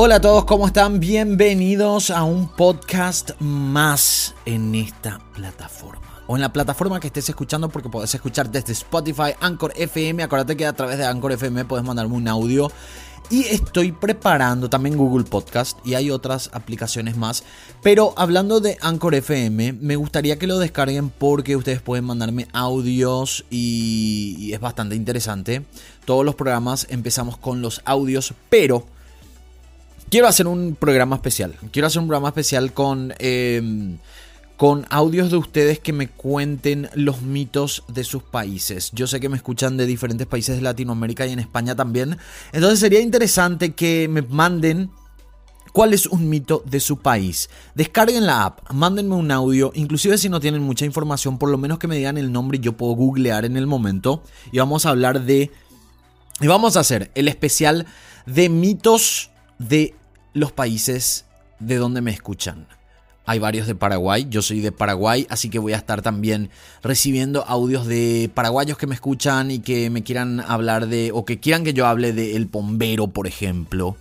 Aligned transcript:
Hola 0.00 0.14
a 0.14 0.20
todos, 0.20 0.44
¿cómo 0.44 0.68
están? 0.68 1.00
Bienvenidos 1.00 2.10
a 2.10 2.22
un 2.22 2.46
podcast 2.46 3.32
más 3.40 4.32
en 4.44 4.76
esta 4.76 5.18
plataforma. 5.34 6.22
O 6.28 6.36
en 6.36 6.40
la 6.40 6.52
plataforma 6.52 7.00
que 7.00 7.08
estés 7.08 7.28
escuchando 7.28 7.68
porque 7.68 7.88
podés 7.88 8.14
escuchar 8.14 8.48
desde 8.48 8.74
Spotify, 8.74 9.32
Anchor 9.40 9.72
FM. 9.74 10.22
Acuérdate 10.22 10.56
que 10.56 10.66
a 10.66 10.72
través 10.72 10.98
de 10.98 11.04
Anchor 11.04 11.32
FM 11.32 11.64
puedes 11.64 11.84
mandarme 11.84 12.14
un 12.14 12.28
audio. 12.28 12.70
Y 13.28 13.46
estoy 13.46 13.90
preparando 13.90 14.70
también 14.70 14.96
Google 14.96 15.24
Podcast 15.24 15.84
y 15.84 15.94
hay 15.94 16.12
otras 16.12 16.48
aplicaciones 16.52 17.16
más. 17.16 17.42
Pero 17.82 18.14
hablando 18.16 18.60
de 18.60 18.78
Anchor 18.80 19.16
FM, 19.16 19.72
me 19.72 19.96
gustaría 19.96 20.38
que 20.38 20.46
lo 20.46 20.60
descarguen 20.60 21.10
porque 21.10 21.56
ustedes 21.56 21.82
pueden 21.82 22.04
mandarme 22.04 22.46
audios 22.52 23.44
y, 23.50 24.36
y 24.38 24.52
es 24.52 24.60
bastante 24.60 24.94
interesante. 24.94 25.64
Todos 26.04 26.24
los 26.24 26.36
programas 26.36 26.86
empezamos 26.88 27.36
con 27.36 27.62
los 27.62 27.82
audios, 27.84 28.32
pero 28.48 28.86
quiero 30.10 30.26
hacer 30.26 30.46
un 30.46 30.76
programa 30.78 31.16
especial. 31.16 31.54
Quiero 31.72 31.86
hacer 31.86 32.00
un 32.00 32.08
programa 32.08 32.28
especial 32.28 32.72
con, 32.72 33.14
eh, 33.18 33.96
con 34.56 34.86
audios 34.90 35.30
de 35.30 35.36
ustedes 35.36 35.78
que 35.78 35.92
me 35.92 36.08
cuenten 36.08 36.88
los 36.94 37.22
mitos 37.22 37.84
de 37.88 38.04
sus 38.04 38.22
países. 38.22 38.90
Yo 38.92 39.06
sé 39.06 39.20
que 39.20 39.28
me 39.28 39.36
escuchan 39.36 39.76
de 39.76 39.86
diferentes 39.86 40.26
países 40.26 40.56
de 40.56 40.62
Latinoamérica 40.62 41.26
y 41.26 41.32
en 41.32 41.38
España 41.38 41.74
también. 41.74 42.16
Entonces 42.52 42.80
sería 42.80 43.00
interesante 43.00 43.74
que 43.74 44.08
me 44.08 44.22
manden 44.22 44.90
¿Cuál 45.72 45.92
es 45.94 46.06
un 46.06 46.28
mito 46.28 46.62
de 46.66 46.80
su 46.80 46.98
país? 46.98 47.50
Descarguen 47.74 48.26
la 48.26 48.46
app, 48.46 48.72
mándenme 48.72 49.14
un 49.14 49.30
audio, 49.30 49.70
inclusive 49.74 50.18
si 50.18 50.28
no 50.28 50.40
tienen 50.40 50.62
mucha 50.62 50.84
información, 50.84 51.38
por 51.38 51.50
lo 51.50 51.58
menos 51.58 51.78
que 51.78 51.86
me 51.86 51.96
digan 51.96 52.18
el 52.18 52.32
nombre 52.32 52.58
y 52.58 52.60
yo 52.60 52.76
puedo 52.76 52.94
googlear 52.94 53.44
en 53.44 53.56
el 53.56 53.66
momento. 53.66 54.22
Y 54.50 54.58
vamos 54.58 54.86
a 54.86 54.90
hablar 54.90 55.22
de... 55.22 55.52
Y 56.40 56.46
vamos 56.46 56.76
a 56.76 56.80
hacer 56.80 57.10
el 57.14 57.28
especial 57.28 57.86
de 58.26 58.48
mitos 58.48 59.30
de 59.58 59.94
los 60.38 60.52
países 60.52 61.24
de 61.58 61.76
donde 61.76 62.00
me 62.00 62.10
escuchan. 62.10 62.66
Hay 63.26 63.38
varios 63.38 63.66
de 63.66 63.74
Paraguay, 63.74 64.26
yo 64.30 64.40
soy 64.40 64.60
de 64.60 64.72
Paraguay, 64.72 65.26
así 65.28 65.50
que 65.50 65.58
voy 65.58 65.74
a 65.74 65.76
estar 65.76 66.00
también 66.00 66.48
recibiendo 66.82 67.44
audios 67.44 67.86
de 67.86 68.30
paraguayos 68.32 68.78
que 68.78 68.86
me 68.86 68.94
escuchan 68.94 69.50
y 69.50 69.58
que 69.58 69.90
me 69.90 70.02
quieran 70.02 70.40
hablar 70.40 70.86
de, 70.86 71.10
o 71.12 71.26
que 71.26 71.38
quieran 71.38 71.62
que 71.62 71.74
yo 71.74 71.86
hable 71.86 72.14
de 72.14 72.36
El 72.36 72.46
Pombero, 72.46 73.08
por 73.08 73.26
ejemplo, 73.26 73.96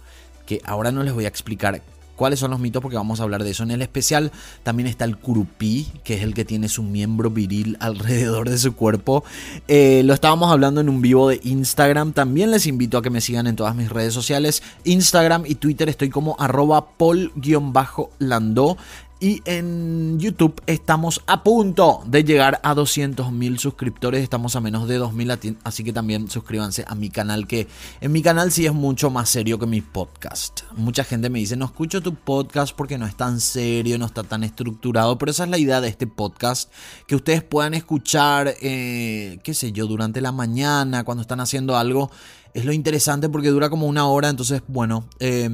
que 0.45 0.61
ahora 0.63 0.93
no 0.93 1.03
les 1.03 1.13
voy 1.13 1.25
a 1.25 1.27
explicar 1.27 1.81
cuáles 2.17 2.39
son 2.39 2.51
los 2.51 2.59
mitos 2.59 2.81
porque 2.81 2.97
vamos 2.97 3.21
a 3.21 3.23
hablar 3.23 3.45
de 3.45 3.51
eso. 3.51 3.63
En 3.63 3.71
el 3.71 3.81
especial 3.81 4.33
también 4.63 4.87
está 4.87 5.05
el 5.05 5.15
curupí, 5.15 5.87
que 6.03 6.15
es 6.15 6.23
el 6.23 6.33
que 6.33 6.43
tiene 6.43 6.67
su 6.67 6.83
miembro 6.83 7.29
viril 7.29 7.77
alrededor 7.79 8.49
de 8.49 8.57
su 8.57 8.75
cuerpo. 8.75 9.23
Eh, 9.69 10.01
lo 10.03 10.13
estábamos 10.13 10.51
hablando 10.51 10.81
en 10.81 10.89
un 10.89 11.01
vivo 11.01 11.29
de 11.29 11.39
Instagram. 11.43 12.11
También 12.11 12.51
les 12.51 12.67
invito 12.67 12.97
a 12.97 13.01
que 13.01 13.09
me 13.09 13.21
sigan 13.21 13.47
en 13.47 13.55
todas 13.55 13.73
mis 13.75 13.89
redes 13.89 14.13
sociales. 14.13 14.61
Instagram 14.83 15.45
y 15.45 15.55
Twitter 15.55 15.87
estoy 15.87 16.09
como 16.09 16.35
arroba 16.39 16.89
pol-landó. 16.97 18.77
Y 19.19 19.41
en 19.45 20.19
YouTube 20.19 20.61
estamos 20.67 21.23
a 21.25 21.43
punto 21.43 22.03
de 22.05 22.23
llegar 22.23 22.59
a 22.61 22.75
200.000 22.75 23.57
suscriptores. 23.57 24.21
Estamos 24.21 24.55
a 24.55 24.61
menos 24.61 24.87
de 24.87 24.99
2.000, 24.99 25.57
así 25.63 25.83
que 25.83 25.91
también 25.91 26.29
suscríbanse 26.29 26.85
a 26.87 26.93
mi 26.93 27.09
canal, 27.09 27.47
que 27.47 27.67
en 27.99 28.11
mi 28.11 28.21
canal 28.21 28.51
sí 28.51 28.67
es 28.67 28.73
mucho 28.73 29.09
más 29.09 29.29
serio 29.29 29.57
que 29.57 29.65
mi 29.65 29.81
podcast. 29.81 30.61
Mucha 30.75 31.03
gente 31.03 31.31
me 31.31 31.39
dice, 31.39 31.57
no 31.57 31.65
escucho 31.65 32.03
tu 32.03 32.13
podcast 32.13 32.75
porque 32.75 32.99
no 32.99 33.07
es 33.07 33.15
tan 33.15 33.39
serio, 33.39 33.97
no 33.97 34.05
está 34.05 34.21
tan 34.21 34.43
estructurado, 34.43 35.17
pero 35.17 35.31
esa 35.31 35.45
es 35.45 35.49
la 35.49 35.57
idea 35.57 35.81
de 35.81 35.87
este 35.87 36.05
podcast, 36.05 36.71
que 37.07 37.15
ustedes 37.15 37.41
puedan 37.41 37.73
escuchar, 37.73 38.53
eh, 38.61 39.39
qué 39.43 39.55
sé 39.55 39.71
yo, 39.71 39.87
durante 39.87 40.21
la 40.21 40.31
mañana, 40.31 41.03
cuando 41.03 41.23
están 41.23 41.39
haciendo 41.39 41.75
algo 41.75 42.11
es 42.57 42.65
lo 42.65 42.73
interesante 42.73 43.29
porque 43.29 43.49
dura 43.49 43.69
como 43.69 43.85
una 43.85 44.07
hora, 44.07 44.29
entonces, 44.29 44.63
bueno, 44.67 45.07
eh, 45.19 45.47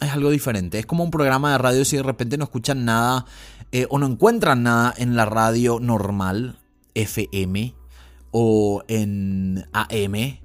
es 0.00 0.10
algo 0.10 0.30
diferente. 0.30 0.78
Es 0.78 0.86
como 0.86 1.04
un 1.04 1.10
programa 1.10 1.52
de 1.52 1.58
radio 1.58 1.84
si 1.84 1.98
de 1.98 2.02
repente 2.02 2.38
no 2.38 2.44
escuchan 2.44 2.86
nada 2.86 3.26
eh, 3.72 3.86
o 3.90 3.98
no 3.98 4.06
encuentran 4.06 4.62
nada 4.62 4.94
en 4.96 5.16
la 5.16 5.26
radio 5.26 5.80
normal, 5.80 6.58
FM 6.94 7.74
o 8.30 8.82
en 8.88 9.66
AM, 9.74 10.38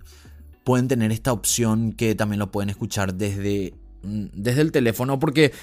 pueden 0.66 0.90
tener 0.90 1.14
esta 1.14 1.32
opción 1.32 1.94
que 1.94 2.14
también 2.14 2.40
lo 2.40 2.52
pueden 2.52 2.70
escuchar 2.70 3.14
desde, 3.14 3.74
mm, 4.04 4.26
desde 4.34 4.62
el 4.64 4.74
teléfono 4.74 5.18
porque 5.18 5.54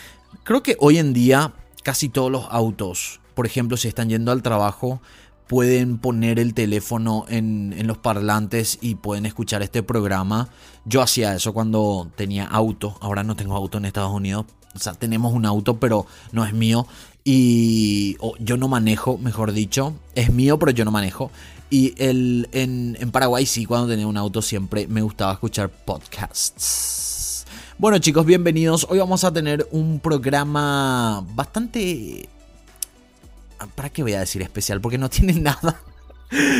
creo 0.44 0.62
que 0.62 0.78
hoy 0.80 0.96
en 0.96 1.12
día 1.12 1.52
casi 1.82 2.08
todos 2.08 2.32
los 2.32 2.46
autos, 2.48 3.20
por 3.34 3.44
ejemplo, 3.44 3.76
si 3.76 3.88
están 3.88 4.08
yendo 4.08 4.32
al 4.32 4.42
trabajo, 4.42 5.02
pueden 5.48 5.98
poner 5.98 6.38
el 6.38 6.54
teléfono 6.54 7.24
en, 7.28 7.74
los 7.86 7.98
parlantes 7.98 8.78
y 8.80 8.96
pueden 8.96 9.26
escuchar 9.26 9.62
este 9.62 9.82
programa. 9.82 10.48
Yo 10.84 11.02
hacía 11.02 11.34
eso 11.34 11.52
cuando 11.52 12.10
tenía 12.16 12.44
auto, 12.44 12.96
ahora 13.00 13.24
no 13.24 13.34
tengo 13.34 13.56
auto 13.56 13.78
en 13.78 13.86
Estados 13.86 14.12
Unidos. 14.12 14.46
O 14.74 14.78
sea, 14.78 14.92
tenemos 14.92 15.32
un 15.32 15.46
auto, 15.46 15.80
pero 15.80 16.06
no 16.30 16.44
es 16.44 16.52
mío. 16.52 16.86
Y 17.24 18.16
yo 18.38 18.56
no 18.56 18.68
manejo, 18.68 19.18
mejor 19.18 19.52
dicho. 19.52 19.94
Es 20.14 20.32
mío, 20.32 20.58
pero 20.58 20.70
yo 20.70 20.84
no 20.84 20.90
manejo. 20.90 21.30
Y 21.70 21.94
el, 21.96 22.48
en, 22.52 22.96
en 23.00 23.10
Paraguay 23.10 23.44
sí, 23.44 23.64
cuando 23.64 23.88
tenía 23.88 24.06
un 24.06 24.16
auto 24.16 24.42
siempre 24.42 24.86
me 24.86 25.02
gustaba 25.02 25.32
escuchar 25.32 25.70
podcasts. 25.70 27.46
Bueno 27.78 27.98
chicos, 27.98 28.26
bienvenidos. 28.26 28.86
Hoy 28.90 28.98
vamos 28.98 29.24
a 29.24 29.32
tener 29.32 29.66
un 29.70 30.00
programa 30.00 31.24
bastante 31.34 32.28
¿Para 33.74 33.90
qué 33.90 34.02
voy 34.02 34.14
a 34.14 34.20
decir 34.20 34.42
especial? 34.42 34.80
Porque 34.80 34.98
no 34.98 35.08
tiene 35.10 35.34
nada. 35.34 35.80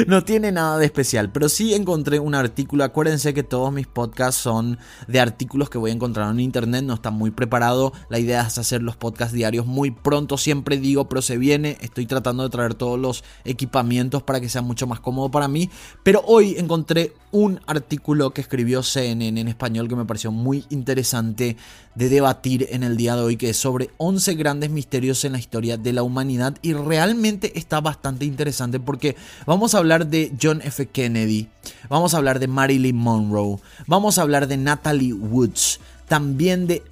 No 0.07 0.25
tiene 0.25 0.51
nada 0.51 0.79
de 0.79 0.87
especial, 0.87 1.31
pero 1.31 1.51
sí 1.51 1.75
encontré 1.75 2.19
un 2.19 2.35
artículo. 2.35 2.85
Acuérdense 2.85 3.35
que 3.35 3.43
todos 3.43 3.71
mis 3.71 3.87
podcasts 3.87 4.41
son 4.41 4.79
de 5.09 5.21
artículos 5.21 5.69
que 5.69 5.77
voy 5.77 5.91
a 5.91 5.95
encontrar 5.95 6.31
en 6.31 6.41
internet. 6.41 6.85
No 6.85 6.95
está 6.95 7.11
muy 7.11 7.31
preparado. 7.31 7.93
La 8.09 8.19
idea 8.19 8.47
es 8.47 8.57
hacer 8.57 8.83
los 8.83 8.97
podcasts 8.97 9.35
diarios 9.35 9.67
muy 9.67 9.91
pronto. 9.91 10.39
Siempre 10.39 10.79
digo, 10.79 11.09
pero 11.11 11.21
se 11.21 11.37
viene. 11.37 11.77
Estoy 11.83 12.07
tratando 12.07 12.45
de 12.45 12.49
traer 12.49 12.75
todos 12.75 12.99
los 12.99 13.25
equipamientos 13.45 14.23
para 14.23 14.41
que 14.41 14.49
sea 14.49 14.63
mucho 14.63 14.87
más 14.87 15.01
cómodo 15.01 15.31
para 15.31 15.49
mí. 15.49 15.69
Pero 16.03 16.23
hoy 16.27 16.57
encontré 16.57 17.13
un 17.31 17.61
artículo 17.67 18.31
que 18.31 18.41
escribió 18.41 18.83
CNN 18.83 19.39
en 19.39 19.49
español 19.49 19.87
que 19.87 19.97
me 19.97 20.07
pareció 20.07 20.33
muy 20.33 20.65
interesante 20.71 21.59
de 21.99 22.09
debatir 22.09 22.69
en 22.71 22.85
el 22.85 22.97
día 22.97 23.17
de 23.17 23.23
hoy, 23.23 23.37
que 23.37 23.51
es 23.51 23.57
sobre 23.57 23.91
11 23.97 24.35
grandes 24.35 24.71
misterios 24.71 25.25
en 25.25 25.33
la 25.33 25.41
historia 25.41 25.77
de 25.77 25.93
la 25.93 26.05
humanidad. 26.05 26.57
Y 26.63 26.73
realmente 26.73 27.59
está 27.59 27.81
bastante 27.81 28.25
interesante 28.25 28.79
porque 28.79 29.17
vamos 29.47 29.75
a 29.75 29.79
hablar 29.79 30.07
de 30.07 30.33
John 30.41 30.63
F. 30.63 30.87
Kennedy, 30.87 31.49
vamos 31.89 32.15
a 32.15 32.19
hablar 32.19 32.39
de 32.39 32.47
Marilyn 32.47 32.95
Monroe, 32.95 33.59
vamos 33.89 34.17
a 34.17 34.23
hablar 34.23 34.47
de 34.47 34.57
Natalie 34.57 35.13
Woods, 35.13 35.81
también 36.07 36.69
de 36.69 36.85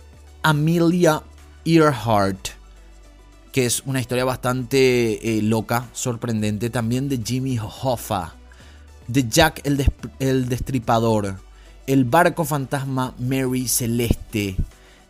Amelia 0.43 1.23
Earhart 1.65 2.49
que 3.53 3.65
es 3.65 3.85
una 3.87 4.01
historia 4.01 4.27
bastante 4.27 5.39
eh, 5.39 5.41
loca, 5.41 5.89
sorprendente, 5.95 6.69
también 6.69 7.09
de 7.09 7.23
Jimmy 7.25 7.59
Hoffa, 7.59 8.35
de 9.09 9.27
Jack 9.31 9.63
el, 9.65 9.83
el 10.19 10.47
Destripador, 10.51 11.37
el 11.87 12.05
barco 12.05 12.45
fantasma 12.45 13.15
Mary 13.19 13.67
Celeste, 13.67 14.57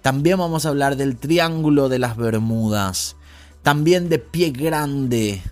también 0.06 0.38
vamos 0.38 0.64
a 0.64 0.68
hablar 0.68 0.94
del 0.96 1.16
Triángulo 1.16 1.88
de 1.88 1.98
las 1.98 2.16
Bermudas. 2.16 3.16
También 3.64 4.08
de 4.08 4.20
Pie 4.20 4.50
Grande. 4.52 5.42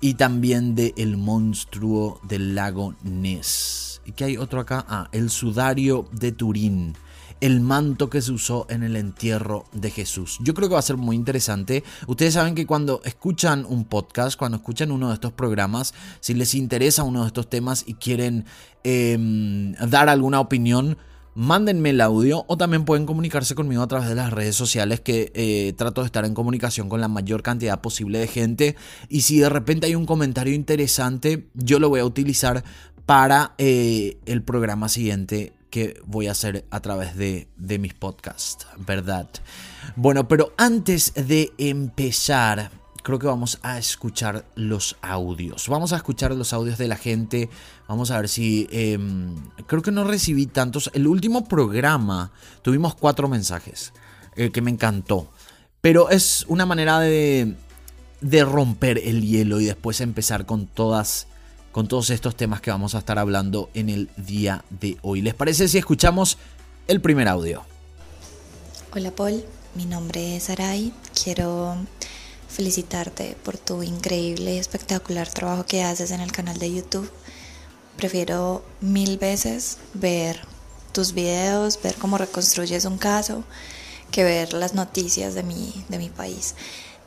Y 0.00 0.14
también 0.14 0.76
de 0.76 0.94
El 0.96 1.16
Monstruo 1.16 2.20
del 2.22 2.54
Lago 2.54 2.94
Ness. 3.02 4.00
¿Y 4.04 4.12
qué 4.12 4.22
hay 4.22 4.36
otro 4.36 4.60
acá? 4.60 4.86
Ah, 4.88 5.08
el 5.10 5.28
Sudario 5.28 6.08
de 6.12 6.30
Turín 6.30 6.96
el 7.40 7.60
manto 7.60 8.08
que 8.08 8.22
se 8.22 8.30
usó 8.30 8.66
en 8.70 8.84
el 8.84 8.94
entierro 8.94 9.64
de 9.72 9.90
Jesús. 9.90 10.38
Yo 10.40 10.54
creo 10.54 10.68
que 10.68 10.74
va 10.74 10.78
a 10.78 10.82
ser 10.82 10.96
muy 10.96 11.16
interesante. 11.16 11.82
Ustedes 12.06 12.34
saben 12.34 12.54
que 12.54 12.64
cuando 12.64 13.02
escuchan 13.04 13.66
un 13.68 13.84
podcast, 13.84 14.38
cuando 14.38 14.56
escuchan 14.56 14.92
uno 14.92 15.08
de 15.08 15.14
estos 15.14 15.32
programas, 15.32 15.94
si 16.20 16.32
les 16.32 16.54
interesa 16.54 17.02
uno 17.02 17.22
de 17.22 17.26
estos 17.26 17.50
temas 17.50 17.82
y 17.86 17.94
quieren 17.94 18.46
em, 18.84 19.74
dar 19.74 20.08
alguna 20.08 20.40
opinión, 20.40 20.96
mándenme 21.36 21.90
el 21.90 22.00
audio 22.00 22.44
o 22.48 22.56
también 22.56 22.86
pueden 22.86 23.04
comunicarse 23.04 23.54
conmigo 23.54 23.82
a 23.82 23.86
través 23.86 24.08
de 24.08 24.14
las 24.14 24.32
redes 24.32 24.56
sociales 24.56 25.00
que 25.00 25.30
eh, 25.34 25.74
trato 25.76 26.00
de 26.00 26.06
estar 26.06 26.24
en 26.24 26.32
comunicación 26.32 26.88
con 26.88 27.00
la 27.00 27.08
mayor 27.08 27.42
cantidad 27.42 27.80
posible 27.82 28.18
de 28.18 28.26
gente 28.26 28.76
y 29.10 29.20
si 29.20 29.38
de 29.38 29.50
repente 29.50 29.86
hay 29.86 29.94
un 29.94 30.06
comentario 30.06 30.54
interesante 30.54 31.46
yo 31.52 31.78
lo 31.78 31.90
voy 31.90 32.00
a 32.00 32.06
utilizar 32.06 32.64
para 33.04 33.54
eh, 33.58 34.16
el 34.24 34.42
programa 34.42 34.88
siguiente 34.88 35.52
que 35.68 36.00
voy 36.06 36.28
a 36.28 36.32
hacer 36.32 36.64
a 36.70 36.80
través 36.80 37.16
de, 37.16 37.48
de 37.58 37.78
mis 37.78 37.92
podcasts, 37.92 38.66
¿verdad? 38.78 39.28
Bueno, 39.94 40.26
pero 40.28 40.54
antes 40.56 41.12
de 41.14 41.52
empezar 41.58 42.70
creo 43.06 43.20
que 43.20 43.28
vamos 43.28 43.60
a 43.62 43.78
escuchar 43.78 44.44
los 44.56 44.96
audios. 45.00 45.68
Vamos 45.68 45.92
a 45.92 45.96
escuchar 45.96 46.34
los 46.34 46.52
audios 46.52 46.76
de 46.76 46.88
la 46.88 46.96
gente. 46.96 47.48
Vamos 47.86 48.10
a 48.10 48.18
ver 48.18 48.28
si... 48.28 48.66
Em, 48.72 49.32
creo 49.68 49.80
que 49.80 49.92
no 49.92 50.02
recibí 50.02 50.46
tantos. 50.46 50.90
El 50.92 51.06
último 51.06 51.46
programa 51.46 52.32
tuvimos 52.62 52.96
cuatro 52.96 53.28
mensajes, 53.28 53.92
eh, 54.34 54.50
que 54.50 54.60
me 54.60 54.72
encantó. 54.72 55.30
Pero 55.80 56.10
es 56.10 56.46
una 56.48 56.66
manera 56.66 56.98
de, 56.98 57.54
de 58.22 58.44
romper 58.44 58.98
el 58.98 59.22
hielo 59.22 59.60
y 59.60 59.66
después 59.66 60.00
empezar 60.00 60.44
con 60.44 60.66
todas 60.66 61.28
con 61.70 61.86
todos 61.86 62.10
estos 62.10 62.34
temas 62.34 62.60
que 62.60 62.72
vamos 62.72 62.96
a 62.96 62.98
estar 62.98 63.20
hablando 63.20 63.70
en 63.74 63.88
el 63.88 64.10
día 64.16 64.64
de 64.70 64.96
hoy. 65.02 65.20
¿Les 65.20 65.34
parece 65.34 65.68
si 65.68 65.78
escuchamos 65.78 66.38
el 66.88 67.00
primer 67.00 67.28
audio? 67.28 67.62
Hola 68.92 69.12
Paul, 69.12 69.44
mi 69.76 69.84
nombre 69.84 70.36
es 70.36 70.50
Aray. 70.50 70.92
Quiero 71.22 71.76
felicitarte 72.56 73.36
por 73.44 73.58
tu 73.58 73.82
increíble 73.82 74.54
y 74.54 74.58
espectacular 74.58 75.28
trabajo 75.28 75.66
que 75.66 75.84
haces 75.84 76.10
en 76.10 76.22
el 76.22 76.32
canal 76.32 76.58
de 76.58 76.72
YouTube. 76.72 77.10
Prefiero 77.98 78.64
mil 78.80 79.18
veces 79.18 79.76
ver 79.92 80.40
tus 80.92 81.12
videos, 81.12 81.78
ver 81.82 81.94
cómo 81.96 82.16
reconstruyes 82.16 82.86
un 82.86 82.96
caso, 82.96 83.44
que 84.10 84.24
ver 84.24 84.54
las 84.54 84.72
noticias 84.72 85.34
de 85.34 85.42
mi, 85.42 85.84
de 85.90 85.98
mi 85.98 86.08
país. 86.08 86.54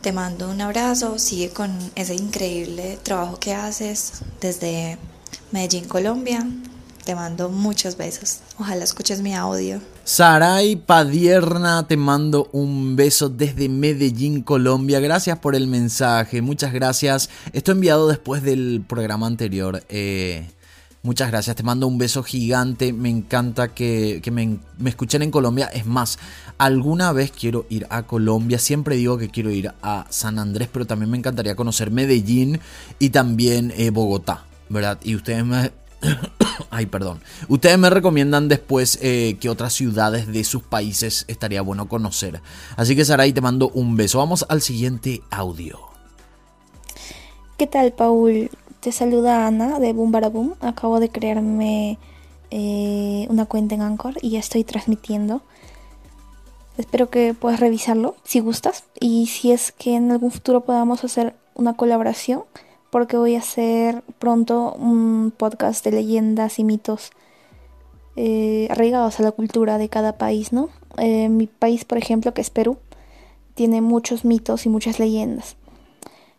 Te 0.01 0.11
mando 0.11 0.51
un 0.51 0.61
abrazo, 0.61 1.17
sigue 1.17 1.49
con 1.49 1.91
ese 1.95 2.13
increíble 2.13 2.99
trabajo 3.01 3.39
que 3.39 3.55
haces 3.55 4.21
desde 4.39 4.99
Medellín, 5.51 5.87
Colombia. 5.87 6.45
Te 7.05 7.15
mando 7.15 7.49
muchos 7.49 7.97
besos. 7.97 8.39
Ojalá 8.59 8.83
escuches 8.83 9.21
mi 9.21 9.33
audio. 9.33 9.81
Saray 10.03 10.75
Padierna, 10.75 11.87
te 11.87 11.97
mando 11.97 12.49
un 12.51 12.95
beso 12.95 13.29
desde 13.29 13.69
Medellín, 13.69 14.41
Colombia. 14.41 14.99
Gracias 14.99 15.39
por 15.39 15.55
el 15.55 15.67
mensaje, 15.67 16.41
muchas 16.41 16.73
gracias. 16.73 17.29
Esto 17.53 17.71
enviado 17.71 18.07
después 18.07 18.43
del 18.43 18.83
programa 18.87 19.27
anterior. 19.27 19.83
Eh, 19.89 20.49
muchas 21.03 21.29
gracias, 21.29 21.55
te 21.55 21.63
mando 21.63 21.87
un 21.87 21.97
beso 21.97 22.21
gigante. 22.23 22.91
Me 22.91 23.09
encanta 23.09 23.69
que, 23.69 24.21
me, 24.31 24.59
escuchen 24.89 25.21
en 25.21 25.31
Colombia. 25.31 25.67
Es 25.67 25.85
más, 25.85 26.19
alguna 26.57 27.11
vez 27.11 27.31
quiero 27.31 27.65
ir 27.69 27.87
a 27.89 28.03
Colombia. 28.03 28.59
Siempre 28.59 28.95
digo 28.95 29.17
que 29.17 29.29
quiero 29.29 29.51
ir 29.51 29.71
a 29.81 30.05
San 30.09 30.37
Andrés, 30.37 30.69
pero 30.71 30.85
también 30.85 31.09
me 31.09 31.17
encantaría 31.17 31.55
conocer 31.55 31.91
Medellín 31.91 32.59
y 32.99 33.09
también 33.09 33.73
eh, 33.77 33.89
Bogotá, 33.89 34.43
¿verdad? 34.69 34.99
Y 35.03 35.15
ustedes 35.15 35.45
me, 35.45 35.71
Ay, 36.69 36.85
perdón. 36.85 37.21
Ustedes 37.47 37.77
me 37.77 37.89
recomiendan 37.89 38.47
después 38.47 38.99
eh, 39.01 39.37
que 39.39 39.49
otras 39.49 39.73
ciudades 39.73 40.27
de 40.27 40.43
sus 40.43 40.63
países 40.63 41.25
estaría 41.27 41.61
bueno 41.61 41.87
conocer. 41.87 42.41
Así 42.75 42.95
que 42.95 43.05
Saray, 43.05 43.33
te 43.33 43.41
mando 43.41 43.69
un 43.69 43.95
beso. 43.95 44.19
Vamos 44.19 44.45
al 44.49 44.61
siguiente 44.61 45.21
audio. 45.29 45.79
¿Qué 47.57 47.67
tal, 47.67 47.91
Paul? 47.91 48.49
Te 48.79 48.91
saluda 48.91 49.47
Ana 49.47 49.79
de 49.79 49.93
Boom 49.93 50.11
Boom. 50.11 50.55
Acabo 50.61 50.99
de 50.99 51.09
crearme 51.09 51.97
eh, 52.51 53.27
una 53.29 53.45
cuenta 53.45 53.75
en 53.75 53.81
Anchor 53.81 54.15
y 54.21 54.31
ya 54.31 54.39
estoy 54.39 54.63
transmitiendo. 54.63 55.41
Espero 56.77 57.09
que 57.09 57.33
puedas 57.33 57.59
revisarlo 57.59 58.15
si 58.23 58.39
gustas 58.39 58.85
y 58.99 59.27
si 59.27 59.51
es 59.51 59.73
que 59.73 59.95
en 59.97 60.11
algún 60.11 60.31
futuro 60.31 60.61
podamos 60.61 61.03
hacer 61.03 61.35
una 61.53 61.73
colaboración 61.73 62.45
porque 62.89 63.17
voy 63.17 63.35
a 63.35 63.39
hacer 63.39 64.03
pronto 64.19 64.73
un 64.73 65.31
podcast 65.35 65.83
de 65.83 65.91
leyendas 65.91 66.59
y 66.59 66.63
mitos 66.63 67.11
eh, 68.15 68.67
arraigados 68.69 69.19
a 69.19 69.23
la 69.23 69.31
cultura 69.31 69.77
de 69.77 69.89
cada 69.89 70.17
país, 70.17 70.51
¿no? 70.51 70.69
Eh, 70.97 71.29
mi 71.29 71.47
país, 71.47 71.85
por 71.85 71.97
ejemplo, 71.97 72.33
que 72.33 72.41
es 72.41 72.49
Perú, 72.49 72.77
tiene 73.53 73.81
muchos 73.81 74.25
mitos 74.25 74.65
y 74.65 74.69
muchas 74.69 74.99
leyendas. 74.99 75.55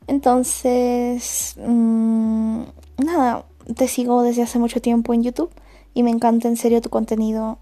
Entonces, 0.06 1.54
mm, 1.64 2.62
nada, 2.98 3.44
te 3.76 3.88
sigo 3.88 4.22
desde 4.22 4.42
hace 4.42 4.58
mucho 4.58 4.80
tiempo 4.80 5.14
en 5.14 5.22
YouTube 5.22 5.50
y 5.94 6.02
me 6.02 6.10
encanta 6.10 6.48
en 6.48 6.56
serio 6.56 6.80
tu 6.80 6.90
contenido. 6.90 7.58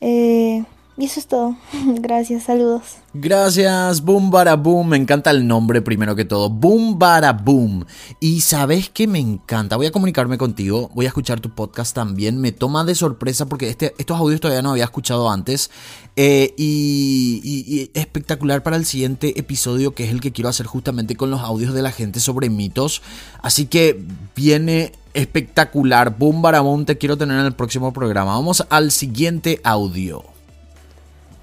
Eh, 0.00 0.64
y 0.96 1.04
eso 1.06 1.20
es 1.20 1.26
todo. 1.26 1.56
Gracias, 2.00 2.44
saludos. 2.44 2.82
Gracias, 3.14 4.02
Boom 4.02 4.30
Bara 4.30 4.54
Boom. 4.54 4.88
Me 4.88 4.96
encanta 4.96 5.30
el 5.30 5.46
nombre 5.46 5.82
primero 5.82 6.14
que 6.14 6.24
todo. 6.24 6.50
Boom 6.50 6.98
Bara 6.98 7.32
Boom. 7.32 7.86
Y 8.20 8.42
sabes 8.42 8.90
que 8.90 9.06
me 9.06 9.18
encanta. 9.18 9.76
Voy 9.76 9.86
a 9.86 9.92
comunicarme 9.92 10.38
contigo. 10.38 10.90
Voy 10.94 11.06
a 11.06 11.08
escuchar 11.08 11.40
tu 11.40 11.50
podcast 11.50 11.94
también. 11.94 12.40
Me 12.40 12.52
toma 12.52 12.84
de 12.84 12.94
sorpresa 12.94 13.46
porque 13.46 13.68
este, 13.68 13.94
estos 13.98 14.18
audios 14.18 14.40
todavía 14.40 14.62
no 14.62 14.72
había 14.72 14.84
escuchado 14.84 15.30
antes. 15.30 15.70
Eh, 16.16 16.54
y, 16.58 17.40
y, 17.44 17.90
espectacular 17.98 18.62
para 18.62 18.76
el 18.76 18.84
siguiente 18.84 19.38
episodio, 19.40 19.94
que 19.94 20.04
es 20.04 20.10
el 20.10 20.20
que 20.20 20.32
quiero 20.32 20.50
hacer 20.50 20.66
justamente 20.66 21.16
con 21.16 21.30
los 21.30 21.40
audios 21.40 21.72
de 21.72 21.82
la 21.82 21.92
gente 21.92 22.20
sobre 22.20 22.50
mitos. 22.50 23.02
Así 23.42 23.66
que 23.66 24.04
viene 24.36 24.92
espectacular. 25.14 26.16
Boom 26.18 26.42
Bara 26.42 26.60
Boom. 26.60 26.84
Te 26.84 26.98
quiero 26.98 27.16
tener 27.16 27.38
en 27.40 27.46
el 27.46 27.54
próximo 27.54 27.92
programa. 27.92 28.34
Vamos 28.34 28.66
al 28.68 28.90
siguiente 28.90 29.60
audio. 29.64 30.39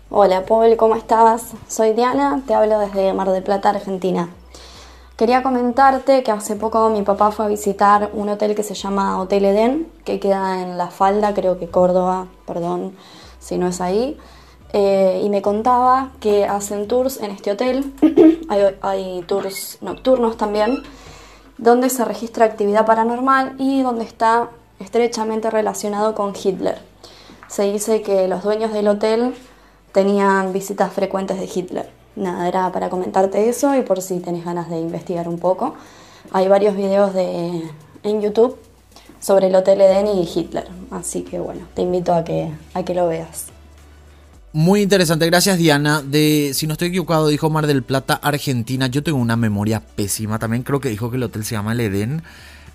Hola 0.09 0.45
Paul, 0.45 0.77
¿cómo 0.77 0.95
estás? 0.95 1.51
Soy 1.67 1.91
Diana, 1.91 2.41
te 2.47 2.53
hablo 2.53 2.79
desde 2.79 3.11
Mar 3.11 3.29
del 3.29 3.43
Plata, 3.43 3.71
Argentina. 3.71 4.29
Quería 5.17 5.43
comentarte 5.43 6.23
que 6.23 6.31
hace 6.31 6.55
poco 6.55 6.89
mi 6.89 7.01
papá 7.01 7.31
fue 7.31 7.43
a 7.43 7.49
visitar 7.49 8.11
un 8.13 8.29
hotel 8.29 8.55
que 8.55 8.63
se 8.63 8.73
llama 8.73 9.19
Hotel 9.19 9.43
Edén, 9.43 9.91
que 10.05 10.21
queda 10.21 10.61
en 10.61 10.77
La 10.77 10.87
Falda, 10.87 11.33
creo 11.33 11.59
que 11.59 11.67
Córdoba, 11.67 12.27
perdón 12.45 12.95
si 13.41 13.57
no 13.57 13.67
es 13.67 13.81
ahí. 13.81 14.17
Eh, 14.71 15.23
y 15.25 15.29
me 15.29 15.41
contaba 15.41 16.11
que 16.21 16.45
hacen 16.45 16.87
tours 16.87 17.19
en 17.21 17.31
este 17.31 17.51
hotel, 17.51 17.93
hay, 18.47 18.77
hay 18.79 19.23
tours 19.23 19.77
nocturnos 19.81 20.37
también, 20.37 20.83
donde 21.57 21.89
se 21.89 22.05
registra 22.05 22.45
actividad 22.45 22.85
paranormal 22.85 23.55
y 23.57 23.81
donde 23.81 24.05
está 24.05 24.51
estrechamente 24.79 25.49
relacionado 25.49 26.15
con 26.15 26.33
Hitler. 26.33 26.77
Se 27.49 27.63
dice 27.69 28.01
que 28.01 28.29
los 28.29 28.43
dueños 28.43 28.71
del 28.71 28.87
hotel 28.87 29.35
tenían 29.97 30.53
visitas 30.53 30.93
frecuentes 30.93 31.39
de 31.39 31.49
Hitler. 31.51 31.89
Nada, 32.15 32.47
era 32.47 32.71
para 32.71 32.87
comentarte 32.91 33.49
eso 33.49 33.75
y 33.75 33.81
por 33.81 33.99
si 34.03 34.19
tenés 34.19 34.45
ganas 34.45 34.69
de 34.69 34.79
investigar 34.79 35.27
un 35.27 35.39
poco. 35.39 35.73
Hay 36.31 36.47
varios 36.47 36.75
videos 36.75 37.15
de, 37.15 37.63
en 38.03 38.21
YouTube 38.21 38.59
sobre 39.19 39.47
el 39.47 39.55
Hotel 39.55 39.81
Eden 39.81 40.05
y 40.05 40.29
Hitler, 40.31 40.67
así 40.91 41.23
que 41.23 41.39
bueno, 41.39 41.61
te 41.73 41.81
invito 41.81 42.13
a 42.13 42.23
que, 42.23 42.51
a 42.75 42.85
que 42.85 42.93
lo 42.93 43.07
veas. 43.07 43.47
Muy 44.53 44.83
interesante, 44.83 45.25
gracias 45.25 45.57
Diana. 45.57 46.03
De, 46.03 46.51
si 46.53 46.67
no 46.67 46.73
estoy 46.73 46.89
equivocado, 46.89 47.27
dijo 47.27 47.49
Mar 47.49 47.65
del 47.65 47.81
Plata, 47.81 48.13
Argentina. 48.21 48.85
Yo 48.85 49.01
tengo 49.01 49.17
una 49.17 49.35
memoria 49.35 49.79
pésima. 49.79 50.37
También 50.37 50.61
creo 50.61 50.79
que 50.79 50.89
dijo 50.89 51.09
que 51.09 51.17
el 51.17 51.23
hotel 51.23 51.43
se 51.43 51.55
llama 51.55 51.71
el 51.71 51.79
Edén. 51.79 52.21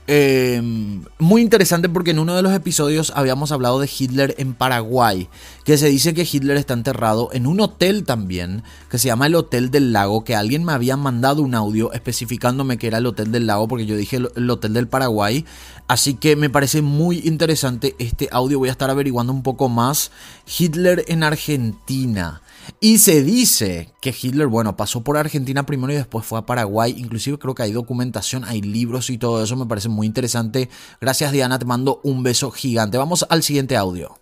Em, 0.08 1.04
muy 1.20 1.42
interesante 1.42 1.88
porque 1.88 2.10
en 2.10 2.18
uno 2.18 2.34
de 2.34 2.42
los 2.42 2.52
episodios 2.52 3.12
habíamos 3.14 3.52
hablado 3.52 3.78
de 3.78 3.88
Hitler 3.88 4.34
en 4.36 4.52
Paraguay, 4.52 5.28
que 5.64 5.78
se 5.78 5.88
dice 5.88 6.12
que 6.12 6.26
Hitler 6.30 6.56
está 6.56 6.74
enterrado 6.74 7.28
en 7.32 7.46
un 7.46 7.60
hotel 7.60 8.02
también, 8.02 8.64
que 8.90 8.98
se 8.98 9.06
llama 9.06 9.26
el 9.26 9.36
Hotel 9.36 9.70
del 9.70 9.92
Lago, 9.92 10.24
que 10.24 10.34
alguien 10.34 10.64
me 10.64 10.72
había 10.72 10.96
mandado 10.96 11.42
un 11.42 11.54
audio 11.54 11.92
especificándome 11.92 12.78
que 12.78 12.88
era 12.88 12.98
el 12.98 13.06
Hotel 13.06 13.30
del 13.30 13.46
Lago, 13.46 13.68
porque 13.68 13.86
yo 13.86 13.96
dije 13.96 14.16
el 14.16 14.50
Hotel 14.50 14.72
del 14.72 14.88
Paraguay, 14.88 15.44
así 15.86 16.14
que 16.14 16.34
me 16.34 16.50
parece 16.50 16.82
muy 16.82 17.20
interesante 17.20 17.94
este 18.00 18.28
audio, 18.32 18.58
voy 18.58 18.70
a 18.70 18.72
estar 18.72 18.90
averiguando 18.90 19.32
un 19.32 19.44
poco 19.44 19.68
más. 19.68 20.10
Hitler 20.58 21.04
en 21.06 21.22
Argentina. 21.22 22.41
Y 22.84 22.98
se 22.98 23.22
dice 23.22 23.90
que 24.00 24.10
Hitler, 24.10 24.48
bueno, 24.48 24.76
pasó 24.76 25.04
por 25.04 25.16
Argentina 25.16 25.64
primero 25.64 25.92
y 25.92 25.96
después 25.96 26.26
fue 26.26 26.40
a 26.40 26.46
Paraguay. 26.46 26.92
Inclusive 26.98 27.38
creo 27.38 27.54
que 27.54 27.62
hay 27.62 27.70
documentación, 27.70 28.42
hay 28.44 28.60
libros 28.60 29.08
y 29.08 29.18
todo 29.18 29.40
eso. 29.40 29.54
Me 29.54 29.66
parece 29.66 29.88
muy 29.88 30.04
interesante. 30.04 30.68
Gracias 31.00 31.30
Diana, 31.30 31.60
te 31.60 31.64
mando 31.64 32.00
un 32.02 32.24
beso 32.24 32.50
gigante. 32.50 32.98
Vamos 32.98 33.24
al 33.28 33.44
siguiente 33.44 33.76
audio. 33.76 34.18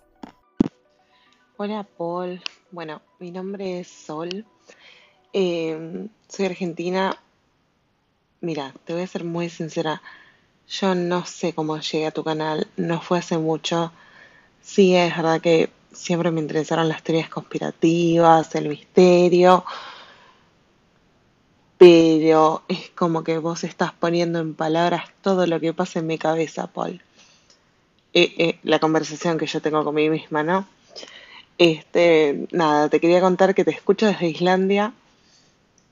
Hola 1.57 1.87
Paul. 1.97 2.39
Bueno, 2.69 3.01
mi 3.17 3.31
nombre 3.31 3.79
es 3.79 3.87
Sol. 3.87 4.45
Em, 5.33 6.09
soy 6.29 6.45
argentina. 6.45 7.17
Mira, 8.41 8.75
te 8.85 8.93
voy 8.93 9.01
a 9.01 9.07
ser 9.07 9.23
muy 9.23 9.49
sincera. 9.49 10.03
Yo 10.69 10.93
no 10.93 11.25
sé 11.25 11.53
cómo 11.53 11.79
llegué 11.79 12.05
a 12.05 12.11
tu 12.11 12.23
canal. 12.23 12.67
No 12.77 13.01
fue 13.01 13.17
hace 13.17 13.39
mucho. 13.39 13.91
Sí, 14.61 14.95
es 14.95 15.17
verdad 15.17 15.41
que 15.41 15.71
siempre 15.91 16.31
me 16.31 16.41
interesaron 16.41 16.89
las 16.89 17.03
teorías 17.03 17.29
conspirativas, 17.29 18.53
el 18.55 18.69
misterio, 18.69 19.65
pero 21.77 22.63
es 22.67 22.89
como 22.91 23.23
que 23.23 23.37
vos 23.37 23.63
estás 23.63 23.91
poniendo 23.91 24.39
en 24.39 24.53
palabras 24.53 25.05
todo 25.21 25.47
lo 25.47 25.59
que 25.59 25.73
pasa 25.73 25.99
en 25.99 26.07
mi 26.07 26.17
cabeza, 26.17 26.67
Paul. 26.67 27.01
Eh, 28.13 28.33
eh, 28.37 28.59
la 28.63 28.79
conversación 28.79 29.37
que 29.37 29.47
yo 29.47 29.61
tengo 29.61 29.83
con 29.83 29.95
mí 29.95 30.09
misma, 30.09 30.43
¿no? 30.43 30.67
Este, 31.57 32.47
nada, 32.51 32.89
te 32.89 32.99
quería 32.99 33.21
contar 33.21 33.55
que 33.55 33.63
te 33.63 33.71
escucho 33.71 34.05
desde 34.05 34.27
Islandia. 34.27 34.93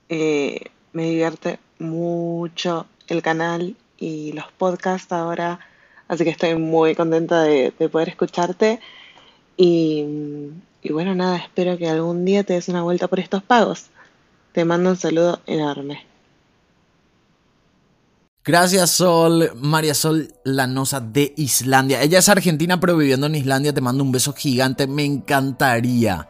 Eh, 0.09 0.65
me 0.93 1.03
divierte 1.09 1.59
mucho 1.79 2.87
el 3.07 3.21
canal 3.21 3.75
y 3.97 4.31
los 4.33 4.51
podcasts 4.51 5.11
ahora, 5.11 5.59
así 6.07 6.23
que 6.23 6.29
estoy 6.31 6.55
muy 6.55 6.95
contenta 6.95 7.43
de 7.43 7.71
poder 7.91 8.09
escucharte 8.09 8.79
y, 9.61 10.89
bueno, 10.89 11.13
nada, 11.15 11.35
espero 11.35 11.77
que 11.77 11.89
algún 11.89 12.23
día 12.23 12.45
te 12.45 12.53
des 12.53 12.69
una 12.69 12.81
vuelta 12.81 13.09
por 13.09 13.19
estos 13.19 13.43
pagos. 13.43 13.87
Te 14.53 14.63
mando 14.63 14.91
un 14.91 14.95
saludo 14.95 15.41
enorme. 15.45 16.05
Gracias 18.45 18.91
Sol, 18.91 19.51
María 19.55 19.93
Sol 19.93 20.33
Lanosa 20.45 21.01
de 21.01 21.33
Islandia. 21.35 22.01
Ella 22.01 22.19
es 22.19 22.29
argentina 22.29 22.79
pero 22.79 22.95
viviendo 22.95 23.27
en 23.27 23.35
Islandia. 23.35 23.73
Te 23.73 23.81
mando 23.81 24.01
un 24.01 24.13
beso 24.13 24.33
gigante. 24.33 24.87
Me 24.87 25.03
encantaría 25.03 26.29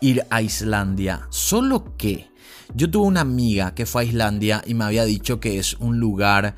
ir 0.00 0.24
a 0.30 0.40
Islandia. 0.40 1.26
Solo 1.28 1.98
que 1.98 2.30
yo 2.74 2.90
tuve 2.90 3.06
una 3.06 3.20
amiga 3.20 3.74
que 3.74 3.84
fue 3.84 4.02
a 4.02 4.04
Islandia 4.06 4.62
y 4.66 4.72
me 4.72 4.84
había 4.84 5.04
dicho 5.04 5.38
que 5.38 5.58
es 5.58 5.74
un 5.74 6.00
lugar 6.00 6.56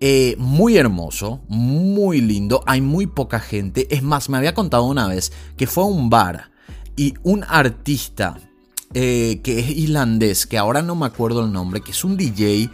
eh, 0.00 0.36
muy 0.38 0.76
hermoso, 0.76 1.40
muy 1.48 2.20
lindo, 2.20 2.62
hay 2.66 2.80
muy 2.80 3.06
poca 3.06 3.40
gente. 3.40 3.88
Es 3.90 4.02
más, 4.02 4.28
me 4.28 4.36
había 4.36 4.54
contado 4.54 4.84
una 4.84 5.08
vez 5.08 5.32
que 5.56 5.66
fue 5.66 5.84
a 5.84 5.86
un 5.88 6.08
bar 6.08 6.50
y 6.96 7.14
un 7.22 7.44
artista 7.44 8.38
eh, 8.94 9.40
que 9.42 9.58
es 9.58 9.70
islandés, 9.70 10.46
que 10.46 10.56
ahora 10.56 10.82
no 10.82 10.94
me 10.94 11.06
acuerdo 11.06 11.44
el 11.44 11.52
nombre, 11.52 11.80
que 11.80 11.90
es 11.90 12.04
un 12.04 12.16
DJ 12.16 12.70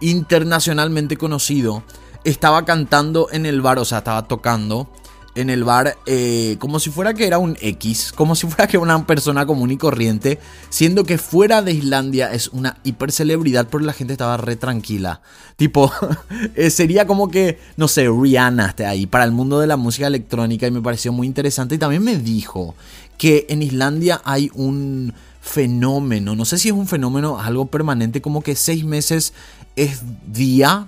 internacionalmente 0.00 1.16
conocido, 1.16 1.82
estaba 2.24 2.64
cantando 2.64 3.28
en 3.32 3.46
el 3.46 3.60
bar, 3.60 3.78
o 3.78 3.84
sea, 3.84 3.98
estaba 3.98 4.28
tocando 4.28 4.92
en 5.34 5.50
el 5.50 5.64
bar 5.64 5.96
eh, 6.06 6.56
como 6.58 6.80
si 6.80 6.90
fuera 6.90 7.14
que 7.14 7.26
era 7.26 7.38
un 7.38 7.56
X, 7.60 8.12
como 8.14 8.34
si 8.34 8.46
fuera 8.46 8.66
que 8.66 8.78
una 8.78 9.06
persona 9.06 9.46
común 9.46 9.70
y 9.70 9.76
corriente, 9.76 10.38
siendo 10.68 11.04
que 11.04 11.18
fuera 11.18 11.62
de 11.62 11.72
Islandia 11.72 12.32
es 12.32 12.48
una 12.48 12.78
hipercelebridad, 12.84 13.68
pero 13.70 13.84
la 13.84 13.92
gente 13.92 14.12
estaba 14.12 14.36
re 14.36 14.56
tranquila. 14.56 15.20
Tipo, 15.56 15.92
eh, 16.54 16.70
sería 16.70 17.06
como 17.06 17.30
que, 17.30 17.58
no 17.76 17.88
sé, 17.88 18.08
Rihanna 18.08 18.66
esté 18.66 18.86
ahí 18.86 19.06
para 19.06 19.24
el 19.24 19.32
mundo 19.32 19.60
de 19.60 19.66
la 19.66 19.76
música 19.76 20.06
electrónica 20.06 20.66
y 20.66 20.70
me 20.70 20.82
pareció 20.82 21.12
muy 21.12 21.26
interesante. 21.26 21.76
Y 21.76 21.78
también 21.78 22.02
me 22.02 22.16
dijo 22.16 22.74
que 23.18 23.46
en 23.48 23.62
Islandia 23.62 24.20
hay 24.24 24.50
un 24.54 25.12
fenómeno, 25.40 26.36
no 26.36 26.44
sé 26.44 26.58
si 26.58 26.68
es 26.68 26.74
un 26.74 26.86
fenómeno 26.86 27.40
algo 27.40 27.66
permanente, 27.66 28.20
como 28.20 28.42
que 28.42 28.56
seis 28.56 28.84
meses 28.84 29.32
es 29.76 30.02
día 30.26 30.86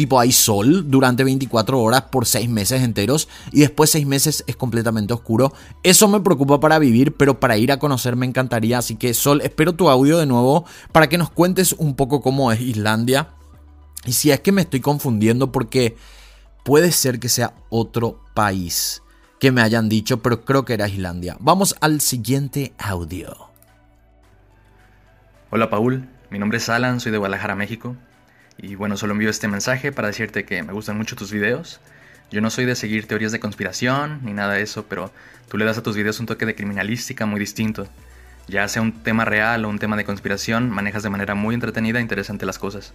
Tipo 0.00 0.18
hay 0.18 0.32
sol 0.32 0.90
durante 0.90 1.24
24 1.24 1.78
horas 1.78 2.04
por 2.10 2.24
6 2.24 2.48
meses 2.48 2.80
enteros 2.80 3.28
y 3.52 3.60
después 3.60 3.90
6 3.90 4.06
meses 4.06 4.44
es 4.46 4.56
completamente 4.56 5.12
oscuro. 5.12 5.52
Eso 5.82 6.08
me 6.08 6.20
preocupa 6.20 6.58
para 6.58 6.78
vivir, 6.78 7.14
pero 7.14 7.38
para 7.38 7.58
ir 7.58 7.70
a 7.70 7.78
conocer 7.78 8.16
me 8.16 8.24
encantaría. 8.24 8.78
Así 8.78 8.96
que 8.96 9.12
Sol, 9.12 9.42
espero 9.42 9.74
tu 9.74 9.90
audio 9.90 10.16
de 10.16 10.24
nuevo 10.24 10.64
para 10.90 11.10
que 11.10 11.18
nos 11.18 11.28
cuentes 11.28 11.74
un 11.74 11.96
poco 11.96 12.22
cómo 12.22 12.50
es 12.50 12.62
Islandia. 12.62 13.28
Y 14.06 14.12
si 14.12 14.30
es 14.30 14.40
que 14.40 14.52
me 14.52 14.62
estoy 14.62 14.80
confundiendo 14.80 15.52
porque 15.52 15.98
puede 16.64 16.92
ser 16.92 17.20
que 17.20 17.28
sea 17.28 17.52
otro 17.68 18.20
país 18.32 19.02
que 19.38 19.52
me 19.52 19.60
hayan 19.60 19.90
dicho, 19.90 20.22
pero 20.22 20.46
creo 20.46 20.64
que 20.64 20.72
era 20.72 20.88
Islandia. 20.88 21.36
Vamos 21.40 21.76
al 21.82 22.00
siguiente 22.00 22.72
audio. 22.78 23.36
Hola 25.50 25.68
Paul, 25.68 26.08
mi 26.30 26.38
nombre 26.38 26.56
es 26.56 26.70
Alan, 26.70 27.00
soy 27.00 27.12
de 27.12 27.18
Guadalajara, 27.18 27.54
México. 27.54 27.96
Y 28.62 28.74
bueno, 28.74 28.96
solo 28.96 29.12
envío 29.12 29.30
este 29.30 29.48
mensaje 29.48 29.90
para 29.90 30.08
decirte 30.08 30.44
que 30.44 30.62
me 30.62 30.72
gustan 30.72 30.96
mucho 30.96 31.16
tus 31.16 31.32
videos. 31.32 31.80
Yo 32.30 32.40
no 32.40 32.50
soy 32.50 32.66
de 32.66 32.76
seguir 32.76 33.06
teorías 33.06 33.32
de 33.32 33.40
conspiración 33.40 34.20
ni 34.22 34.32
nada 34.32 34.54
de 34.54 34.62
eso, 34.62 34.84
pero 34.86 35.10
tú 35.48 35.56
le 35.56 35.64
das 35.64 35.78
a 35.78 35.82
tus 35.82 35.96
videos 35.96 36.20
un 36.20 36.26
toque 36.26 36.44
de 36.44 36.54
criminalística 36.54 37.24
muy 37.24 37.40
distinto. 37.40 37.88
Ya 38.48 38.68
sea 38.68 38.82
un 38.82 39.02
tema 39.02 39.24
real 39.24 39.64
o 39.64 39.68
un 39.68 39.78
tema 39.78 39.96
de 39.96 40.04
conspiración, 40.04 40.68
manejas 40.70 41.02
de 41.02 41.10
manera 41.10 41.34
muy 41.34 41.54
entretenida 41.54 41.98
e 41.98 42.02
interesante 42.02 42.44
las 42.44 42.58
cosas. 42.58 42.92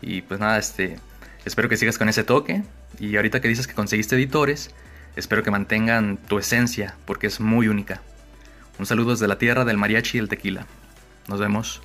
Y 0.00 0.22
pues 0.22 0.38
nada, 0.38 0.58
este, 0.58 0.98
espero 1.44 1.68
que 1.68 1.76
sigas 1.76 1.98
con 1.98 2.08
ese 2.08 2.22
toque. 2.22 2.62
Y 3.00 3.16
ahorita 3.16 3.40
que 3.40 3.48
dices 3.48 3.66
que 3.66 3.74
conseguiste 3.74 4.14
editores, 4.14 4.70
espero 5.16 5.42
que 5.42 5.50
mantengan 5.50 6.18
tu 6.18 6.38
esencia, 6.38 6.94
porque 7.04 7.26
es 7.26 7.40
muy 7.40 7.66
única. 7.66 8.00
Un 8.78 8.86
saludo 8.86 9.10
desde 9.10 9.26
la 9.26 9.38
tierra 9.38 9.64
del 9.64 9.76
mariachi 9.76 10.18
y 10.18 10.20
el 10.20 10.28
tequila. 10.28 10.66
Nos 11.26 11.40
vemos. 11.40 11.82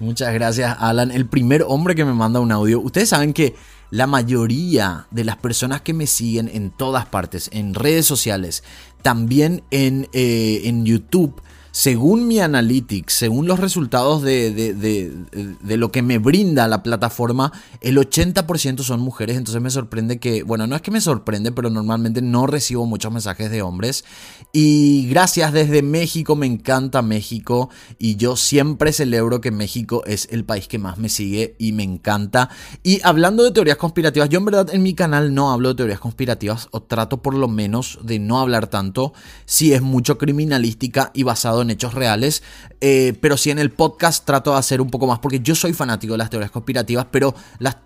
Muchas 0.00 0.32
gracias, 0.32 0.76
Alan. 0.78 1.10
El 1.10 1.26
primer 1.26 1.64
hombre 1.66 1.94
que 1.94 2.04
me 2.04 2.12
manda 2.12 2.40
un 2.40 2.52
audio. 2.52 2.80
Ustedes 2.80 3.08
saben 3.08 3.32
que 3.32 3.56
la 3.90 4.06
mayoría 4.06 5.06
de 5.10 5.24
las 5.24 5.36
personas 5.36 5.80
que 5.80 5.94
me 5.94 6.06
siguen 6.06 6.48
en 6.52 6.70
todas 6.70 7.06
partes, 7.06 7.50
en 7.52 7.74
redes 7.74 8.06
sociales, 8.06 8.62
también 9.02 9.62
en, 9.70 10.08
eh, 10.12 10.62
en 10.64 10.84
YouTube, 10.84 11.40
según 11.78 12.26
mi 12.26 12.40
analytics, 12.40 13.12
según 13.12 13.46
los 13.46 13.60
resultados 13.60 14.24
de, 14.24 15.14
lo 15.62 15.92
que 15.92 16.02
me 16.02 16.18
brinda 16.18 16.66
la 16.66 16.82
plataforma, 16.82 17.52
el 17.80 17.98
80% 17.98 18.82
son 18.82 18.98
mujeres. 18.98 19.36
Entonces 19.36 19.62
me 19.62 19.70
sorprende 19.70 20.18
que, 20.18 20.42
bueno, 20.42 20.66
no 20.66 20.74
es 20.74 20.82
que 20.82 20.90
me 20.90 21.00
sorprende, 21.00 21.52
pero 21.52 21.70
normalmente 21.70 22.20
no 22.20 22.48
recibo 22.48 22.84
muchos 22.84 23.12
mensajes 23.12 23.52
de 23.52 23.62
hombres. 23.62 24.04
Y 24.52 25.06
gracias 25.08 25.52
desde 25.52 25.82
México, 25.82 26.34
me 26.34 26.46
encanta 26.46 27.00
México. 27.00 27.70
Y 27.96 28.16
yo 28.16 28.34
siempre 28.34 28.92
celebro 28.92 29.40
que 29.40 29.52
México 29.52 30.02
es 30.04 30.26
el 30.32 30.44
país 30.44 30.66
que 30.66 30.80
más 30.80 30.98
me 30.98 31.08
sigue 31.08 31.54
y 31.60 31.70
me 31.70 31.84
encanta. 31.84 32.50
Y 32.82 33.00
hablando 33.04 33.44
de 33.44 33.52
teorías 33.52 33.76
conspirativas, 33.76 34.28
yo 34.28 34.40
en 34.40 34.46
verdad 34.46 34.74
en 34.74 34.82
mi 34.82 34.94
canal 34.94 35.32
no 35.32 35.52
hablo 35.52 35.68
de 35.68 35.74
teorías 35.76 36.00
conspirativas, 36.00 36.66
o 36.72 36.82
trato 36.82 37.22
por 37.22 37.34
lo 37.34 37.46
menos 37.46 38.00
de 38.02 38.18
no 38.18 38.40
hablar 38.40 38.66
tanto, 38.66 39.12
si 39.46 39.74
es 39.74 39.80
mucho 39.80 40.18
criminalística 40.18 41.12
y 41.14 41.22
basado 41.22 41.62
en 41.62 41.67
hechos 41.70 41.94
reales, 41.94 42.42
eh, 42.80 43.14
pero 43.20 43.36
sí 43.36 43.50
en 43.50 43.58
el 43.58 43.70
podcast 43.70 44.24
trato 44.24 44.52
de 44.52 44.58
hacer 44.58 44.80
un 44.80 44.90
poco 44.90 45.06
más, 45.06 45.18
porque 45.18 45.40
yo 45.40 45.54
soy 45.54 45.72
fanático 45.72 46.14
de 46.14 46.18
las 46.18 46.30
teorías 46.30 46.50
conspirativas, 46.50 47.06
pero 47.10 47.34
las, 47.58 47.76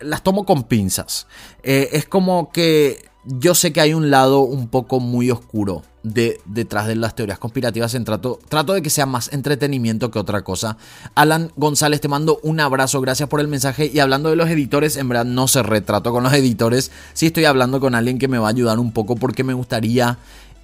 las 0.00 0.22
tomo 0.22 0.44
con 0.44 0.64
pinzas. 0.64 1.26
Eh, 1.62 1.88
es 1.92 2.06
como 2.06 2.50
que 2.50 3.04
yo 3.26 3.54
sé 3.54 3.72
que 3.72 3.80
hay 3.80 3.92
un 3.92 4.10
lado 4.10 4.40
un 4.40 4.68
poco 4.68 5.00
muy 5.00 5.30
oscuro 5.30 5.82
de, 6.04 6.40
detrás 6.44 6.86
de 6.86 6.94
las 6.94 7.16
teorías 7.16 7.38
conspirativas. 7.38 7.94
En 7.94 8.04
trato, 8.04 8.38
trato 8.48 8.72
de 8.72 8.82
que 8.82 8.90
sea 8.90 9.06
más 9.06 9.32
entretenimiento 9.32 10.10
que 10.10 10.20
otra 10.20 10.42
cosa. 10.42 10.76
Alan 11.16 11.50
González, 11.56 12.00
te 12.00 12.08
mando 12.08 12.38
un 12.44 12.60
abrazo. 12.60 13.00
Gracias 13.00 13.28
por 13.28 13.40
el 13.40 13.48
mensaje. 13.48 13.90
Y 13.92 13.98
hablando 13.98 14.30
de 14.30 14.36
los 14.36 14.48
editores, 14.48 14.96
en 14.96 15.08
verdad 15.08 15.24
no 15.24 15.48
se 15.48 15.62
retrato 15.64 16.12
con 16.12 16.22
los 16.22 16.32
editores. 16.32 16.92
Sí 17.14 17.26
estoy 17.26 17.46
hablando 17.46 17.80
con 17.80 17.96
alguien 17.96 18.18
que 18.18 18.28
me 18.28 18.38
va 18.38 18.46
a 18.46 18.50
ayudar 18.50 18.78
un 18.78 18.92
poco 18.92 19.16
porque 19.16 19.42
me 19.42 19.54
gustaría 19.54 20.18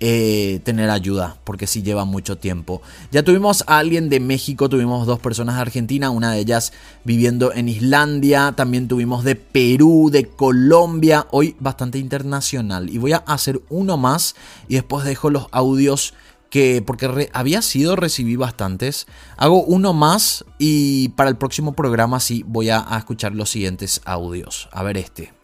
eh, 0.05 0.59
tener 0.65 0.91
ayuda, 0.91 1.37
porque 1.45 1.69
sí 1.69 1.85
lleva 1.85 2.05
mucho 2.05 2.37
tiempo. 2.37 2.83
Ya 3.13 3.23
tuvimos 3.23 3.63
a 3.69 3.79
alguien 3.79 4.09
de 4.09 4.19
México, 4.19 4.69
tuvimos 4.69 5.07
dos 5.07 5.21
personas 5.21 5.55
de 5.55 5.61
Argentina, 5.61 6.11
una 6.11 6.33
de 6.33 6.41
ellas 6.41 6.73
viviendo 7.05 7.53
en 7.53 7.69
Islandia, 7.69 8.53
también 8.57 8.89
tuvimos 8.89 9.23
de 9.23 9.37
Perú, 9.37 10.11
de 10.11 10.25
Colombia, 10.25 11.29
hoy 11.31 11.55
bastante 11.61 12.01
internacional. 12.01 12.91
Y 12.91 12.99
voy 12.99 13.13
a 13.13 13.19
hacer 13.19 13.63
uno 13.69 13.97
más 13.97 14.35
y 14.67 14.75
después 14.75 15.05
dejo 15.05 15.31
los 15.31 15.47
audios 15.53 16.15
que 16.51 16.83
porque 16.85 17.31
había 17.33 17.63
sido, 17.63 17.95
recibí 17.95 18.35
bastantes. 18.35 19.07
Hago 19.37 19.63
uno 19.63 19.93
más 19.93 20.45
y 20.59 21.11
para 21.11 21.31
el 21.31 21.37
próximo 21.37 21.75
programa 21.75 22.19
sí 22.19 22.43
voy 22.45 22.71
a 22.71 22.85
escuchar 22.99 23.37
los 23.37 23.51
siguientes 23.51 24.01
audios. 24.05 24.69
A 24.73 24.83
ver 24.83 24.97
este. 24.97 25.42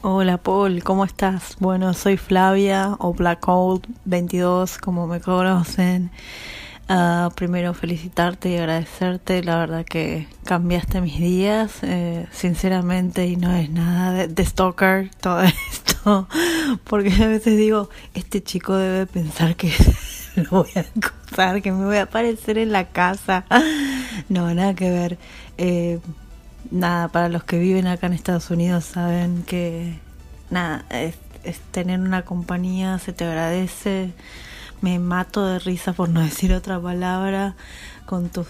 Hola 0.00 0.36
Paul, 0.38 0.84
¿cómo 0.84 1.04
estás? 1.04 1.56
Bueno, 1.58 1.92
soy 1.92 2.16
Flavia 2.16 2.94
o 3.00 3.12
Black 3.14 3.48
Old 3.48 3.84
22, 4.04 4.78
como 4.78 5.08
me 5.08 5.20
conocen. 5.20 6.12
Uh, 6.88 7.30
primero 7.34 7.74
felicitarte 7.74 8.50
y 8.50 8.56
agradecerte, 8.58 9.42
la 9.42 9.56
verdad 9.58 9.84
que 9.84 10.28
cambiaste 10.44 11.00
mis 11.00 11.18
días, 11.18 11.78
eh, 11.82 12.28
sinceramente, 12.30 13.26
y 13.26 13.34
no 13.34 13.52
es 13.52 13.70
nada 13.70 14.28
de, 14.28 14.44
stalker 14.44 15.10
todo 15.20 15.42
esto, 15.72 16.28
porque 16.84 17.12
a 17.20 17.26
veces 17.26 17.56
digo, 17.56 17.90
este 18.14 18.40
chico 18.40 18.76
debe 18.76 19.04
pensar 19.06 19.56
que 19.56 19.72
lo 20.36 20.62
voy 20.62 20.70
a 20.76 20.80
acusar, 20.80 21.60
que 21.60 21.72
me 21.72 21.84
voy 21.84 21.96
a 21.96 22.02
aparecer 22.02 22.56
en 22.58 22.70
la 22.70 22.84
casa. 22.84 23.46
No, 24.28 24.54
nada 24.54 24.74
que 24.74 24.90
ver. 24.90 25.18
Eh, 25.58 25.98
nada, 26.70 27.08
para 27.08 27.28
los 27.28 27.44
que 27.44 27.58
viven 27.58 27.86
acá 27.86 28.06
en 28.06 28.12
Estados 28.12 28.50
Unidos 28.50 28.84
saben 28.84 29.42
que 29.44 29.98
nada, 30.50 30.84
es, 30.90 31.16
tener 31.70 32.00
una 32.00 32.22
compañía, 32.22 32.98
se 32.98 33.12
te 33.12 33.24
agradece, 33.24 34.12
me 34.80 34.98
mato 34.98 35.46
de 35.46 35.58
risa 35.58 35.92
por 35.92 36.08
no 36.08 36.20
decir 36.24 36.52
otra 36.52 36.80
palabra, 36.80 37.56
con 38.06 38.28
tus 38.28 38.46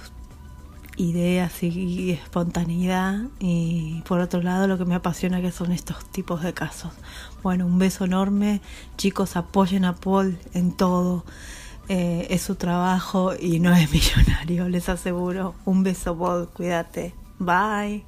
ideas 0.96 1.62
y, 1.62 2.10
espontaneidad 2.10 3.20
y 3.38 4.02
por 4.02 4.18
otro 4.18 4.42
lado 4.42 4.66
lo 4.66 4.78
que 4.78 4.84
me 4.84 4.96
apasiona 4.96 5.40
que 5.40 5.52
son 5.52 5.70
estos 5.70 6.04
tipos 6.10 6.42
de 6.42 6.52
casos. 6.54 6.92
Bueno, 7.42 7.66
un 7.66 7.78
beso 7.78 8.04
enorme, 8.04 8.60
chicos 8.96 9.36
apoyen 9.36 9.84
a 9.84 9.94
Paul 9.94 10.38
en 10.54 10.72
todo. 10.72 11.24
Eh, 11.88 12.26
es 12.28 12.42
su 12.42 12.56
trabajo 12.56 13.32
y 13.38 13.60
no 13.60 13.74
es 13.74 13.90
millonario, 13.92 14.68
les 14.68 14.88
aseguro. 14.88 15.54
Un 15.64 15.84
beso, 15.84 16.18
Paul, 16.18 16.48
cuídate. 16.48 17.14
Bye. 17.38 18.04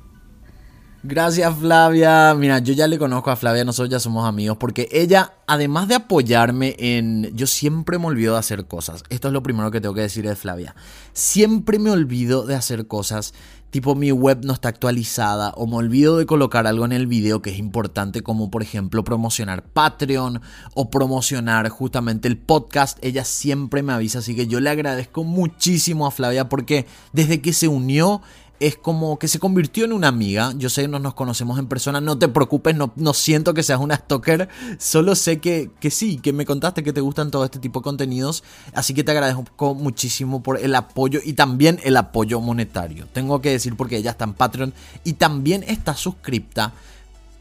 Gracias 1.02 1.56
Flavia. 1.58 2.34
Mira, 2.34 2.58
yo 2.58 2.74
ya 2.74 2.86
le 2.86 2.98
conozco 2.98 3.30
a 3.30 3.36
Flavia, 3.36 3.64
nosotros 3.64 3.88
ya 3.88 3.98
somos 3.98 4.28
amigos 4.28 4.58
porque 4.58 4.86
ella, 4.92 5.32
además 5.46 5.88
de 5.88 5.94
apoyarme 5.94 6.76
en... 6.78 7.34
Yo 7.34 7.46
siempre 7.46 7.98
me 7.98 8.06
olvido 8.06 8.34
de 8.34 8.40
hacer 8.40 8.66
cosas. 8.66 9.02
Esto 9.08 9.28
es 9.28 9.32
lo 9.32 9.42
primero 9.42 9.70
que 9.70 9.80
tengo 9.80 9.94
que 9.94 10.02
decir 10.02 10.28
de 10.28 10.36
Flavia. 10.36 10.74
Siempre 11.14 11.78
me 11.78 11.90
olvido 11.90 12.44
de 12.44 12.54
hacer 12.54 12.86
cosas. 12.86 13.32
Tipo 13.70 13.94
mi 13.94 14.12
web 14.12 14.44
no 14.44 14.52
está 14.52 14.68
actualizada 14.68 15.52
o 15.56 15.66
me 15.66 15.76
olvido 15.76 16.18
de 16.18 16.26
colocar 16.26 16.66
algo 16.66 16.84
en 16.84 16.92
el 16.92 17.06
video 17.06 17.40
que 17.40 17.50
es 17.50 17.58
importante 17.58 18.20
como 18.20 18.50
por 18.50 18.62
ejemplo 18.62 19.04
promocionar 19.04 19.62
Patreon 19.62 20.42
o 20.74 20.90
promocionar 20.90 21.68
justamente 21.68 22.28
el 22.28 22.36
podcast. 22.36 22.98
Ella 23.00 23.24
siempre 23.24 23.82
me 23.82 23.92
avisa, 23.92 24.18
así 24.18 24.34
que 24.34 24.48
yo 24.48 24.58
le 24.60 24.70
agradezco 24.70 25.22
muchísimo 25.22 26.06
a 26.06 26.10
Flavia 26.10 26.48
porque 26.48 26.86
desde 27.12 27.40
que 27.40 27.52
se 27.52 27.68
unió 27.68 28.22
es 28.60 28.76
como 28.76 29.18
que 29.18 29.26
se 29.26 29.38
convirtió 29.38 29.86
en 29.86 29.92
una 29.92 30.08
amiga. 30.08 30.52
Yo 30.56 30.68
sé 30.68 30.82
que 30.82 30.88
no 30.88 30.98
nos 30.98 31.14
conocemos 31.14 31.58
en 31.58 31.66
persona, 31.66 32.00
no 32.00 32.18
te 32.18 32.28
preocupes, 32.28 32.76
no, 32.76 32.92
no 32.94 33.14
siento 33.14 33.54
que 33.54 33.62
seas 33.62 33.80
una 33.80 33.96
stalker, 33.96 34.48
solo 34.78 35.14
sé 35.14 35.40
que, 35.40 35.70
que, 35.80 35.90
sí, 35.90 36.18
que 36.18 36.34
me 36.34 36.44
contaste 36.44 36.84
que 36.84 36.92
te 36.92 37.00
gustan 37.00 37.30
todo 37.30 37.44
este 37.44 37.58
tipo 37.58 37.80
de 37.80 37.84
contenidos, 37.84 38.44
así 38.74 38.92
que 38.92 39.02
te 39.02 39.12
agradezco 39.12 39.74
muchísimo 39.74 40.42
por 40.42 40.60
el 40.60 40.74
apoyo 40.74 41.20
y 41.24 41.32
también 41.32 41.80
el 41.82 41.96
apoyo 41.96 42.40
monetario. 42.40 43.08
Tengo 43.12 43.40
que 43.40 43.50
decir 43.50 43.76
porque 43.76 43.96
ella 43.96 44.10
está 44.10 44.24
en 44.24 44.34
Patreon 44.34 44.74
y 45.04 45.14
también 45.14 45.64
está 45.66 45.96
suscripta 45.96 46.74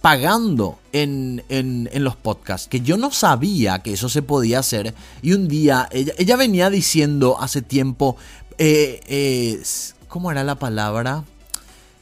pagando 0.02 0.80
en, 0.94 1.44
los 1.94 2.16
podcasts, 2.16 2.70
que 2.70 2.80
yo 2.80 2.96
no 2.96 3.12
sabía 3.12 3.80
que 3.80 3.92
eso 3.92 4.08
se 4.08 4.22
podía 4.22 4.60
hacer. 4.60 4.94
Y 5.22 5.34
un 5.34 5.50
día 5.50 5.90
ella, 5.92 6.14
ella 6.18 6.38
venía 6.38 6.70
diciendo 6.70 7.36
hace 7.38 7.62
tiempo, 7.62 8.16
eh, 8.58 9.02
eh, 9.08 9.62
¿cómo 10.10 10.32
era 10.32 10.44
la 10.44 10.56
palabra? 10.56 11.24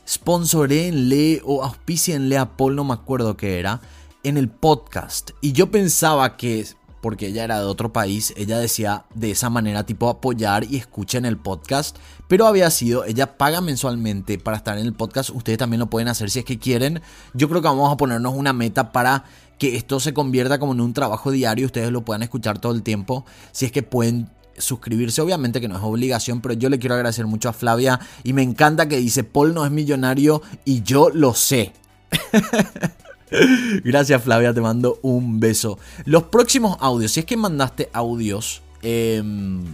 Sponsorenle 0.07 1.41
o 1.45 1.63
auspicienle 1.63 2.37
a 2.37 2.57
Paul, 2.57 2.75
no 2.75 2.85
me 2.85 2.93
acuerdo 2.93 3.35
qué 3.37 3.59
era, 3.59 3.81
en 4.23 4.37
el 4.37 4.49
podcast. 4.49 5.31
Y 5.41 5.51
yo 5.51 5.69
pensaba 5.69 6.37
que 6.37 6.65
porque 7.01 7.27
ella 7.27 7.43
era 7.43 7.59
de 7.59 7.65
otro 7.65 7.93
país, 7.93 8.33
ella 8.37 8.57
decía 8.57 9.05
de 9.13 9.31
esa 9.31 9.49
manera 9.49 9.85
tipo 9.85 10.09
apoyar 10.09 10.63
y 10.63 10.77
escuchen 10.77 11.25
el 11.25 11.37
podcast, 11.37 11.97
pero 12.27 12.47
había 12.47 12.71
sido, 12.71 13.05
ella 13.05 13.37
paga 13.37 13.61
mensualmente 13.61 14.39
para 14.39 14.57
estar 14.57 14.77
en 14.77 14.85
el 14.85 14.93
podcast, 14.93 15.29
ustedes 15.29 15.59
también 15.59 15.79
lo 15.79 15.89
pueden 15.89 16.07
hacer 16.07 16.29
si 16.29 16.39
es 16.39 16.45
que 16.45 16.57
quieren, 16.57 17.01
yo 17.33 17.47
creo 17.49 17.61
que 17.61 17.67
vamos 17.67 17.93
a 17.93 17.97
ponernos 17.97 18.33
una 18.33 18.51
meta 18.51 18.91
para 18.91 19.25
que 19.59 19.75
esto 19.75 19.99
se 19.99 20.13
convierta 20.13 20.59
como 20.59 20.73
en 20.73 20.81
un 20.81 20.93
trabajo 20.93 21.31
diario, 21.31 21.67
ustedes 21.67 21.91
lo 21.91 22.03
puedan 22.03 22.23
escuchar 22.23 22.59
todo 22.59 22.73
el 22.73 22.81
tiempo, 22.81 23.25
si 23.51 23.65
es 23.65 23.71
que 23.71 23.83
pueden 23.83 24.29
suscribirse, 24.57 25.21
obviamente 25.21 25.61
que 25.61 25.67
no 25.67 25.77
es 25.77 25.83
obligación, 25.83 26.41
pero 26.41 26.53
yo 26.53 26.69
le 26.69 26.79
quiero 26.79 26.95
agradecer 26.95 27.25
mucho 27.25 27.49
a 27.49 27.53
Flavia 27.53 27.99
y 28.23 28.33
me 28.33 28.43
encanta 28.43 28.87
que 28.87 28.97
dice, 28.97 29.23
Paul 29.23 29.53
no 29.53 29.65
es 29.65 29.71
millonario 29.71 30.41
y 30.65 30.83
yo 30.83 31.09
lo 31.09 31.33
sé. 31.33 31.73
Gracias 33.83 34.23
Flavia, 34.23 34.53
te 34.53 34.61
mando 34.61 34.99
un 35.01 35.39
beso. 35.39 35.79
Los 36.05 36.23
próximos 36.23 36.77
audios, 36.79 37.11
si 37.11 37.21
es 37.21 37.25
que 37.25 37.37
mandaste 37.37 37.89
audios 37.91 38.61
em, 38.81 39.65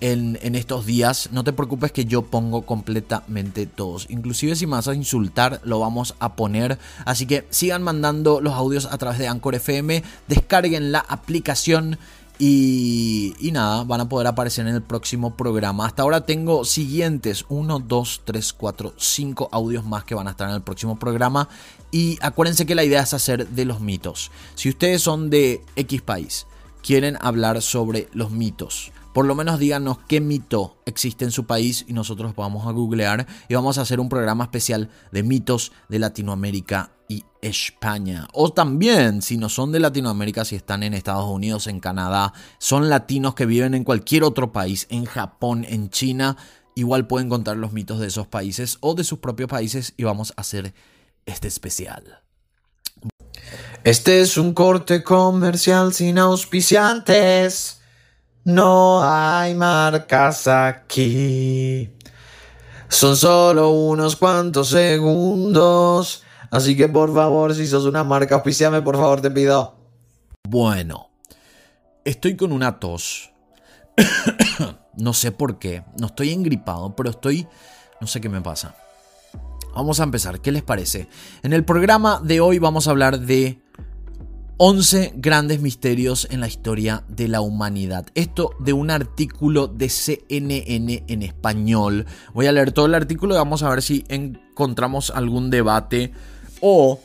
en, 0.00 0.38
en, 0.42 0.54
estos 0.54 0.86
días, 0.86 1.30
no 1.32 1.42
te 1.42 1.52
preocupes 1.52 1.90
que 1.90 2.04
yo 2.04 2.22
pongo 2.22 2.62
completamente 2.62 3.66
todos. 3.66 4.06
Inclusive 4.10 4.54
si 4.54 4.66
me 4.66 4.72
vas 4.72 4.88
a 4.88 4.94
insultar, 4.94 5.60
lo 5.64 5.80
vamos 5.80 6.14
a 6.20 6.36
poner. 6.36 6.78
Así 7.04 7.26
que 7.26 7.46
sigan 7.50 7.82
mandando 7.82 8.40
los 8.40 8.54
audios 8.54 8.86
a 8.86 8.98
través 8.98 9.18
de 9.18 9.28
Anchor 9.28 9.56
FM, 9.56 10.02
descarguen 10.28 10.92
la 10.92 11.00
aplicación. 11.00 11.98
Y, 12.38 13.34
y, 13.38 13.52
nada, 13.52 13.84
van 13.84 14.00
a 14.00 14.08
poder 14.08 14.26
aparecer 14.26 14.66
en 14.66 14.74
el 14.74 14.82
próximo 14.82 15.36
programa. 15.36 15.86
Hasta 15.86 16.02
ahora 16.02 16.26
tengo 16.26 16.64
siguientes 16.64 17.44
1, 17.48 17.80
2, 17.80 18.22
3, 18.24 18.52
4, 18.52 18.94
5 18.96 19.48
audios 19.52 19.84
más 19.84 20.04
que 20.04 20.14
van 20.14 20.26
a 20.26 20.32
estar 20.32 20.48
en 20.48 20.56
el 20.56 20.62
próximo 20.62 20.98
programa. 20.98 21.48
Y 21.90 22.18
acuérdense 22.22 22.66
que 22.66 22.74
la 22.74 22.84
idea 22.84 23.02
es 23.02 23.14
hacer 23.14 23.48
de 23.48 23.64
los 23.64 23.80
mitos. 23.80 24.30
Si 24.54 24.70
ustedes 24.70 25.02
son 25.02 25.30
de 25.30 25.62
X 25.76 26.02
país, 26.02 26.46
quieren 26.82 27.16
hablar 27.20 27.62
sobre 27.62 28.08
los 28.12 28.30
mitos, 28.30 28.92
por 29.12 29.26
lo 29.26 29.34
menos 29.34 29.58
díganos 29.58 29.98
qué 30.08 30.20
mito 30.20 30.78
existe 30.86 31.24
en 31.24 31.30
su 31.30 31.46
país 31.46 31.84
y 31.86 31.92
nosotros 31.92 32.34
vamos 32.34 32.66
a 32.66 32.70
googlear 32.70 33.26
y 33.48 33.54
vamos 33.54 33.78
a 33.78 33.82
hacer 33.82 34.00
un 34.00 34.08
programa 34.08 34.44
especial 34.44 34.88
de 35.10 35.22
mitos 35.22 35.72
de 35.88 35.98
Latinoamérica 35.98 36.92
y 37.08 37.24
España. 37.42 38.28
O 38.32 38.52
también, 38.52 39.20
si 39.20 39.36
no 39.36 39.48
son 39.48 39.70
de 39.72 39.80
Latinoamérica, 39.80 40.44
si 40.44 40.56
están 40.56 40.82
en 40.82 40.94
Estados 40.94 41.28
Unidos, 41.28 41.66
en 41.66 41.80
Canadá, 41.80 42.32
son 42.58 42.88
latinos 42.88 43.34
que 43.34 43.46
viven 43.46 43.74
en 43.74 43.84
cualquier 43.84 44.24
otro 44.24 44.52
país, 44.52 44.86
en 44.88 45.04
Japón, 45.04 45.66
en 45.68 45.90
China, 45.90 46.36
igual 46.74 47.06
pueden 47.06 47.28
contar 47.28 47.58
los 47.58 47.72
mitos 47.72 48.00
de 48.00 48.06
esos 48.06 48.26
países 48.26 48.78
o 48.80 48.94
de 48.94 49.04
sus 49.04 49.18
propios 49.18 49.50
países 49.50 49.92
y 49.96 50.04
vamos 50.04 50.32
a 50.36 50.40
hacer 50.40 50.72
este 51.26 51.48
especial. 51.48 52.22
Este 53.84 54.20
es 54.20 54.38
un 54.38 54.54
corte 54.54 55.02
comercial 55.02 55.92
sin 55.92 56.18
auspiciantes. 56.18 57.81
No 58.44 59.02
hay 59.04 59.54
marcas 59.54 60.48
aquí. 60.48 61.92
Son 62.88 63.16
solo 63.16 63.70
unos 63.70 64.16
cuantos 64.16 64.68
segundos. 64.68 66.24
Así 66.50 66.76
que 66.76 66.88
por 66.88 67.14
favor, 67.14 67.54
si 67.54 67.66
sos 67.66 67.84
una 67.84 68.02
marca, 68.02 68.34
auspiciame, 68.34 68.82
por 68.82 68.96
favor, 68.96 69.20
te 69.20 69.30
pido. 69.30 69.76
Bueno, 70.48 71.10
estoy 72.04 72.36
con 72.36 72.52
una 72.52 72.80
tos. 72.80 73.32
no 74.96 75.12
sé 75.12 75.30
por 75.30 75.60
qué. 75.60 75.84
No 75.98 76.08
estoy 76.08 76.32
engripado, 76.32 76.96
pero 76.96 77.10
estoy... 77.10 77.46
No 78.00 78.08
sé 78.08 78.20
qué 78.20 78.28
me 78.28 78.40
pasa. 78.40 78.74
Vamos 79.74 80.00
a 80.00 80.02
empezar, 80.02 80.40
¿qué 80.40 80.50
les 80.50 80.62
parece? 80.64 81.08
En 81.42 81.52
el 81.52 81.64
programa 81.64 82.20
de 82.22 82.40
hoy 82.40 82.58
vamos 82.58 82.88
a 82.88 82.90
hablar 82.90 83.20
de 83.20 83.61
11 84.58 85.14
grandes 85.16 85.60
misterios 85.60 86.28
en 86.30 86.40
la 86.40 86.46
historia 86.46 87.04
de 87.08 87.26
la 87.26 87.40
humanidad. 87.40 88.06
Esto 88.14 88.54
de 88.58 88.72
un 88.72 88.90
artículo 88.90 89.66
de 89.66 89.88
CNN 89.88 91.04
en 91.08 91.22
español. 91.22 92.06
Voy 92.34 92.46
a 92.46 92.52
leer 92.52 92.72
todo 92.72 92.86
el 92.86 92.94
artículo 92.94 93.34
y 93.34 93.38
vamos 93.38 93.62
a 93.62 93.70
ver 93.70 93.82
si 93.82 94.04
encontramos 94.08 95.10
algún 95.10 95.50
debate 95.50 96.12
o 96.60 97.00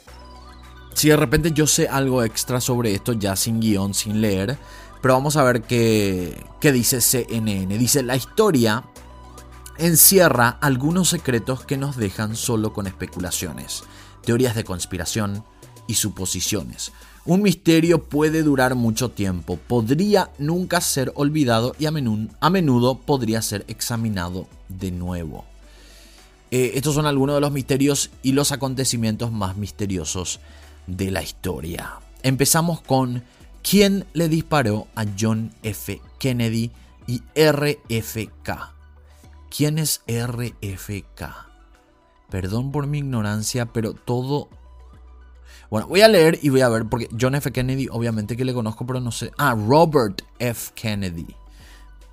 si 0.93 1.09
de 1.09 1.17
repente 1.17 1.51
yo 1.51 1.67
sé 1.67 1.87
algo 1.87 2.23
extra 2.23 2.59
sobre 2.59 2.93
esto 2.93 3.13
ya 3.13 3.35
sin 3.35 3.59
guion, 3.59 3.93
sin 3.93 4.21
leer. 4.21 4.57
Pero 5.01 5.13
vamos 5.13 5.37
a 5.37 5.43
ver 5.43 5.61
qué, 5.61 6.43
qué 6.59 6.71
dice 6.71 7.01
CNN. 7.01 7.77
Dice, 7.77 8.03
la 8.03 8.15
historia 8.15 8.83
encierra 9.77 10.57
algunos 10.61 11.09
secretos 11.09 11.63
que 11.65 11.77
nos 11.77 11.97
dejan 11.97 12.35
solo 12.35 12.73
con 12.73 12.87
especulaciones, 12.87 13.83
teorías 14.23 14.55
de 14.55 14.63
conspiración 14.63 15.43
y 15.87 15.95
suposiciones. 15.95 16.91
Un 17.27 17.41
misterio 17.41 18.03
puede 18.03 18.41
durar 18.41 18.75
mucho 18.75 19.09
tiempo, 19.11 19.57
podría 19.57 20.31
nunca 20.37 20.79
ser 20.79 21.11
olvidado 21.13 21.75
y 21.77 21.85
a 21.85 21.91
menudo, 21.91 22.99
podría 22.99 23.41
ser 23.41 23.65
examinado 23.67 24.47
de 24.69 24.91
nuevo. 24.91 25.43
Eh, 26.51 26.71
estos 26.75 26.95
son 26.95 27.05
algunos 27.05 27.35
de 27.35 27.41
los 27.41 27.51
misterios 27.51 28.11
y 28.23 28.31
los 28.31 28.53
acontecimientos 28.53 29.33
más 29.33 29.57
misteriosos 29.57 30.39
de 30.87 31.11
la 31.11 31.21
historia. 31.21 31.99
Empezamos 32.23 32.79
con 32.79 33.23
quién 33.61 34.05
le 34.13 34.29
disparó 34.29 34.87
a 34.95 35.03
John 35.19 35.53
F. 35.63 35.99
Kennedy 36.19 36.71
y 37.07 37.21
RFK. 37.35 38.73
¿Quién 39.49 39.79
es 39.79 40.01
RFK? 40.07 41.47
Perdón 42.29 42.71
por 42.71 42.87
mi 42.87 42.99
ignorancia, 42.99 43.65
pero 43.65 43.91
todo... 43.91 44.47
Bueno, 45.69 45.87
voy 45.87 46.01
a 46.01 46.07
leer 46.07 46.39
y 46.41 46.49
voy 46.49 46.61
a 46.61 46.69
ver, 46.69 46.85
porque 46.85 47.09
John 47.19 47.35
F. 47.35 47.51
Kennedy 47.51 47.87
obviamente 47.91 48.37
que 48.37 48.45
le 48.45 48.53
conozco, 48.53 48.85
pero 48.85 48.99
no 48.99 49.11
sé. 49.11 49.31
Ah, 49.37 49.53
Robert 49.55 50.21
F. 50.39 50.71
Kennedy, 50.75 51.27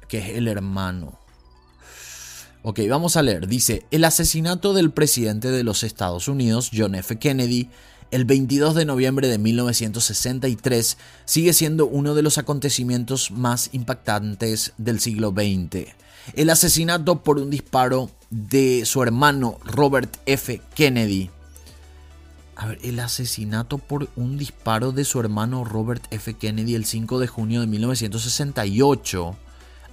que 0.09 0.19
es 0.19 0.37
el 0.37 0.49
hermano. 0.49 1.19
Ok, 2.62 2.81
vamos 2.88 3.17
a 3.17 3.23
leer. 3.23 3.47
Dice, 3.47 3.85
el 3.90 4.05
asesinato 4.05 4.73
del 4.73 4.90
presidente 4.90 5.51
de 5.51 5.64
los 5.64 5.83
Estados 5.85 6.29
Unidos, 6.29 6.71
John 6.75 6.95
F. 6.95 7.19
Kennedy, 7.19 7.69
el 8.11 8.25
22 8.25 8.75
de 8.75 8.87
noviembre 8.87 9.29
de 9.29 9.38
1963, 9.38 10.97
sigue 11.25 11.53
siendo 11.53 11.87
uno 11.87 12.14
de 12.14 12.23
los 12.23 12.38
acontecimientos 12.38 13.31
más 13.31 13.71
impactantes 13.73 14.73
del 14.79 15.01
siglo 15.01 15.31
XX 15.31 15.95
el 16.33 16.51
asesinato 16.51 17.23
por 17.23 17.38
un 17.38 17.51
disparo 17.51 18.11
de 18.31 18.85
su 18.85 19.03
hermano 19.03 19.59
Robert 19.64 20.17
F. 20.27 20.61
Kennedy. 20.75 21.31
A 22.57 22.67
ver, 22.67 22.79
el 22.83 23.01
asesinato 23.01 23.79
por 23.79 24.09
un 24.14 24.38
disparo 24.38 24.93
de 24.93 25.05
su 25.05 25.19
hermano 25.19 25.64
Robert 25.64 26.05
F. 26.11 26.35
Kennedy 26.35 26.75
el 26.77 26.85
5 26.85 27.19
de 27.19 27.27
junio 27.27 27.61
de 27.61 27.67
1968 27.67 29.37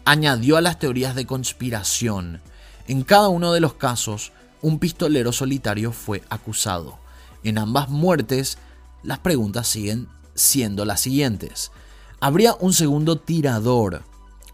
añadió 0.06 0.58
a 0.58 0.62
las 0.62 0.78
teorías 0.78 1.15
de 1.15 1.26
conspiración. 1.26 2.41
En 2.88 3.04
cada 3.04 3.30
uno 3.30 3.54
de 3.54 3.62
los 3.62 3.74
casos, 3.74 4.32
un 4.62 4.78
pistolero 4.78 5.32
solitario 5.32 5.91
fue 5.91 6.24
acusado. 6.30 7.00
En 7.43 7.58
ambas 7.58 7.89
muertes, 7.89 8.60
las 9.02 9.19
preguntas 9.19 9.67
siguen 9.67 10.08
siendo 10.36 10.86
las 10.86 11.02
siguientes. 11.02 11.71
¿Habría 12.19 12.56
un 12.60 12.74
segundo 12.74 13.17
tirador 13.17 14.04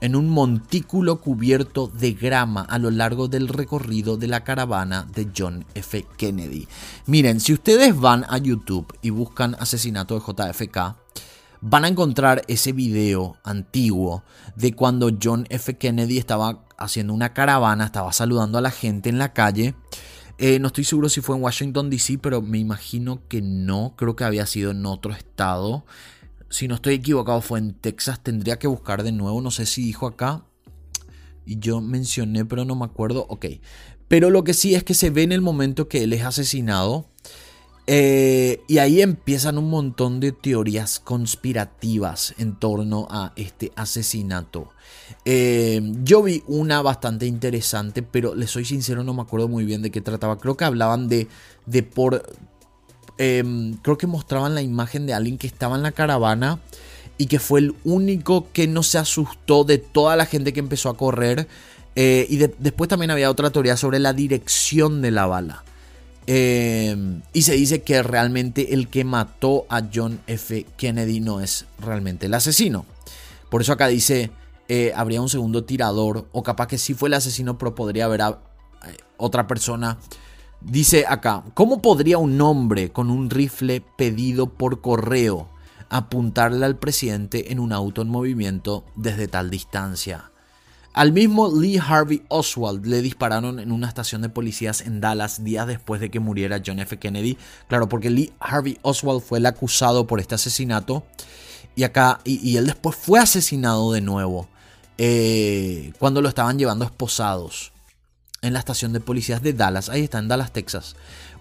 en 0.01 0.15
un 0.15 0.29
montículo 0.29 1.19
cubierto 1.21 1.87
de 1.87 2.13
grama 2.13 2.61
a 2.61 2.77
lo 2.77 2.91
largo 2.91 3.27
del 3.27 3.47
recorrido 3.47 4.17
de 4.17 4.27
la 4.27 4.43
caravana 4.43 5.07
de 5.13 5.29
John 5.35 5.65
F. 5.73 6.05
Kennedy. 6.17 6.67
Miren, 7.05 7.39
si 7.39 7.53
ustedes 7.53 7.99
van 7.99 8.25
a 8.29 8.37
YouTube 8.37 8.93
y 9.01 9.09
buscan 9.09 9.55
asesinato 9.59 10.15
de 10.15 10.21
JFK, 10.21 10.95
van 11.61 11.85
a 11.85 11.87
encontrar 11.87 12.43
ese 12.47 12.71
video 12.71 13.37
antiguo 13.43 14.23
de 14.55 14.73
cuando 14.73 15.11
John 15.21 15.47
F. 15.49 15.77
Kennedy 15.77 16.17
estaba 16.17 16.63
haciendo 16.77 17.13
una 17.13 17.33
caravana, 17.33 17.85
estaba 17.85 18.13
saludando 18.13 18.57
a 18.57 18.61
la 18.61 18.71
gente 18.71 19.09
en 19.09 19.17
la 19.17 19.33
calle. 19.33 19.75
Eh, 20.37 20.59
no 20.59 20.67
estoy 20.67 20.83
seguro 20.83 21.09
si 21.09 21.21
fue 21.21 21.35
en 21.35 21.43
Washington, 21.43 21.89
D.C., 21.89 22.19
pero 22.19 22.43
me 22.43 22.59
imagino 22.59 23.21
que 23.27 23.41
no, 23.41 23.95
creo 23.97 24.15
que 24.15 24.23
había 24.23 24.45
sido 24.45 24.69
en 24.69 24.85
otro 24.85 25.11
estado 25.11 25.83
si 26.49 26.67
no 26.67 26.75
estoy 26.75 26.95
equivocado, 26.95 27.41
fue 27.41 27.59
en 27.59 27.73
Texas. 27.73 28.21
Tendría 28.23 28.59
que 28.59 28.67
buscar 28.67 29.03
de 29.03 29.11
nuevo. 29.11 29.41
No 29.41 29.51
sé 29.51 29.65
si 29.65 29.83
dijo 29.83 30.07
acá. 30.07 30.45
Y 31.45 31.59
yo 31.59 31.81
mencioné, 31.81 32.45
pero 32.45 32.65
no 32.65 32.75
me 32.75 32.85
acuerdo. 32.85 33.25
Ok. 33.29 33.45
Pero 34.07 34.29
lo 34.29 34.43
que 34.43 34.53
sí 34.53 34.75
es 34.75 34.83
que 34.83 34.93
se 34.93 35.09
ve 35.09 35.23
en 35.23 35.31
el 35.31 35.41
momento 35.41 35.87
que 35.87 36.03
él 36.03 36.13
es 36.13 36.23
asesinado. 36.23 37.09
Eh, 37.89 38.63
y 38.67 38.79
ahí 38.79 39.01
empiezan 39.01 39.57
un 39.57 39.69
montón 39.69 40.19
de 40.19 40.33
teorías 40.33 40.99
conspirativas 40.99 42.35
en 42.37 42.57
torno 42.57 43.07
a 43.09 43.31
este 43.37 43.71
asesinato. 43.77 44.71
Eh, 45.23 45.81
yo 46.03 46.21
vi 46.21 46.43
una 46.47 46.81
bastante 46.81 47.25
interesante, 47.27 48.03
pero 48.03 48.35
le 48.35 48.47
soy 48.47 48.65
sincero, 48.65 49.05
no 49.05 49.13
me 49.13 49.21
acuerdo 49.21 49.47
muy 49.47 49.63
bien 49.63 49.81
de 49.81 49.91
qué 49.91 50.01
trataba. 50.01 50.37
Creo 50.37 50.57
que 50.57 50.65
hablaban 50.65 51.07
de, 51.07 51.29
de 51.65 51.83
por 51.83 52.23
em, 53.17 53.75
creo 53.77 53.97
que 53.97 54.07
mostraban 54.07 54.55
la 54.55 54.61
imagen 54.61 55.05
de 55.05 55.13
alguien 55.13 55.37
que 55.37 55.47
estaba 55.47 55.75
en 55.75 55.83
la 55.83 55.91
caravana 55.91 56.59
y 57.17 57.27
que 57.27 57.39
fue 57.39 57.59
el 57.59 57.75
único 57.83 58.51
que 58.51 58.67
no 58.67 58.83
se 58.83 58.97
asustó 58.97 59.63
de 59.63 59.77
toda 59.77 60.15
la 60.15 60.25
gente 60.25 60.53
que 60.53 60.59
empezó 60.59 60.89
a 60.89 60.97
correr. 60.97 61.47
Eh, 61.95 62.27
y 62.29 62.37
después 62.37 62.89
también 62.89 63.09
había 63.09 63.31
otra 63.31 63.49
teoría 63.49 63.75
sobre 63.75 63.99
la 63.99 64.13
dirección 64.13 65.01
de 65.01 65.11
la 65.11 65.25
bala. 65.25 65.63
Em, 66.27 67.21
y 67.31 67.43
se 67.43 67.53
dice 67.53 67.81
que 67.81 68.03
realmente 68.03 68.73
el 68.73 68.89
que 68.89 69.05
mató 69.05 69.65
a 69.69 69.83
John 69.91 70.19
F. 70.27 70.65
Kennedy 70.75 71.21
no 71.21 71.39
es 71.39 71.65
realmente 71.79 72.25
el 72.25 72.33
asesino. 72.33 72.85
Por 73.49 73.61
eso 73.61 73.71
acá 73.71 73.87
dice, 73.87 74.29
eh, 74.67 74.91
habría 74.93 75.21
un 75.21 75.29
segundo 75.29 75.63
tirador, 75.63 76.27
o 76.33 76.43
capaz 76.43 76.67
que 76.67 76.77
sí 76.77 76.93
fue 76.93 77.07
el 77.07 77.13
asesino, 77.13 77.57
pero 77.57 77.73
podría 77.73 78.05
haber 78.05 78.19
eh, 78.21 78.97
otra 79.15 79.47
persona. 79.47 79.97
Dice 80.61 81.05
acá, 81.07 81.43
¿cómo 81.53 81.81
podría 81.81 82.17
un 82.17 82.41
hombre 82.41 82.91
con 82.91 83.11
un 83.11 83.29
rifle 83.29 83.81
pedido 83.95 84.47
por 84.47 84.81
correo 84.81 85.47
apuntarle 85.89 86.65
al 86.65 86.77
presidente 86.77 87.51
en 87.51 87.59
un 87.59 87.71
auto 87.71 88.01
en 88.01 88.09
movimiento 88.09 88.83
desde 88.95 89.27
tal 89.27 89.51
distancia? 89.51 90.31
Al 90.93 91.13
mismo 91.13 91.55
Lee 91.55 91.77
Harvey 91.77 92.23
Oswald 92.27 92.87
le 92.87 93.03
dispararon 93.03 93.59
en 93.59 93.71
una 93.71 93.87
estación 93.87 94.23
de 94.23 94.29
policías 94.29 94.81
en 94.81 94.99
Dallas 94.99 95.43
días 95.43 95.67
después 95.67 96.01
de 96.01 96.09
que 96.09 96.19
muriera 96.19 96.59
John 96.65 96.79
F. 96.79 96.97
Kennedy. 96.97 97.37
Claro, 97.67 97.87
porque 97.87 98.09
Lee 98.09 98.33
Harvey 98.39 98.79
Oswald 98.81 99.21
fue 99.21 99.37
el 99.37 99.45
acusado 99.45 100.07
por 100.07 100.19
este 100.19 100.33
asesinato. 100.33 101.03
Y 101.75 101.83
acá, 101.83 102.19
y, 102.23 102.57
él 102.57 102.65
después 102.65 102.95
fue 102.95 103.19
asesinado 103.19 103.91
de 103.91 104.01
nuevo. 104.01 104.49
Eh, 104.97 105.93
cuando 105.99 106.23
lo 106.23 106.29
estaban 106.29 106.57
llevando 106.57 106.83
esposados 106.83 107.73
en 108.41 108.53
la 108.53 108.59
estación 108.59 108.93
de 108.93 108.99
policías 108.99 109.41
de 109.41 109.53
Dallas. 109.53 109.89
Ahí 109.89 110.03
está, 110.03 110.19
en 110.19 110.27
Dallas, 110.27 110.53
Texas. 110.53 110.95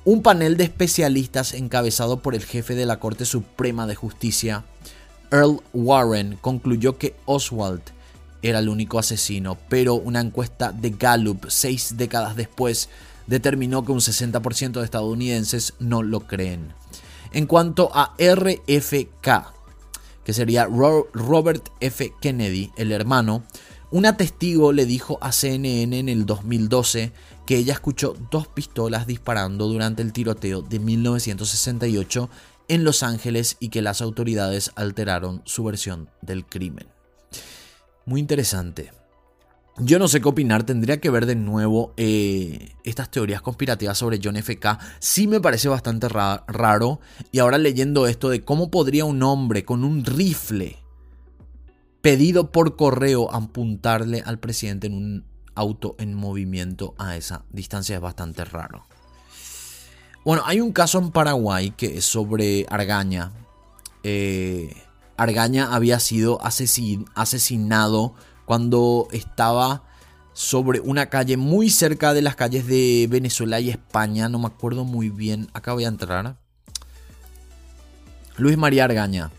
Un 0.04 0.22
panel 0.22 0.56
de 0.56 0.64
especialistas 0.64 1.52
encabezado 1.52 2.20
por 2.20 2.34
el 2.34 2.44
jefe 2.44 2.74
de 2.74 2.86
la 2.86 3.00
Corte 3.00 3.24
Suprema 3.24 3.86
de 3.86 3.94
Justicia, 3.94 4.64
Earl 5.30 5.60
Warren, 5.72 6.38
concluyó 6.40 6.98
que 6.98 7.16
Oswald 7.24 7.82
era 8.42 8.60
el 8.60 8.68
único 8.68 8.98
asesino, 8.98 9.58
pero 9.68 9.94
una 9.94 10.20
encuesta 10.20 10.72
de 10.72 10.90
Gallup 10.90 11.46
seis 11.48 11.96
décadas 11.96 12.36
después 12.36 12.88
determinó 13.26 13.84
que 13.84 13.92
un 13.92 14.00
60% 14.00 14.72
de 14.72 14.84
estadounidenses 14.84 15.74
no 15.78 16.02
lo 16.02 16.20
creen. 16.20 16.72
En 17.32 17.46
cuanto 17.46 17.90
a 17.92 18.14
RFK, 18.18 19.52
que 20.24 20.32
sería 20.32 20.66
Robert 20.66 21.68
F. 21.80 22.12
Kennedy, 22.20 22.72
el 22.76 22.92
hermano, 22.92 23.44
una 23.90 24.16
testigo 24.16 24.72
le 24.72 24.84
dijo 24.84 25.18
a 25.20 25.30
CNN 25.32 25.98
en 25.98 26.08
el 26.08 26.26
2012 26.26 27.12
que 27.46 27.56
ella 27.56 27.72
escuchó 27.72 28.16
dos 28.30 28.48
pistolas 28.48 29.06
disparando 29.06 29.68
durante 29.68 30.02
el 30.02 30.12
tiroteo 30.12 30.62
de 30.62 30.80
1968 30.80 32.28
en 32.68 32.82
Los 32.82 33.04
Ángeles 33.04 33.56
y 33.60 33.68
que 33.68 33.82
las 33.82 34.02
autoridades 34.02 34.72
alteraron 34.74 35.42
su 35.44 35.62
versión 35.62 36.10
del 36.20 36.44
crimen. 36.44 36.88
Muy 38.04 38.20
interesante. 38.20 38.92
Yo 39.78 39.98
no 39.98 40.08
sé 40.08 40.20
qué 40.20 40.28
opinar, 40.28 40.64
tendría 40.64 41.00
que 41.00 41.10
ver 41.10 41.26
de 41.26 41.36
nuevo 41.36 41.92
eh, 41.96 42.72
estas 42.82 43.10
teorías 43.10 43.42
conspirativas 43.42 43.98
sobre 43.98 44.18
John 44.22 44.36
FK. 44.36 44.78
Sí 45.00 45.28
me 45.28 45.40
parece 45.40 45.68
bastante 45.68 46.08
raro. 46.08 47.00
Y 47.30 47.40
ahora 47.40 47.58
leyendo 47.58 48.06
esto 48.06 48.30
de 48.30 48.42
cómo 48.42 48.70
podría 48.70 49.04
un 49.04 49.22
hombre 49.22 49.64
con 49.64 49.84
un 49.84 50.04
rifle 50.04 50.78
pedido 52.06 52.52
por 52.52 52.76
correo 52.76 53.34
apuntarle 53.34 54.22
al 54.24 54.38
presidente 54.38 54.86
en 54.86 54.94
un 54.94 55.24
auto 55.56 55.96
en 55.98 56.14
movimiento 56.14 56.94
a 56.98 57.16
esa 57.16 57.42
distancia 57.50 57.96
es 57.96 58.00
bastante 58.00 58.44
raro. 58.44 58.86
Bueno, 60.24 60.44
hay 60.46 60.60
un 60.60 60.70
caso 60.70 61.00
en 61.00 61.10
Paraguay 61.10 61.72
que 61.72 61.98
es 61.98 62.04
sobre 62.04 62.64
Argaña. 62.70 63.32
Eh, 64.04 64.72
Argaña 65.16 65.74
había 65.74 65.98
sido 65.98 66.38
asesinado 66.44 68.14
cuando 68.44 69.08
estaba 69.10 69.82
sobre 70.32 70.78
una 70.78 71.06
calle 71.06 71.36
muy 71.36 71.70
cerca 71.70 72.14
de 72.14 72.22
las 72.22 72.36
calles 72.36 72.68
de 72.68 73.08
Venezuela 73.10 73.58
y 73.58 73.70
España. 73.70 74.28
No 74.28 74.38
me 74.38 74.46
acuerdo 74.46 74.84
muy 74.84 75.10
bien. 75.10 75.48
Acá 75.54 75.72
voy 75.72 75.86
a 75.86 75.88
entrar. 75.88 76.36
Luis 78.36 78.56
María 78.56 78.84
Argaña. 78.84 79.32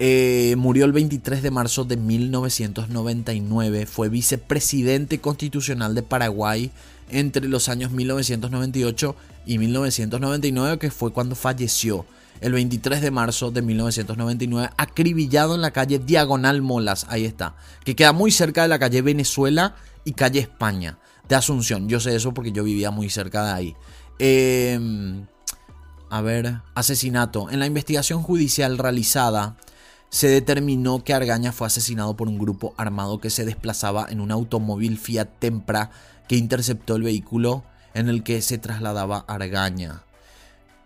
Eh, 0.00 0.54
murió 0.56 0.84
el 0.84 0.92
23 0.92 1.42
de 1.42 1.50
marzo 1.50 1.84
de 1.84 1.96
1999. 1.96 3.86
Fue 3.86 4.08
vicepresidente 4.08 5.20
constitucional 5.20 5.94
de 5.94 6.02
Paraguay 6.02 6.70
entre 7.10 7.48
los 7.48 7.68
años 7.68 7.90
1998 7.90 9.16
y 9.46 9.58
1999, 9.58 10.78
que 10.78 10.90
fue 10.90 11.12
cuando 11.12 11.34
falleció 11.34 12.06
el 12.40 12.52
23 12.52 13.00
de 13.00 13.10
marzo 13.10 13.50
de 13.50 13.62
1999, 13.62 14.70
acribillado 14.76 15.54
en 15.54 15.60
la 15.60 15.72
calle 15.72 15.98
Diagonal 15.98 16.62
Molas, 16.62 17.06
ahí 17.08 17.24
está, 17.24 17.56
que 17.84 17.96
queda 17.96 18.12
muy 18.12 18.30
cerca 18.30 18.62
de 18.62 18.68
la 18.68 18.78
calle 18.78 19.02
Venezuela 19.02 19.74
y 20.04 20.12
calle 20.12 20.40
España, 20.40 20.98
de 21.28 21.34
Asunción. 21.34 21.88
Yo 21.88 21.98
sé 22.00 22.14
eso 22.14 22.32
porque 22.32 22.52
yo 22.52 22.62
vivía 22.62 22.90
muy 22.90 23.10
cerca 23.10 23.44
de 23.44 23.50
ahí. 23.50 23.76
Em, 24.18 25.26
a 26.10 26.20
ver, 26.20 26.60
asesinato. 26.74 27.50
En 27.50 27.58
la 27.58 27.66
investigación 27.66 28.22
judicial 28.22 28.78
realizada, 28.78 29.56
se 30.10 30.28
determinó 30.28 31.04
que 31.04 31.14
Argaña 31.14 31.52
fue 31.52 31.66
asesinado 31.66 32.16
por 32.16 32.28
un 32.28 32.38
grupo 32.38 32.74
armado 32.76 33.20
que 33.20 33.30
se 33.30 33.44
desplazaba 33.44 34.06
en 34.08 34.20
un 34.20 34.30
automóvil 34.30 34.98
Fiat 34.98 35.28
Tempra 35.38 35.90
que 36.28 36.36
interceptó 36.36 36.96
el 36.96 37.02
vehículo 37.02 37.64
en 37.94 38.08
el 38.08 38.22
que 38.22 38.40
se 38.42 38.58
trasladaba 38.58 39.24
Argaña. 39.26 40.02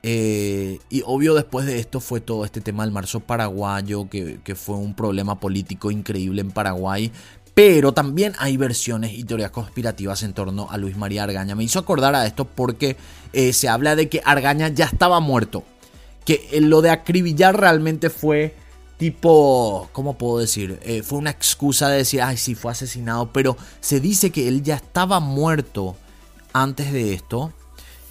Eh, 0.05 0.81
y 0.91 1.03
obvio 1.07 1.35
después 1.35 1.65
de 1.67 1.79
esto 1.79 2.01
fue 2.01 2.21
todo 2.21 2.45
este 2.45 2.61
tema 2.61 2.85
del 2.85 2.93
marzo 2.93 3.21
paraguayo, 3.21 4.09
que, 4.09 4.55
fue 4.57 4.77
un 4.77 4.95
problema 4.95 5.39
político 5.39 5.91
increíble 5.91 6.41
en 6.41 6.51
Paraguay. 6.51 7.13
Pero 7.55 7.93
también 7.93 8.33
hay 8.39 8.57
versiones 8.57 9.13
y 9.13 9.25
teorías 9.25 9.51
conspirativas 9.51 10.23
en 10.23 10.33
torno 10.33 10.69
a 10.71 10.79
Luis 10.79 10.97
María 10.97 11.25
Argaña. 11.25 11.55
Me 11.55 11.65
hizo 11.65 11.79
acordar 11.79 12.15
a 12.15 12.27
esto 12.27 12.47
porque 12.47 12.97
eh, 13.33 13.53
se 13.53 13.69
habla 13.69 13.95
de 13.95 14.09
que 14.09 14.23
Argaña 14.25 14.69
ya 14.69 14.87
estaba 14.87 15.21
muerto. 15.21 15.63
Que 16.25 16.49
lo 16.61 16.81
de 16.83 16.91
acribillar 16.91 17.61
realmente 17.61 18.09
fue 18.09 18.55
tipo, 19.03 19.89
¿cómo 19.91 20.17
puedo 20.17 20.39
decir? 20.39 20.79
Eh, 20.85 21.03
fue 21.03 21.19
una 21.19 21.31
excusa 21.31 21.89
de 21.89 21.97
decir, 21.97 22.23
ay, 22.23 22.37
sí, 22.37 22.55
fue 22.55 22.71
asesinado. 22.71 23.33
Pero 23.33 23.57
se 23.81 23.99
dice 23.99 24.31
que 24.31 24.47
él 24.47 24.63
ya 24.63 24.77
estaba 24.77 25.19
muerto 25.19 25.97
antes 26.53 26.93
de 26.93 27.13
esto 27.13 27.53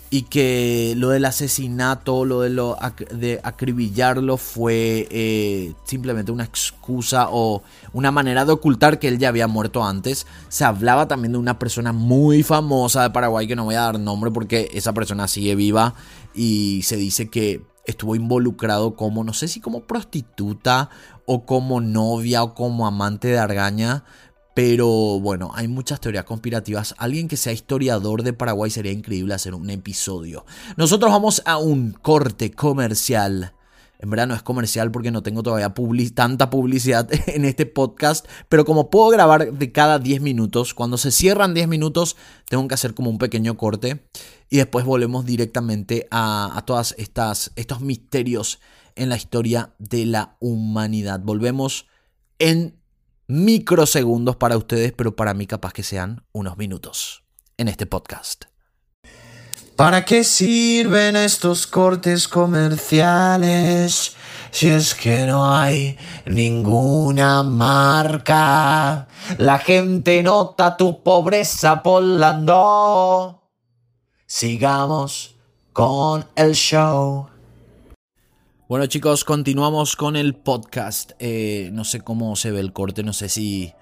y 0.09 0.23
que 0.23 0.93
lo 0.97 1.07
del 1.07 1.23
asesinato, 1.23 2.25
lo 2.25 2.41
de, 2.41 2.49
lo, 2.49 2.77
de 3.09 3.39
acribillarlo 3.41 4.35
fue 4.35 5.07
eh, 5.11 5.73
simplemente 5.85 6.33
una 6.33 6.43
excusa 6.43 7.29
o 7.31 7.63
una 7.93 8.11
manera 8.11 8.43
de 8.43 8.51
ocultar 8.51 8.99
que 8.99 9.07
él 9.07 9.17
ya 9.17 9.29
había 9.29 9.47
muerto 9.47 9.85
antes. 9.85 10.27
Se 10.49 10.65
hablaba 10.65 11.07
también 11.07 11.31
de 11.31 11.37
una 11.37 11.57
persona 11.57 11.93
muy 11.93 12.43
famosa 12.43 13.03
de 13.03 13.11
Paraguay 13.11 13.47
que 13.47 13.55
no 13.55 13.63
voy 13.63 13.75
a 13.75 13.83
dar 13.83 13.97
nombre 13.97 14.29
porque 14.29 14.69
esa 14.73 14.91
persona 14.91 15.29
sigue 15.29 15.55
viva 15.55 15.93
y 16.35 16.81
se 16.83 16.97
dice 16.97 17.29
que 17.29 17.70
estuvo 17.85 18.15
involucrado 18.15 18.95
como, 18.95 19.23
no 19.23 19.33
sé 19.33 19.47
si 19.47 19.59
como 19.59 19.81
prostituta 19.81 20.89
o 21.25 21.45
como 21.45 21.81
novia 21.81 22.43
o 22.43 22.53
como 22.53 22.87
amante 22.87 23.29
de 23.29 23.39
Argaña, 23.39 24.03
pero 24.53 24.87
bueno, 25.19 25.51
hay 25.55 25.67
muchas 25.67 26.01
teorías 26.01 26.25
conspirativas. 26.25 26.93
Alguien 26.97 27.27
que 27.27 27.37
sea 27.37 27.53
historiador 27.53 28.23
de 28.23 28.33
Paraguay 28.33 28.69
sería 28.69 28.91
increíble 28.91 29.33
hacer 29.33 29.53
un 29.55 29.69
episodio. 29.69 30.45
Nosotros 30.75 31.11
vamos 31.11 31.41
a 31.45 31.57
un 31.57 31.91
corte 31.91 32.51
comercial. 32.51 33.53
En 34.01 34.09
verdad 34.09 34.27
no 34.27 34.33
es 34.33 34.41
comercial 34.41 34.91
porque 34.91 35.11
no 35.11 35.21
tengo 35.21 35.43
todavía 35.43 35.73
tanta 36.13 36.49
publicidad 36.49 37.07
en 37.27 37.45
este 37.45 37.65
podcast. 37.65 38.27
Pero 38.49 38.65
como 38.65 38.89
puedo 38.89 39.09
grabar 39.09 39.53
de 39.53 39.71
cada 39.71 39.99
10 39.99 40.21
minutos, 40.21 40.73
cuando 40.73 40.97
se 40.97 41.11
cierran 41.11 41.53
10 41.53 41.67
minutos, 41.67 42.17
tengo 42.49 42.67
que 42.67 42.73
hacer 42.73 42.93
como 42.93 43.09
un 43.09 43.19
pequeño 43.19 43.57
corte. 43.57 44.07
Y 44.49 44.57
después 44.57 44.85
volvemos 44.85 45.25
directamente 45.25 46.07
a, 46.11 46.57
a 46.57 46.65
todas 46.65 46.95
estos 46.97 47.81
misterios 47.81 48.59
en 48.95 49.09
la 49.09 49.15
historia 49.15 49.75
de 49.77 50.05
la 50.05 50.35
humanidad. 50.39 51.21
Volvemos 51.23 51.87
en 52.39 52.81
microsegundos 53.27 54.35
para 54.35 54.57
ustedes, 54.57 54.91
pero 54.91 55.15
para 55.15 55.33
mí 55.33 55.47
capaz 55.47 55.73
que 55.73 55.83
sean 55.83 56.25
unos 56.33 56.57
minutos 56.57 57.23
en 57.57 57.67
este 57.67 57.85
podcast. 57.85 58.50
¿Para 59.81 60.05
qué 60.05 60.23
sirven 60.23 61.15
estos 61.15 61.65
cortes 61.65 62.27
comerciales? 62.27 64.15
Si 64.51 64.67
es 64.67 64.93
que 64.93 65.25
no 65.25 65.51
hay 65.51 65.97
ninguna 66.27 67.41
marca, 67.41 69.07
la 69.39 69.57
gente 69.57 70.21
nota 70.21 70.77
tu 70.77 71.01
pobreza 71.01 71.81
volando. 71.83 73.41
Sigamos 74.27 75.33
con 75.73 76.27
el 76.35 76.53
show. 76.53 77.27
Bueno 78.69 78.85
chicos, 78.85 79.23
continuamos 79.23 79.95
con 79.95 80.15
el 80.15 80.35
podcast. 80.35 81.13
Eh, 81.17 81.71
no 81.73 81.85
sé 81.85 82.01
cómo 82.01 82.35
se 82.35 82.51
ve 82.51 82.59
el 82.59 82.71
corte, 82.71 83.01
no 83.01 83.13
sé 83.13 83.29
si 83.29 83.73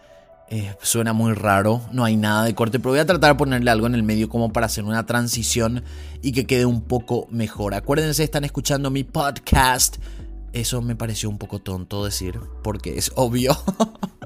Eh, 0.51 0.75
suena 0.81 1.13
muy 1.13 1.33
raro, 1.33 1.79
no 1.91 2.03
hay 2.03 2.15
nada 2.15 2.43
de 2.43 2.55
corte, 2.55 2.79
pero 2.79 2.89
voy 2.89 2.99
a 2.99 3.05
tratar 3.05 3.33
de 3.33 3.37
ponerle 3.37 3.69
algo 3.69 3.85
en 3.85 3.93
el 3.93 4.01
medio 4.01 4.29
como 4.29 4.51
para 4.51 4.65
hacer 4.65 4.83
una 4.83 5.05
transición 5.05 5.83
y 6.23 6.31
que 6.31 6.47
quede 6.47 6.65
un 6.65 6.81
poco 6.81 7.27
mejor. 7.29 7.75
Acuérdense, 7.75 8.23
están 8.23 8.43
escuchando 8.45 8.89
mi 8.89 9.03
podcast. 9.03 9.97
Eso 10.51 10.81
me 10.81 10.95
pareció 10.95 11.29
un 11.29 11.37
poco 11.37 11.59
tonto 11.59 12.03
decir, 12.03 12.39
porque 12.63 12.97
es 12.97 13.11
obvio. 13.15 13.55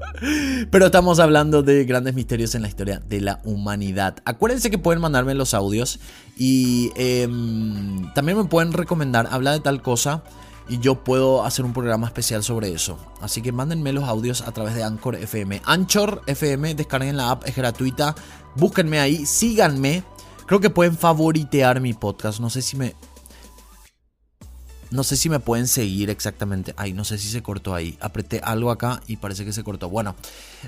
Pero 0.70 0.86
estamos 0.86 1.18
hablando 1.18 1.62
de 1.62 1.84
grandes 1.84 2.14
misterios 2.14 2.54
en 2.54 2.62
la 2.62 2.68
historia 2.68 3.02
de 3.06 3.20
la 3.20 3.42
humanidad. 3.44 4.16
Acuérdense 4.24 4.70
que 4.70 4.78
pueden 4.78 5.02
mandarme 5.02 5.34
los 5.34 5.52
audios 5.52 6.00
y 6.38 6.90
em, 6.96 8.10
también 8.14 8.38
me 8.38 8.44
pueden 8.44 8.72
recomendar, 8.72 9.28
habla 9.30 9.52
de 9.52 9.60
tal 9.60 9.82
cosa 9.82 10.22
y 10.68 10.78
yo 10.78 11.02
puedo 11.04 11.44
hacer 11.44 11.64
un 11.64 11.72
programa 11.72 12.06
especial 12.06 12.42
sobre 12.42 12.72
eso. 12.72 12.98
Así 13.20 13.42
que 13.42 13.52
mándenme 13.52 13.92
los 13.92 14.04
audios 14.04 14.42
a 14.42 14.52
través 14.52 14.74
de 14.74 14.82
Anchor 14.82 15.16
FM. 15.16 15.62
Anchor 15.64 16.22
FM, 16.26 16.74
descarguen 16.74 17.16
la 17.16 17.30
app, 17.30 17.46
es 17.46 17.54
gratuita. 17.54 18.14
Búsquenme 18.56 18.98
ahí, 18.98 19.26
síganme. 19.26 20.04
Creo 20.46 20.60
que 20.60 20.70
pueden 20.70 20.96
favoritear 20.96 21.80
mi 21.80 21.92
podcast. 21.92 22.40
No 22.40 22.50
sé 22.50 22.62
si 22.62 22.76
me. 22.76 22.94
No 24.94 25.02
sé 25.02 25.16
si 25.16 25.28
me 25.28 25.40
pueden 25.40 25.66
seguir 25.66 26.08
exactamente. 26.08 26.72
Ay, 26.76 26.92
no 26.92 27.04
sé 27.04 27.18
si 27.18 27.26
se 27.26 27.42
cortó 27.42 27.74
ahí. 27.74 27.98
Apreté 27.98 28.40
algo 28.44 28.70
acá 28.70 29.02
y 29.08 29.16
parece 29.16 29.44
que 29.44 29.52
se 29.52 29.64
cortó. 29.64 29.88
Bueno, 29.88 30.14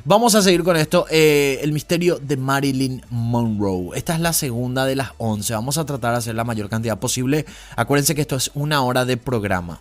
vamos 0.04 0.34
a 0.34 0.42
seguir 0.42 0.64
con 0.64 0.76
esto. 0.76 1.06
Eh, 1.10 1.60
el 1.62 1.70
misterio 1.70 2.18
de 2.18 2.36
Marilyn 2.36 3.04
Monroe. 3.08 3.96
Esta 3.96 4.14
es 4.14 4.20
la 4.20 4.32
segunda 4.32 4.84
de 4.84 4.96
las 4.96 5.12
11. 5.18 5.54
Vamos 5.54 5.78
a 5.78 5.86
tratar 5.86 6.10
de 6.10 6.18
hacer 6.18 6.34
la 6.34 6.42
mayor 6.42 6.68
cantidad 6.68 6.98
posible. 6.98 7.46
Acuérdense 7.76 8.16
que 8.16 8.22
esto 8.22 8.34
es 8.34 8.50
una 8.54 8.82
hora 8.82 9.04
de 9.04 9.16
programa. 9.16 9.80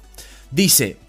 Dice 0.52 1.00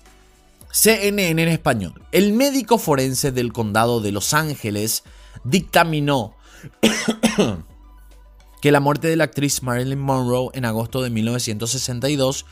CNN 0.72 1.42
en 1.42 1.48
español. 1.50 1.92
El 2.12 2.32
médico 2.32 2.78
forense 2.78 3.32
del 3.32 3.52
condado 3.52 4.00
de 4.00 4.12
Los 4.12 4.32
Ángeles 4.32 5.02
dictaminó 5.44 6.34
que 8.62 8.72
la 8.72 8.80
muerte 8.80 9.08
de 9.08 9.16
la 9.16 9.24
actriz 9.24 9.62
Marilyn 9.62 10.00
Monroe 10.00 10.48
en 10.54 10.64
agosto 10.64 11.02
de 11.02 11.10
1962 11.10 12.46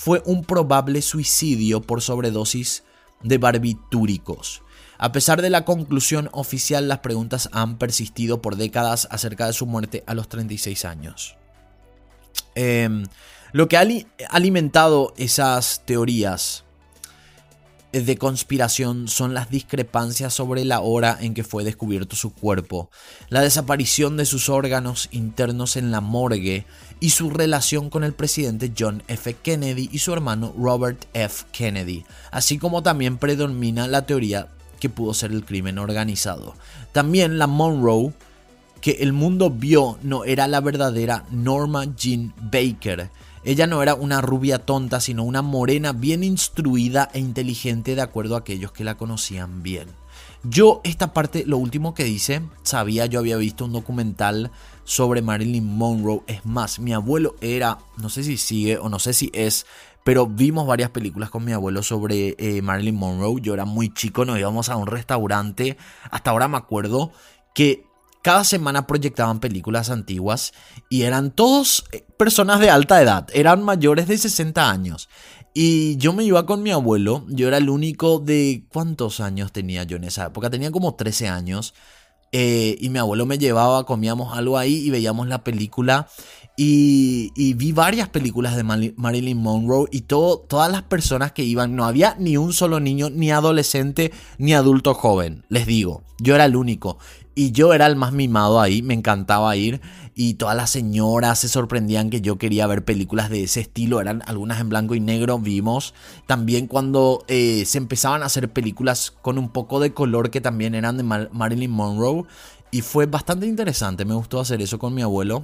fue 0.00 0.22
un 0.24 0.44
probable 0.44 1.02
suicidio 1.02 1.82
por 1.82 2.00
sobredosis 2.00 2.84
de 3.22 3.36
barbitúricos. 3.36 4.62
A 4.96 5.12
pesar 5.12 5.42
de 5.42 5.50
la 5.50 5.66
conclusión 5.66 6.30
oficial, 6.32 6.88
las 6.88 7.00
preguntas 7.00 7.50
han 7.52 7.76
persistido 7.76 8.40
por 8.40 8.56
décadas 8.56 9.06
acerca 9.10 9.46
de 9.46 9.52
su 9.52 9.66
muerte 9.66 10.02
a 10.06 10.14
los 10.14 10.26
36 10.30 10.86
años. 10.86 11.36
Em, 12.54 13.04
lo 13.52 13.68
que 13.68 13.76
ha 13.76 13.86
alimentado 14.30 15.12
esas 15.18 15.82
teorías 15.84 16.64
de 17.92 18.16
conspiración 18.16 19.08
son 19.08 19.34
las 19.34 19.50
discrepancias 19.50 20.32
sobre 20.32 20.64
la 20.64 20.80
hora 20.80 21.18
en 21.20 21.34
que 21.34 21.44
fue 21.44 21.64
descubierto 21.64 22.16
su 22.16 22.32
cuerpo, 22.32 22.90
la 23.28 23.42
desaparición 23.42 24.16
de 24.16 24.26
sus 24.26 24.48
órganos 24.48 25.08
internos 25.10 25.76
en 25.76 25.90
la 25.90 26.00
morgue 26.00 26.66
y 27.00 27.10
su 27.10 27.30
relación 27.30 27.90
con 27.90 28.04
el 28.04 28.12
presidente 28.12 28.72
John 28.78 29.02
F. 29.08 29.34
Kennedy 29.42 29.88
y 29.90 29.98
su 29.98 30.12
hermano 30.12 30.54
Robert 30.56 31.06
F. 31.14 31.46
Kennedy, 31.50 32.04
así 32.30 32.58
como 32.58 32.82
también 32.82 33.16
predomina 33.16 33.88
la 33.88 34.06
teoría 34.06 34.48
que 34.78 34.90
pudo 34.90 35.14
ser 35.14 35.32
el 35.32 35.44
crimen 35.44 35.78
organizado. 35.78 36.54
También 36.92 37.38
la 37.38 37.46
Monroe 37.46 38.12
que 38.80 38.92
el 39.00 39.12
mundo 39.12 39.50
vio 39.50 39.98
no 40.02 40.24
era 40.24 40.48
la 40.48 40.60
verdadera 40.60 41.24
Norma 41.30 41.84
Jean 41.96 42.32
Baker, 42.40 43.10
ella 43.44 43.66
no 43.66 43.82
era 43.82 43.94
una 43.94 44.20
rubia 44.20 44.58
tonta, 44.58 45.00
sino 45.00 45.24
una 45.24 45.42
morena 45.42 45.92
bien 45.92 46.22
instruida 46.22 47.08
e 47.12 47.18
inteligente 47.18 47.94
de 47.94 48.02
acuerdo 48.02 48.36
a 48.36 48.40
aquellos 48.40 48.72
que 48.72 48.84
la 48.84 48.96
conocían 48.96 49.62
bien. 49.62 49.88
Yo 50.42 50.80
esta 50.84 51.12
parte, 51.12 51.44
lo 51.46 51.58
último 51.58 51.94
que 51.94 52.04
dice, 52.04 52.42
sabía, 52.62 53.06
yo 53.06 53.18
había 53.18 53.36
visto 53.36 53.66
un 53.66 53.72
documental 53.72 54.50
sobre 54.84 55.22
Marilyn 55.22 55.66
Monroe. 55.66 56.22
Es 56.26 56.44
más, 56.46 56.78
mi 56.78 56.92
abuelo 56.92 57.34
era, 57.40 57.78
no 57.98 58.08
sé 58.08 58.24
si 58.24 58.36
sigue 58.36 58.78
o 58.78 58.88
no 58.88 58.98
sé 58.98 59.12
si 59.12 59.30
es, 59.34 59.66
pero 60.02 60.26
vimos 60.26 60.66
varias 60.66 60.90
películas 60.90 61.30
con 61.30 61.44
mi 61.44 61.52
abuelo 61.52 61.82
sobre 61.82 62.36
eh, 62.38 62.62
Marilyn 62.62 62.96
Monroe. 62.96 63.40
Yo 63.40 63.52
era 63.52 63.66
muy 63.66 63.92
chico, 63.92 64.24
nos 64.24 64.38
íbamos 64.38 64.70
a 64.70 64.76
un 64.76 64.86
restaurante. 64.86 65.76
Hasta 66.10 66.30
ahora 66.30 66.48
me 66.48 66.56
acuerdo 66.56 67.12
que 67.54 67.84
cada 68.22 68.44
semana 68.44 68.86
proyectaban 68.86 69.40
películas 69.40 69.90
antiguas 69.90 70.52
y 70.88 71.02
eran 71.02 71.30
todos 71.30 71.84
eh, 71.92 72.04
personas 72.16 72.60
de 72.60 72.70
alta 72.70 73.00
edad, 73.02 73.28
eran 73.32 73.62
mayores 73.62 74.08
de 74.08 74.18
60 74.18 74.70
años. 74.70 75.08
Y 75.52 75.96
yo 75.96 76.12
me 76.12 76.24
iba 76.24 76.46
con 76.46 76.62
mi 76.62 76.70
abuelo, 76.70 77.26
yo 77.28 77.48
era 77.48 77.56
el 77.56 77.68
único 77.70 78.20
de... 78.20 78.66
¿Cuántos 78.72 79.18
años 79.18 79.50
tenía 79.50 79.82
yo 79.82 79.96
en 79.96 80.04
esa 80.04 80.26
época? 80.26 80.48
Tenía 80.48 80.70
como 80.70 80.94
13 80.94 81.28
años. 81.28 81.74
Eh, 82.32 82.76
y 82.80 82.88
mi 82.90 83.00
abuelo 83.00 83.26
me 83.26 83.38
llevaba, 83.38 83.84
comíamos 83.84 84.36
algo 84.38 84.56
ahí 84.56 84.76
y 84.76 84.90
veíamos 84.90 85.26
la 85.26 85.42
película. 85.42 86.06
Y, 86.56 87.54
vi 87.54 87.72
varias 87.72 88.10
películas 88.10 88.54
de 88.54 88.62
Marilyn 88.62 89.38
Monroe 89.38 89.88
y 89.90 90.02
todo, 90.02 90.40
todas 90.40 90.70
las 90.70 90.82
personas 90.82 91.32
que 91.32 91.42
iban, 91.42 91.74
no 91.74 91.86
había 91.86 92.16
ni 92.18 92.36
un 92.36 92.52
solo 92.52 92.80
niño, 92.80 93.08
ni 93.08 93.30
adolescente, 93.30 94.12
ni 94.36 94.52
adulto 94.52 94.92
joven, 94.92 95.46
les 95.48 95.66
digo, 95.66 96.02
yo 96.18 96.34
era 96.34 96.44
el 96.44 96.56
único. 96.56 96.98
Y 97.34 97.52
yo 97.52 97.72
era 97.72 97.86
el 97.86 97.96
más 97.96 98.12
mimado 98.12 98.60
ahí, 98.60 98.82
me 98.82 98.94
encantaba 98.94 99.54
ir. 99.56 99.80
Y 100.14 100.34
todas 100.34 100.56
las 100.56 100.70
señoras 100.70 101.38
se 101.38 101.48
sorprendían 101.48 102.10
que 102.10 102.20
yo 102.20 102.36
quería 102.36 102.66
ver 102.66 102.84
películas 102.84 103.30
de 103.30 103.44
ese 103.44 103.60
estilo. 103.60 104.00
Eran 104.00 104.22
algunas 104.26 104.60
en 104.60 104.68
blanco 104.68 104.94
y 104.94 105.00
negro, 105.00 105.38
vimos. 105.38 105.94
También 106.26 106.66
cuando 106.66 107.24
eh, 107.28 107.64
se 107.64 107.78
empezaban 107.78 108.22
a 108.22 108.26
hacer 108.26 108.52
películas 108.52 109.12
con 109.22 109.38
un 109.38 109.48
poco 109.48 109.80
de 109.80 109.94
color 109.94 110.30
que 110.30 110.40
también 110.40 110.74
eran 110.74 110.96
de 110.96 111.04
Marilyn 111.04 111.70
Monroe. 111.70 112.24
Y 112.70 112.82
fue 112.82 113.06
bastante 113.06 113.46
interesante, 113.46 114.04
me 114.04 114.14
gustó 114.14 114.40
hacer 114.40 114.60
eso 114.62 114.78
con 114.78 114.94
mi 114.94 115.02
abuelo. 115.02 115.42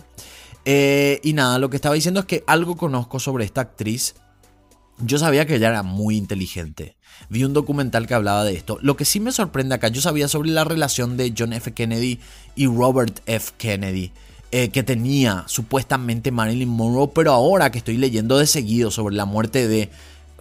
Eh, 0.64 1.20
y 1.22 1.32
nada, 1.32 1.58
lo 1.58 1.70
que 1.70 1.76
estaba 1.76 1.94
diciendo 1.94 2.20
es 2.20 2.26
que 2.26 2.44
algo 2.46 2.76
conozco 2.76 3.18
sobre 3.18 3.44
esta 3.44 3.62
actriz. 3.62 4.16
Yo 4.98 5.18
sabía 5.18 5.46
que 5.46 5.56
ella 5.56 5.68
era 5.68 5.82
muy 5.82 6.16
inteligente. 6.16 6.96
Vi 7.28 7.44
un 7.44 7.52
documental 7.52 8.06
que 8.06 8.14
hablaba 8.14 8.44
de 8.44 8.54
esto. 8.54 8.78
Lo 8.82 8.96
que 8.96 9.04
sí 9.04 9.20
me 9.20 9.32
sorprende 9.32 9.74
acá, 9.74 9.88
yo 9.88 10.00
sabía 10.00 10.28
sobre 10.28 10.50
la 10.50 10.64
relación 10.64 11.16
de 11.16 11.34
John 11.36 11.52
F. 11.52 11.72
Kennedy 11.72 12.20
y 12.54 12.66
Robert 12.66 13.20
F. 13.26 13.52
Kennedy. 13.58 14.12
Eh, 14.52 14.70
que 14.70 14.84
tenía 14.84 15.44
supuestamente 15.48 16.30
Marilyn 16.30 16.68
Monroe, 16.68 17.10
pero 17.12 17.32
ahora 17.32 17.72
que 17.72 17.78
estoy 17.78 17.96
leyendo 17.96 18.38
de 18.38 18.46
seguido 18.46 18.92
sobre 18.92 19.16
la 19.16 19.24
muerte 19.24 19.66
de 19.66 19.90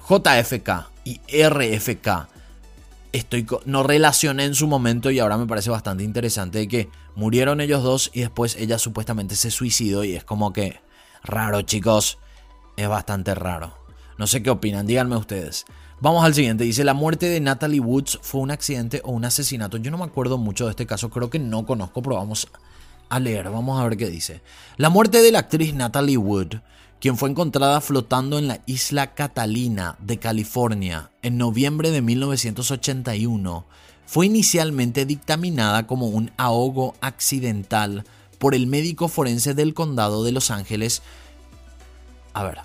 JFK 0.07 0.89
y 1.03 1.19
RFK, 1.43 2.29
estoy 3.11 3.47
no 3.65 3.81
relacioné 3.81 4.45
en 4.45 4.53
su 4.53 4.67
momento 4.67 5.09
y 5.09 5.17
ahora 5.17 5.37
me 5.37 5.47
parece 5.47 5.71
bastante 5.71 6.03
interesante 6.03 6.67
que 6.67 6.87
murieron 7.15 7.61
ellos 7.61 7.81
dos 7.81 8.11
y 8.13 8.21
después 8.21 8.55
ella 8.57 8.77
supuestamente 8.77 9.35
se 9.35 9.49
suicidó 9.49 10.03
y 10.03 10.15
es 10.15 10.23
como 10.23 10.53
que 10.53 10.79
raro 11.23 11.63
chicos, 11.63 12.19
es 12.77 12.87
bastante 12.87 13.33
raro. 13.33 13.77
No 14.17 14.27
sé 14.27 14.43
qué 14.43 14.51
opinan, 14.51 14.85
díganme 14.85 15.17
ustedes. 15.17 15.65
Vamos 16.01 16.25
al 16.25 16.33
siguiente. 16.33 16.65
Dice, 16.65 16.83
la 16.83 16.93
muerte 16.93 17.27
de 17.27 17.39
Natalie 17.39 17.79
Woods 17.79 18.19
fue 18.21 18.41
un 18.41 18.51
accidente 18.51 19.01
o 19.03 19.11
un 19.11 19.25
asesinato. 19.25 19.77
Yo 19.77 19.91
no 19.91 19.97
me 19.97 20.03
acuerdo 20.03 20.37
mucho 20.37 20.65
de 20.65 20.71
este 20.71 20.85
caso, 20.85 21.09
creo 21.09 21.29
que 21.29 21.39
no 21.39 21.65
conozco, 21.65 22.01
pero 22.01 22.17
vamos 22.17 22.47
a 23.09 23.19
leer, 23.19 23.49
vamos 23.49 23.79
a 23.79 23.87
ver 23.87 23.97
qué 23.97 24.09
dice. 24.09 24.41
La 24.77 24.89
muerte 24.89 25.21
de 25.21 25.31
la 25.31 25.39
actriz 25.39 25.73
Natalie 25.73 26.17
Wood, 26.17 26.55
quien 26.99 27.17
fue 27.17 27.29
encontrada 27.29 27.79
flotando 27.79 28.37
en 28.37 28.47
la 28.47 28.59
isla 28.65 29.13
Catalina 29.13 29.95
de 29.99 30.17
California 30.17 31.11
en 31.21 31.37
noviembre 31.37 31.91
de 31.91 32.01
1981, 32.01 33.65
fue 34.05 34.25
inicialmente 34.25 35.05
dictaminada 35.05 35.87
como 35.87 36.07
un 36.07 36.31
ahogo 36.37 36.95
accidental 37.01 38.03
por 38.37 38.53
el 38.53 38.67
médico 38.67 39.07
forense 39.07 39.53
del 39.53 39.73
condado 39.73 40.23
de 40.23 40.33
Los 40.33 40.51
Ángeles. 40.51 41.01
A 42.33 42.43
ver, 42.43 42.59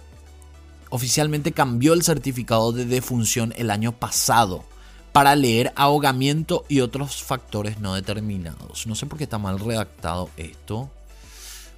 oficialmente 0.90 1.53
cambió 1.53 1.94
el 1.94 2.03
certificado 2.03 2.72
de 2.72 2.85
defunción 2.85 3.55
el 3.57 3.70
año 3.70 3.92
pasado 3.92 4.64
para 5.12 5.35
leer 5.35 5.72
ahogamiento 5.76 6.64
y 6.68 6.81
otros 6.81 7.22
factores 7.22 7.81
no 7.81 7.94
determinados. 7.94 8.87
No 8.87 8.94
sé 8.94 9.07
por 9.07 9.18
qué 9.18 9.24
está 9.24 9.38
mal 9.38 9.59
redactado 9.59 10.31
esto. 10.37 10.90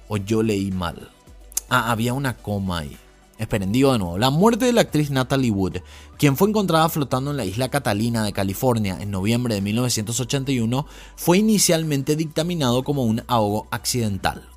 O 0.07 0.17
yo 0.17 0.43
leí 0.43 0.71
mal. 0.71 1.09
Ah, 1.69 1.91
había 1.91 2.13
una 2.13 2.35
coma 2.35 2.79
ahí. 2.79 2.97
Esperen, 3.39 3.71
digo 3.71 3.91
de 3.91 3.99
nuevo. 3.99 4.17
La 4.17 4.29
muerte 4.29 4.65
de 4.65 4.73
la 4.73 4.81
actriz 4.81 5.09
Natalie 5.09 5.49
Wood, 5.49 5.77
quien 6.17 6.37
fue 6.37 6.49
encontrada 6.49 6.87
flotando 6.89 7.31
en 7.31 7.37
la 7.37 7.45
isla 7.45 7.69
Catalina 7.69 8.23
de 8.23 8.33
California 8.33 8.97
en 8.99 9.09
noviembre 9.09 9.55
de 9.55 9.61
1981, 9.61 10.85
fue 11.15 11.39
inicialmente 11.39 12.15
dictaminado 12.15 12.83
como 12.83 13.03
un 13.03 13.23
ahogo 13.27 13.67
accidental 13.71 14.52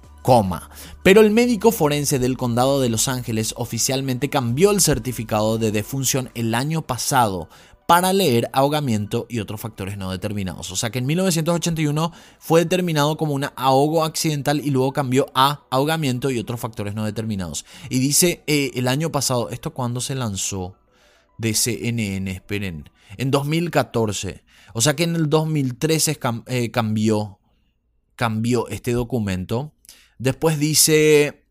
Pero 1.02 1.20
el 1.20 1.30
médico 1.30 1.72
forense 1.72 2.18
del 2.18 2.36
condado 2.36 2.80
de 2.80 2.88
Los 2.88 3.08
Ángeles 3.08 3.54
oficialmente 3.56 4.28
cambió 4.28 4.70
el 4.70 4.80
certificado 4.80 5.58
de 5.58 5.70
defunción 5.70 6.30
el 6.34 6.54
año 6.54 6.82
pasado 6.82 7.48
para 7.86 8.12
leer 8.12 8.50
ahogamiento 8.52 9.26
y 9.28 9.38
otros 9.38 9.60
factores 9.60 9.96
no 9.96 10.10
determinados. 10.10 10.70
O 10.72 10.76
sea 10.76 10.90
que 10.90 10.98
en 10.98 11.06
1981 11.06 12.12
fue 12.40 12.64
determinado 12.64 13.16
como 13.16 13.34
un 13.34 13.46
ahogo 13.54 14.04
accidental 14.04 14.60
y 14.60 14.70
luego 14.70 14.92
cambió 14.92 15.26
a 15.34 15.62
ahogamiento 15.70 16.30
y 16.30 16.38
otros 16.38 16.58
factores 16.58 16.94
no 16.94 17.04
determinados. 17.04 17.64
Y 17.88 18.00
dice 18.00 18.42
eh, 18.46 18.72
el 18.74 18.88
año 18.88 19.12
pasado, 19.12 19.50
¿esto 19.50 19.72
cuándo 19.72 20.00
se 20.00 20.16
lanzó? 20.16 20.76
de 21.38 21.54
CNN, 21.54 22.30
esperen. 22.30 22.90
En 23.16 23.30
2014. 23.30 24.44
O 24.74 24.80
sea 24.80 24.96
que 24.96 25.04
en 25.04 25.16
el 25.16 25.30
2013 25.30 26.18
eh, 26.46 26.70
cambió, 26.70 27.38
cambió 28.14 28.68
este 28.68 28.92
documento. 28.92 29.72
Después 30.18 30.58
dice, 30.58 31.44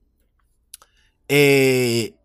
eh, 1.28 2.16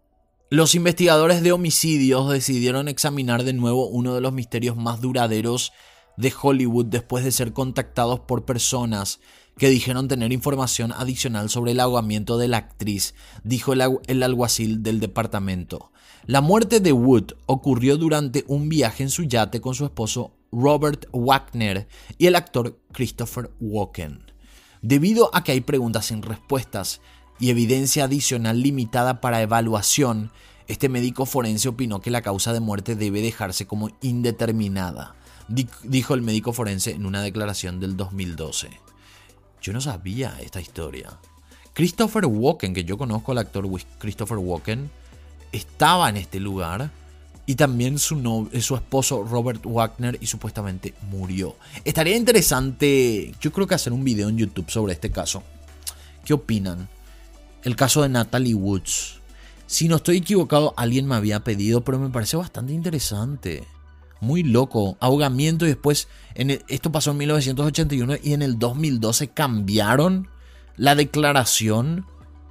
los 0.50 0.74
investigadores 0.74 1.42
de 1.42 1.53
homicidios 1.53 2.31
decidieron 2.31 2.88
examinar 2.88 3.44
de 3.44 3.53
nuevo 3.53 3.87
uno 3.88 4.14
de 4.14 4.20
los 4.20 4.33
misterios 4.33 4.76
más 4.76 5.00
duraderos 5.00 5.72
de 6.16 6.33
Hollywood 6.40 6.87
después 6.87 7.24
de 7.24 7.33
ser 7.33 7.53
contactados 7.53 8.20
por 8.20 8.44
personas 8.44 9.20
que 9.57 9.68
dijeron 9.68 10.09
tener 10.09 10.33
información 10.33 10.92
adicional 10.92 11.50
sobre 11.50 11.72
el 11.72 11.81
ahogamiento 11.81 12.38
de 12.38 12.48
la 12.48 12.57
actriz, 12.59 13.14
dijo 13.44 13.72
el, 13.74 14.22
alguacil 14.22 14.83
del 14.83 15.00
departamento. 15.00 15.92
La 16.26 16.40
muerte 16.40 16.81
de 16.81 16.92
Wood 16.92 17.33
ocurrió 17.46 17.96
durante 17.96 18.44
un 18.46 18.68
viaje 18.68 19.03
en 19.03 19.11
su 19.11 19.24
yate 19.24 19.61
con 19.61 19.74
su 19.74 19.85
esposo 19.85 20.33
Robert 20.53 21.07
Wagner 21.12 21.88
y 22.18 22.26
el 22.26 22.37
actor 22.37 22.81
Christopher 22.92 23.50
Walken. 23.61 24.29
Debido 24.82 25.30
a 25.34 25.44
que 25.44 25.52
hay 25.52 25.60
preguntas 25.60 26.06
sin 26.06 26.22
respuestas 26.22 27.00
y 27.38 27.50
evidencia 27.50 28.04
adicional 28.04 28.62
limitada 28.62 29.20
para 29.20 29.42
evaluación, 29.42 30.30
este 30.68 30.88
médico 30.88 31.26
forense 31.26 31.68
opinó 31.68 32.00
que 32.00 32.10
la 32.10 32.22
causa 32.22 32.52
de 32.52 32.60
muerte 32.60 32.94
debe 32.94 33.20
dejarse 33.20 33.66
como 33.66 33.90
indeterminada, 34.00 35.16
dijo 35.82 36.14
el 36.14 36.22
médico 36.22 36.52
forense 36.52 36.92
en 36.92 37.06
una 37.06 37.22
declaración 37.22 37.80
del 37.80 37.96
2012. 37.96 38.70
Yo 39.60 39.72
no 39.72 39.80
sabía 39.80 40.36
esta 40.40 40.60
historia. 40.60 41.18
Christopher 41.74 42.26
Walken, 42.26 42.72
que 42.72 42.84
yo 42.84 42.96
conozco 42.96 43.32
al 43.32 43.38
actor 43.38 43.68
Christopher 43.98 44.38
Walken, 44.38 44.90
estaba 45.52 46.08
en 46.08 46.16
este 46.16 46.40
lugar 46.40 46.90
y 47.50 47.56
también 47.56 47.98
su, 47.98 48.48
su 48.60 48.76
esposo 48.76 49.24
Robert 49.24 49.62
Wagner 49.64 50.16
y 50.20 50.28
supuestamente 50.28 50.94
murió. 51.10 51.56
Estaría 51.84 52.16
interesante, 52.16 53.34
yo 53.40 53.50
creo 53.50 53.66
que 53.66 53.74
hacer 53.74 53.92
un 53.92 54.04
video 54.04 54.28
en 54.28 54.38
YouTube 54.38 54.70
sobre 54.70 54.92
este 54.92 55.10
caso. 55.10 55.42
¿Qué 56.24 56.32
opinan? 56.32 56.88
El 57.64 57.74
caso 57.74 58.02
de 58.02 58.08
Natalie 58.08 58.54
Woods. 58.54 59.18
Si 59.66 59.88
no 59.88 59.96
estoy 59.96 60.18
equivocado, 60.18 60.74
alguien 60.76 61.08
me 61.08 61.16
había 61.16 61.42
pedido, 61.42 61.80
pero 61.80 61.98
me 61.98 62.10
parece 62.10 62.36
bastante 62.36 62.72
interesante. 62.72 63.64
Muy 64.20 64.44
loco. 64.44 64.96
Ahogamiento 65.00 65.64
y 65.64 65.70
después, 65.70 66.06
en 66.36 66.62
esto 66.68 66.92
pasó 66.92 67.10
en 67.10 67.16
1981 67.16 68.14
y 68.22 68.32
en 68.32 68.42
el 68.42 68.60
2012 68.60 69.26
cambiaron 69.26 70.28
la 70.76 70.94
declaración. 70.94 72.06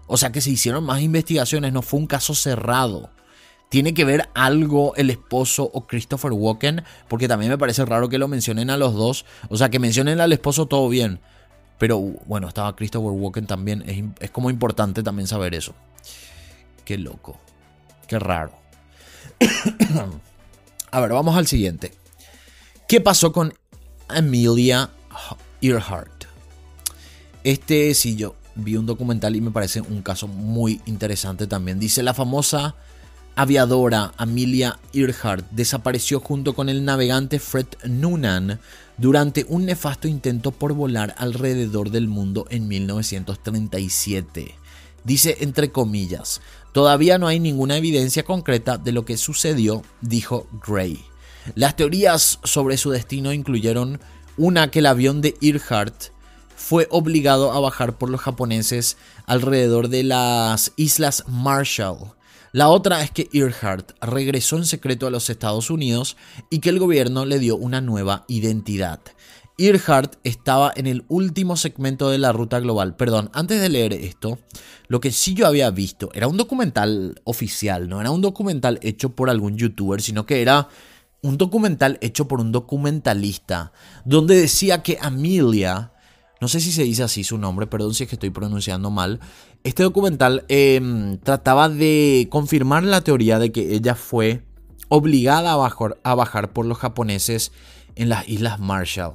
O 0.08 0.18
sea 0.18 0.34
que 0.34 0.42
se 0.42 0.50
hicieron 0.50 0.84
más 0.84 1.00
investigaciones, 1.00 1.72
no 1.72 1.84
fue 1.84 2.02
un 2.02 2.08
caso 2.08 2.36
cerrado. 2.36 3.10
¿Tiene 3.70 3.94
que 3.94 4.04
ver 4.04 4.30
algo 4.34 4.96
el 4.96 5.12
esposo 5.12 5.70
o 5.72 5.86
Christopher 5.86 6.32
Walken? 6.32 6.84
Porque 7.08 7.28
también 7.28 7.52
me 7.52 7.58
parece 7.58 7.86
raro 7.86 8.10
que 8.10 8.18
lo 8.18 8.28
mencionen 8.28 8.72
a 8.72 8.78
los 8.78 8.96
dos. 8.96 9.26
O 9.50 9.58
sea, 9.58 9.70
que 9.70 9.78
mencionen 9.78 10.20
al 10.20 10.34
esposo 10.34 10.66
todo 10.66 10.90
bien. 10.90 11.20
Pero 11.78 12.00
bueno, 12.00 12.48
estaba 12.48 12.76
Christopher 12.76 13.12
Walken 13.12 13.46
también. 13.46 13.84
Es, 13.88 14.04
es 14.20 14.32
como 14.32 14.50
importante 14.50 15.04
también 15.04 15.28
saber 15.28 15.54
eso. 15.54 15.76
Qué 16.84 16.98
loco. 16.98 17.40
Qué 18.08 18.18
raro. 18.18 18.54
A 20.92 21.00
ver, 21.00 21.12
vamos 21.12 21.38
al 21.38 21.46
siguiente. 21.46 21.94
¿Qué 22.88 23.02
pasó 23.02 23.32
con 23.32 23.54
Amelia 24.08 24.90
Earhart? 25.62 26.26
Este 27.44 27.94
sí, 27.94 28.16
yo 28.16 28.36
vi 28.56 28.76
un 28.76 28.88
documental 28.88 29.36
y 29.36 29.42
me 29.42 29.52
parece 29.52 29.82
un 29.82 30.02
caso 30.02 30.28
muy 30.28 30.82
interesante 30.88 31.46
también. 31.46 31.80
Dice 31.80 32.02
la 32.02 32.16
famosa 32.16 32.76
aviadora 33.40 34.12
Amelia 34.18 34.80
Earhart 34.92 35.50
desapareció 35.52 36.20
junto 36.20 36.54
con 36.54 36.68
el 36.68 36.84
navegante 36.84 37.40
Fred 37.40 37.68
Noonan 37.86 38.60
durante 38.98 39.46
un 39.48 39.66
nefasto 39.66 40.10
intento 40.10 40.52
por 40.52 40.74
volar 40.74 41.16
alrededor 41.18 41.90
del 41.90 42.10
mundo 42.10 42.48
en 42.50 42.68
1937. 42.68 44.56
Dice 45.06 45.38
entre 45.40 45.72
comillas, 45.72 46.42
todavía 46.74 47.18
no 47.18 47.28
hay 47.28 47.40
ninguna 47.40 47.78
evidencia 47.78 48.24
concreta 48.24 48.78
de 48.78 48.92
lo 48.92 49.06
que 49.06 49.16
sucedió, 49.16 49.84
dijo 50.02 50.50
Gray. 50.68 51.00
Las 51.56 51.78
teorías 51.78 52.40
sobre 52.44 52.76
su 52.76 52.90
destino 52.92 53.32
incluyeron 53.32 54.02
una 54.36 54.70
que 54.70 54.80
el 54.80 54.86
avión 54.86 55.22
de 55.22 55.36
Earhart 55.40 56.12
fue 56.58 56.90
obligado 56.92 57.54
a 57.54 57.60
bajar 57.62 57.98
por 57.98 58.10
los 58.10 58.20
japoneses 58.20 58.98
alrededor 59.28 59.88
de 59.88 60.04
las 60.04 60.74
Islas 60.76 61.24
Marshall. 61.30 62.19
La 62.52 62.70
otra 62.70 63.04
es 63.04 63.12
que 63.12 63.30
Earhart 63.32 63.92
regresó 64.02 64.58
en 64.58 64.66
secreto 64.66 65.06
a 65.06 65.12
los 65.12 65.30
Estados 65.30 65.70
Unidos 65.70 66.18
y 66.50 66.60
que 66.60 66.70
el 66.70 66.80
gobierno 66.80 67.26
le 67.26 67.38
dio 67.38 67.56
una 67.56 67.80
nueva 67.80 68.26
identidad. 68.28 69.00
Earhart 69.60 70.16
estaba 70.24 70.72
en 70.76 70.88
el 70.88 71.04
último 71.10 71.58
segmento 71.58 72.10
de 72.10 72.18
la 72.18 72.32
ruta 72.32 72.60
global. 72.60 72.96
Perdón, 72.96 73.30
antes 73.34 73.62
de 73.62 73.70
leer 73.70 73.94
esto, 73.94 74.40
lo 74.88 75.00
que 75.00 75.12
sí 75.12 75.36
yo 75.36 75.46
había 75.46 75.70
visto 75.70 76.10
era 76.14 76.28
un 76.28 76.38
documental 76.38 77.22
oficial, 77.26 77.88
no 77.88 78.02
era 78.02 78.10
un 78.10 78.22
documental 78.22 78.80
hecho 78.82 79.10
por 79.10 79.30
algún 79.30 79.58
youtuber, 79.58 80.02
sino 80.02 80.26
que 80.26 80.42
era 80.42 80.70
un 81.22 81.38
documental 81.38 82.00
hecho 82.02 82.28
por 82.28 82.40
un 82.40 82.52
documentalista, 82.52 83.74
donde 84.06 84.36
decía 84.38 84.82
que 84.82 84.98
Amelia, 85.02 85.92
no 86.42 86.48
sé 86.48 86.60
si 86.60 86.72
se 86.72 86.84
dice 86.84 87.04
así 87.04 87.24
su 87.24 87.38
nombre, 87.38 87.68
perdón 87.68 87.94
si 87.94 88.04
es 88.04 88.10
que 88.10 88.16
estoy 88.16 88.30
pronunciando 88.30 88.90
mal, 88.90 89.20
este 89.64 89.84
documental 89.84 90.46
em, 90.48 91.18
trataba 91.18 91.68
de 91.68 92.28
confirmar 92.32 92.84
la 92.84 93.02
teoría 93.02 93.40
de 93.40 93.52
que 93.52 93.76
ella 93.76 93.96
fue 93.96 94.44
obligada 94.88 95.54
a 95.54 96.16
bajar, 96.16 96.54
por 96.54 96.66
los 96.66 96.78
japoneses 96.78 97.52
en 97.96 98.10
las 98.10 98.28
Islas 98.28 98.60
Marshall. 98.60 99.14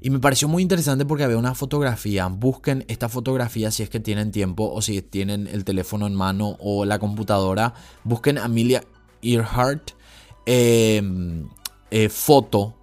Y 0.00 0.10
me 0.10 0.18
pareció 0.18 0.48
muy 0.48 0.62
interesante 0.62 1.06
porque 1.06 1.24
había 1.24 1.38
una 1.38 1.54
fotografía. 1.54 2.26
Busquen 2.26 2.84
esta 2.88 3.08
fotografía 3.08 3.70
si 3.70 3.82
es 3.82 3.88
que 3.88 4.00
tienen 4.00 4.32
tiempo 4.32 4.70
o 4.70 4.82
si 4.82 5.00
tienen 5.00 5.46
el 5.46 5.64
teléfono 5.64 6.06
en 6.06 6.14
mano 6.14 6.56
o 6.60 6.84
la 6.84 6.98
computadora. 6.98 7.72
Busquen 8.02 8.36
Amelia 8.36 8.84
Earhart 9.22 9.92
em, 10.44 11.48
eh, 11.90 12.10
foto 12.10 12.74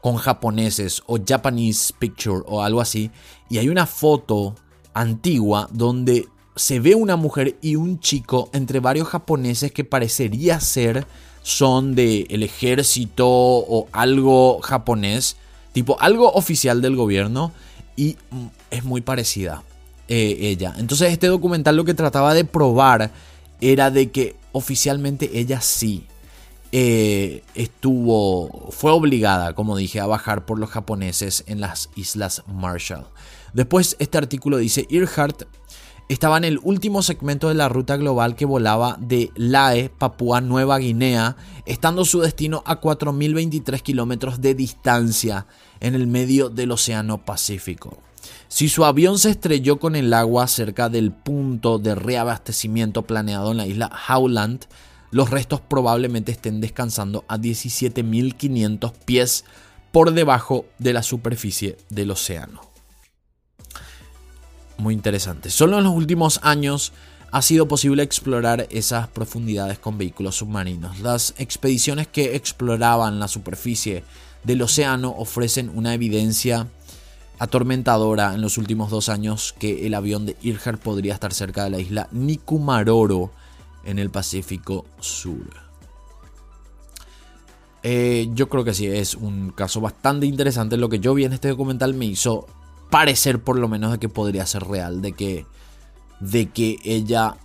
con 0.00 0.16
japoneses 0.16 1.02
o 1.06 1.18
Japanese 1.24 1.92
picture 1.98 2.42
o 2.46 2.62
algo 2.62 2.80
así. 2.80 3.10
Y 3.48 3.58
hay 3.58 3.68
una 3.68 3.86
foto 3.86 4.54
antigua 4.94 5.68
donde 5.72 6.28
se 6.56 6.80
ve 6.80 6.94
una 6.94 7.16
mujer 7.16 7.56
y 7.62 7.76
un 7.76 8.00
chico 8.00 8.50
entre 8.52 8.80
varios 8.80 9.08
japoneses 9.08 9.72
que 9.72 9.84
parecería 9.84 10.60
ser 10.60 11.06
son 11.42 11.94
del 11.94 12.26
el 12.30 12.42
ejército 12.42 13.26
o 13.26 13.88
algo 13.92 14.60
japonés 14.60 15.36
tipo 15.72 16.00
algo 16.00 16.32
oficial 16.32 16.82
del 16.82 16.96
gobierno 16.96 17.52
y 17.96 18.16
mm, 18.30 18.46
es 18.70 18.84
muy 18.84 19.00
parecida 19.00 19.62
eh, 20.08 20.36
ella. 20.40 20.74
Entonces 20.78 21.12
este 21.12 21.28
documental 21.28 21.76
lo 21.76 21.84
que 21.84 21.94
trataba 21.94 22.34
de 22.34 22.44
probar 22.44 23.12
era 23.60 23.90
de 23.90 24.10
que 24.10 24.36
oficialmente 24.52 25.38
ella 25.38 25.60
sí 25.60 26.06
eh, 26.72 27.42
estuvo, 27.54 28.70
fue 28.70 28.90
obligada, 28.90 29.54
como 29.54 29.76
dije, 29.76 30.00
a 30.00 30.06
bajar 30.06 30.44
por 30.44 30.58
los 30.58 30.70
japoneses 30.70 31.44
en 31.46 31.60
las 31.60 31.90
Islas 31.96 32.42
Marshall. 32.46 33.06
Después 33.54 33.96
este 33.98 34.18
artículo 34.18 34.58
dice, 34.58 34.86
Earhart 34.90 35.44
estaba 36.08 36.38
en 36.38 36.44
el 36.44 36.58
último 36.62 37.02
segmento 37.02 37.48
de 37.48 37.54
la 37.54 37.68
ruta 37.68 37.96
global 37.96 38.34
que 38.34 38.46
volaba 38.46 38.96
de 39.00 39.30
Lae, 39.34 39.90
Papúa 39.90 40.40
Nueva 40.40 40.78
Guinea, 40.78 41.36
estando 41.66 42.04
su 42.04 42.20
destino 42.20 42.62
a 42.66 42.80
4.023 42.80 43.80
kilómetros 43.82 44.40
de 44.40 44.54
distancia 44.54 45.46
en 45.80 45.94
el 45.94 46.06
medio 46.06 46.48
del 46.48 46.72
Océano 46.72 47.24
Pacífico. 47.24 47.98
Si 48.48 48.70
su 48.70 48.86
avión 48.86 49.18
se 49.18 49.30
estrelló 49.30 49.78
con 49.78 49.96
el 49.96 50.12
agua 50.14 50.46
cerca 50.48 50.88
del 50.88 51.12
punto 51.12 51.78
de 51.78 51.94
reabastecimiento 51.94 53.02
planeado 53.02 53.50
en 53.50 53.58
la 53.58 53.66
isla 53.66 53.90
Howland, 54.08 54.64
los 55.10 55.30
restos 55.30 55.60
probablemente 55.60 56.32
estén 56.32 56.60
descansando 56.60 57.24
a 57.28 57.38
17.500 57.38 58.92
pies 59.04 59.44
por 59.92 60.12
debajo 60.12 60.66
de 60.78 60.92
la 60.92 61.02
superficie 61.02 61.76
del 61.88 62.10
océano 62.10 62.68
muy 64.78 64.94
interesante. 64.94 65.50
Solo 65.50 65.78
en 65.78 65.84
los 65.84 65.94
últimos 65.94 66.40
años 66.42 66.92
ha 67.30 67.42
sido 67.42 67.68
posible 67.68 68.02
explorar 68.02 68.66
esas 68.70 69.08
profundidades 69.08 69.78
con 69.78 69.98
vehículos 69.98 70.36
submarinos. 70.36 71.00
Las 71.00 71.34
expediciones 71.36 72.06
que 72.06 72.36
exploraban 72.36 73.20
la 73.20 73.28
superficie 73.28 74.04
del 74.44 74.62
océano 74.62 75.14
ofrecen 75.18 75.70
una 75.74 75.92
evidencia 75.92 76.68
atormentadora 77.38 78.34
en 78.34 78.40
los 78.40 78.56
últimos 78.56 78.90
dos 78.90 79.08
años 79.08 79.54
que 79.58 79.86
el 79.86 79.94
avión 79.94 80.26
de 80.26 80.36
Earhart 80.42 80.80
podría 80.80 81.14
estar 81.14 81.34
cerca 81.34 81.64
de 81.64 81.70
la 81.70 81.78
isla 81.78 82.08
Nikumaroro 82.12 83.30
en 83.88 83.98
el 83.98 84.10
Pacífico 84.10 84.84
Sur. 85.00 85.48
Eh, 87.82 88.28
yo 88.34 88.50
creo 88.50 88.62
que 88.62 88.74
sí, 88.74 88.86
es 88.86 89.14
un 89.14 89.50
caso 89.50 89.80
bastante 89.80 90.26
interesante. 90.26 90.76
Lo 90.76 90.90
que 90.90 91.00
yo 91.00 91.14
vi 91.14 91.24
en 91.24 91.32
este 91.32 91.48
documental 91.48 91.94
me 91.94 92.04
hizo 92.04 92.46
parecer 92.90 93.42
por 93.42 93.58
lo 93.58 93.66
menos 93.66 93.92
de 93.92 93.98
que 93.98 94.10
podría 94.10 94.44
ser 94.44 94.64
real, 94.64 95.00
de 95.00 95.12
que, 95.12 95.46
de 96.20 96.50
que 96.50 96.76
ella 96.84 97.36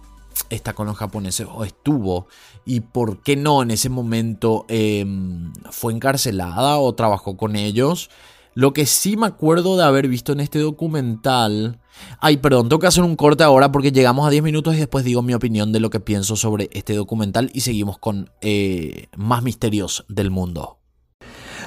está 0.49 0.73
con 0.73 0.87
los 0.87 0.97
japoneses 0.97 1.47
o 1.49 1.63
estuvo 1.63 2.27
y 2.65 2.81
por 2.81 3.21
qué 3.21 3.37
no 3.37 3.61
en 3.61 3.71
ese 3.71 3.89
momento 3.89 4.65
em, 4.67 5.53
fue 5.71 5.93
encarcelada 5.93 6.77
o 6.77 6.93
trabajó 6.93 7.37
con 7.37 7.55
ellos. 7.55 8.09
Lo 8.55 8.73
que 8.73 8.85
sí 8.85 9.17
me 9.17 9.27
acuerdo 9.27 9.77
de 9.77 9.83
haber 9.83 10.07
visto 10.07 10.31
en 10.31 10.39
este 10.39 10.59
documental... 10.59 11.79
Ay, 12.19 12.37
perdón, 12.37 12.69
tengo 12.69 12.79
que 12.79 12.87
hacer 12.87 13.03
un 13.03 13.15
corte 13.15 13.43
ahora 13.43 13.71
porque 13.71 13.91
llegamos 13.91 14.25
a 14.25 14.31
10 14.31 14.43
minutos 14.43 14.75
y 14.75 14.79
después 14.79 15.05
digo 15.05 15.21
mi 15.21 15.33
opinión 15.33 15.71
de 15.71 15.79
lo 15.79 15.89
que 15.89 15.99
pienso 15.99 16.35
sobre 16.35 16.69
este 16.73 16.95
documental 16.95 17.51
y 17.53 17.61
seguimos 17.61 17.99
con 17.99 18.31
eh, 18.41 19.07
más 19.15 19.43
misterios 19.43 20.03
del 20.09 20.31
mundo. 20.31 20.79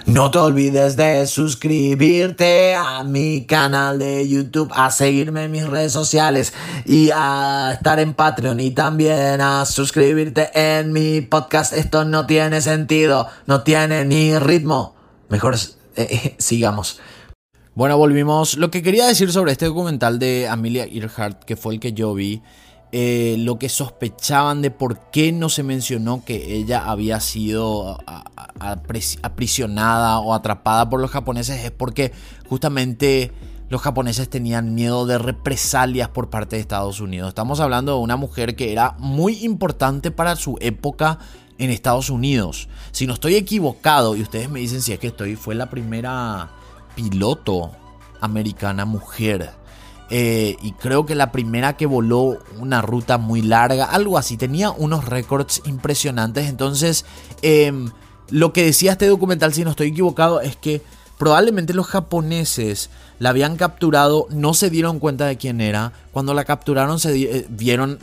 No 0.06 0.30
te 0.30 0.38
olvides 0.38 0.96
de 0.96 1.26
suscribirte 1.26 2.76
a 2.76 3.02
mi 3.02 3.44
canal 3.44 3.98
de 3.98 4.28
YouTube, 4.28 4.70
a 4.72 4.92
seguirme 4.92 5.44
en 5.44 5.50
mis 5.50 5.66
redes 5.66 5.92
sociales 5.92 6.52
y 6.84 7.10
a 7.12 7.72
estar 7.74 7.98
en 7.98 8.14
Patreon 8.14 8.60
y 8.60 8.70
también 8.70 9.40
a 9.40 9.64
suscribirte 9.64 10.50
en 10.54 10.92
mi 10.92 11.22
podcast. 11.22 11.72
Esto 11.72 12.04
no 12.04 12.24
tiene 12.24 12.60
sentido, 12.60 13.26
no 13.46 13.62
tiene 13.62 14.04
ni 14.04 14.38
ritmo. 14.38 14.94
Mejor 15.28 15.56
eh, 15.96 16.34
sigamos. 16.38 17.00
Bueno, 17.74 17.98
volvimos. 17.98 18.56
Lo 18.56 18.70
que 18.70 18.82
quería 18.82 19.06
decir 19.06 19.30
sobre 19.32 19.52
este 19.52 19.66
documental 19.66 20.18
de 20.18 20.48
Amelia 20.48 20.86
Earhart, 20.86 21.44
que 21.44 21.56
fue 21.56 21.74
el 21.74 21.80
que 21.80 21.92
yo 21.92 22.14
vi, 22.14 22.42
eh, 22.92 23.36
lo 23.38 23.58
que 23.58 23.68
sospechaban 23.68 24.62
de 24.62 24.70
por 24.70 25.10
qué 25.10 25.32
no 25.32 25.48
se 25.48 25.62
mencionó 25.62 26.24
que 26.24 26.54
ella 26.54 26.84
había 26.86 27.20
sido 27.20 27.98
aprisionada 29.22 30.20
o 30.20 30.32
atrapada 30.32 30.88
por 30.88 31.00
los 31.00 31.10
japoneses 31.10 31.64
es 31.64 31.72
porque 31.72 32.12
justamente 32.48 33.32
los 33.68 33.82
japoneses 33.82 34.30
tenían 34.30 34.74
miedo 34.74 35.04
de 35.04 35.18
represalias 35.18 36.08
por 36.08 36.30
parte 36.30 36.56
de 36.56 36.62
Estados 36.62 37.00
Unidos. 37.00 37.28
Estamos 37.28 37.60
hablando 37.60 37.96
de 37.96 37.98
una 37.98 38.16
mujer 38.16 38.54
que 38.54 38.72
era 38.72 38.94
muy 38.98 39.44
importante 39.44 40.10
para 40.10 40.36
su 40.36 40.56
época 40.60 41.18
en 41.58 41.70
Estados 41.70 42.10
Unidos. 42.10 42.68
Si 42.92 43.06
no 43.06 43.14
estoy 43.14 43.36
equivocado, 43.36 44.16
y 44.16 44.22
ustedes 44.22 44.50
me 44.50 44.60
dicen 44.60 44.82
si 44.82 44.92
es 44.92 44.98
que 44.98 45.08
estoy, 45.08 45.36
fue 45.36 45.54
la 45.54 45.70
primera 45.70 46.50
piloto 46.94 47.72
americana 48.20 48.84
mujer 48.84 49.52
eh, 50.08 50.56
y 50.62 50.72
creo 50.72 51.04
que 51.04 51.14
la 51.14 51.32
primera 51.32 51.76
que 51.76 51.86
voló 51.86 52.38
una 52.58 52.80
ruta 52.80 53.18
muy 53.18 53.42
larga, 53.42 53.86
algo 53.86 54.18
así, 54.18 54.36
tenía 54.36 54.70
unos 54.70 55.04
récords 55.04 55.62
impresionantes. 55.64 56.48
Entonces, 56.48 57.04
em, 57.42 57.90
lo 58.30 58.52
que 58.52 58.64
decía 58.64 58.92
este 58.92 59.06
documental, 59.08 59.52
si 59.52 59.64
no 59.64 59.70
estoy 59.70 59.88
equivocado, 59.88 60.40
es 60.40 60.56
que 60.56 60.82
probablemente 61.18 61.74
los 61.74 61.86
japoneses 61.86 62.90
la 63.18 63.30
habían 63.30 63.56
capturado, 63.56 64.26
no 64.30 64.54
se 64.54 64.70
dieron 64.70 65.00
cuenta 65.00 65.26
de 65.26 65.36
quién 65.38 65.60
era. 65.60 65.92
Cuando 66.12 66.34
la 66.34 66.44
capturaron 66.44 67.00
se 67.00 67.16
eh, 67.22 67.46
vieron, 67.48 67.98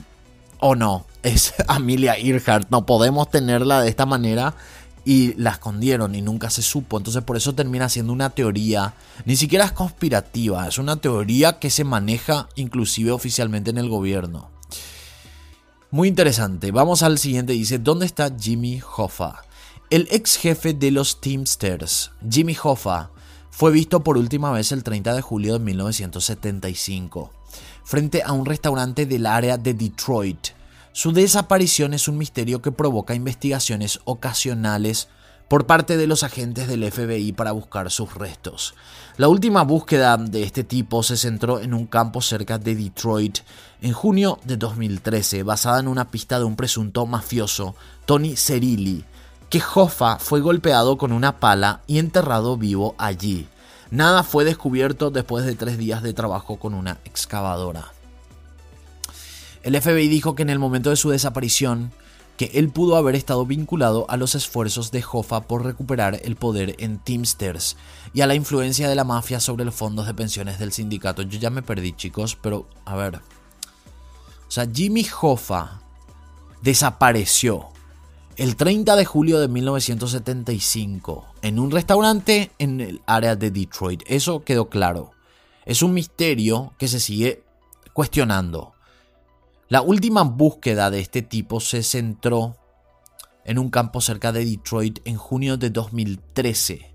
oh 0.66 0.76
no, 0.76 1.06
es 1.24 1.54
Amelia 1.68 2.18
Earhart, 2.18 2.70
no 2.70 2.86
podemos 2.86 3.30
tenerla 3.30 3.82
de 3.82 3.90
esta 3.90 4.06
manera 4.06 4.56
y 5.04 5.34
la 5.34 5.52
escondieron 5.52 6.16
y 6.16 6.22
nunca 6.22 6.50
se 6.50 6.62
supo. 6.62 6.98
Entonces 6.98 7.22
por 7.24 7.36
eso 7.36 7.54
termina 7.54 7.90
siendo 7.90 8.14
una 8.14 8.30
teoría, 8.30 8.94
ni 9.26 9.36
siquiera 9.36 9.66
es 9.66 9.74
conspirativa, 9.74 10.66
es 10.66 10.78
una 10.78 10.96
teoría 10.96 11.60
que 11.60 11.70
se 11.70 11.84
maneja 11.84 12.48
inclusive 12.56 13.12
oficialmente 13.12 13.72
en 13.72 13.78
el 13.78 13.90
gobierno. 13.90 14.50
Muy 15.92 16.08
interesante. 16.08 16.72
Vamos 16.72 17.04
al 17.04 17.20
siguiente. 17.20 17.54
Dice, 17.54 17.78
¿dónde 17.78 18.06
está 18.06 18.34
Jimmy 18.36 18.82
Hoffa? 18.96 19.44
El 19.90 20.08
ex 20.12 20.38
jefe 20.38 20.74
de 20.74 20.92
los 20.92 21.20
Teamsters, 21.20 22.12
Jimmy 22.28 22.58
Hoffa, 22.64 23.12
fue 23.52 23.72
visto 23.72 24.04
por 24.04 24.18
última 24.18 24.52
vez 24.52 24.72
el 24.72 24.84
30 24.84 25.14
de 25.14 25.22
julio 25.22 25.54
de 25.54 25.60
1975, 25.60 27.32
frente 27.84 28.24
a 28.24 28.32
un 28.32 28.46
restaurante 28.46 29.06
del 29.06 29.26
área 29.26 29.58
de 29.58 29.74
Detroit 29.74 30.48
su 30.96 31.12
desaparición 31.12 31.96
es 31.96 32.08
un 32.08 32.20
misterio 32.20 32.62
que 32.62 32.72
provoca 32.72 33.16
investigaciones 33.16 34.00
ocasionales 34.06 35.08
por 35.48 35.66
parte 35.66 35.98
de 35.98 36.06
los 36.06 36.22
agentes 36.22 36.68
del 36.68 36.90
FBI 36.90 37.32
para 37.32 37.52
buscar 37.52 37.90
sus 37.90 38.14
restos. 38.14 38.76
La 39.18 39.28
última 39.28 39.64
búsqueda 39.64 40.18
de 40.18 40.44
este 40.44 40.64
tipo 40.64 41.02
se 41.02 41.18
centró 41.18 41.60
en 41.60 41.74
un 41.74 41.88
campo 41.88 42.22
cerca 42.22 42.60
de 42.60 42.76
Detroit 42.76 43.40
en 43.82 43.92
junio 43.92 44.38
de 44.44 44.56
2013, 44.56 45.42
basada 45.42 45.80
en 45.80 45.88
una 45.88 46.12
pista 46.12 46.38
de 46.38 46.46
un 46.46 46.56
presunto 46.56 47.08
mafioso, 47.08 47.74
Tony 48.06 48.36
Cerilli, 48.36 49.04
que 49.50 49.64
Hoffa 49.74 50.20
fue 50.20 50.42
golpeado 50.42 51.00
con 51.00 51.12
una 51.12 51.40
pala 51.40 51.82
y 51.88 51.98
enterrado 51.98 52.56
vivo 52.56 52.94
allí. 53.00 53.48
Nada 53.94 54.24
fue 54.24 54.44
descubierto 54.44 55.12
después 55.12 55.46
de 55.46 55.54
tres 55.54 55.78
días 55.78 56.02
de 56.02 56.16
trabajo 56.16 56.58
con 56.58 56.74
una 56.74 56.98
excavadora. 57.06 57.94
El 59.62 59.80
FBI 59.80 60.08
dijo 60.08 60.34
que 60.34 60.42
en 60.42 60.50
el 60.50 60.58
momento 60.58 60.90
de 60.90 60.96
su 60.96 61.12
desaparición, 61.12 61.92
que 62.36 62.50
él 62.56 62.70
pudo 62.70 62.96
haber 62.96 63.14
estado 63.14 63.46
vinculado 63.46 64.08
a 64.10 64.18
los 64.18 64.34
esfuerzos 64.34 64.90
de 64.90 65.06
Hoffa 65.08 65.42
por 65.42 65.64
recuperar 65.64 66.20
el 66.24 66.36
poder 66.36 66.76
en 66.80 66.98
Teamsters 66.98 67.78
y 68.16 68.22
a 68.22 68.26
la 68.26 68.34
influencia 68.34 68.90
de 68.90 68.96
la 68.96 69.04
mafia 69.04 69.40
sobre 69.40 69.64
los 69.64 69.76
fondos 69.76 70.08
de 70.08 70.16
pensiones 70.16 70.58
del 70.58 70.72
sindicato. 70.72 71.22
Yo 71.22 71.38
ya 71.38 71.52
me 71.52 71.62
perdí, 71.62 71.94
chicos, 71.94 72.36
pero 72.36 72.68
a 72.86 72.96
ver. 72.96 73.18
O 73.18 74.52
sea, 74.52 74.68
Jimmy 74.74 75.06
Hoffa 75.22 75.82
desapareció 76.64 77.68
el 78.38 78.56
30 78.56 78.96
de 78.96 79.06
julio 79.06 79.40
de 79.40 79.48
1975 79.48 81.26
en 81.42 81.60
un 81.60 81.72
restaurante 81.72 82.52
en 82.58 82.82
el 82.82 83.02
área 83.06 83.36
de 83.36 83.52
Detroit. 83.52 84.02
Eso 84.08 84.44
quedó 84.44 84.70
claro. 84.70 85.12
Es 85.66 85.82
un 85.84 85.94
misterio 85.94 86.74
que 86.78 86.88
se 86.88 87.00
sigue 87.00 87.44
cuestionando. 87.94 88.74
La 89.70 89.82
última 89.82 90.24
búsqueda 90.24 90.90
de 90.90 91.00
este 91.00 91.22
tipo 91.22 91.60
se 91.60 91.84
centró 91.84 92.58
en 93.46 93.60
un 93.60 93.70
campo 93.70 94.02
cerca 94.02 94.32
de 94.32 94.46
Detroit 94.46 95.00
en 95.06 95.18
junio 95.18 95.58
de 95.58 95.70
2013. 95.70 96.94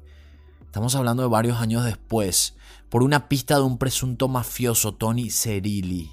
Estamos 0.65 0.95
hablando 0.95 1.23
de 1.23 1.29
varios 1.29 1.59
años 1.59 1.85
después, 1.85 2.55
por 2.89 3.03
una 3.03 3.29
pista 3.29 3.57
de 3.57 3.63
un 3.63 3.79
presunto 3.79 4.29
mafioso, 4.29 4.95
Tony 4.95 5.31
Cerilli. 5.31 6.11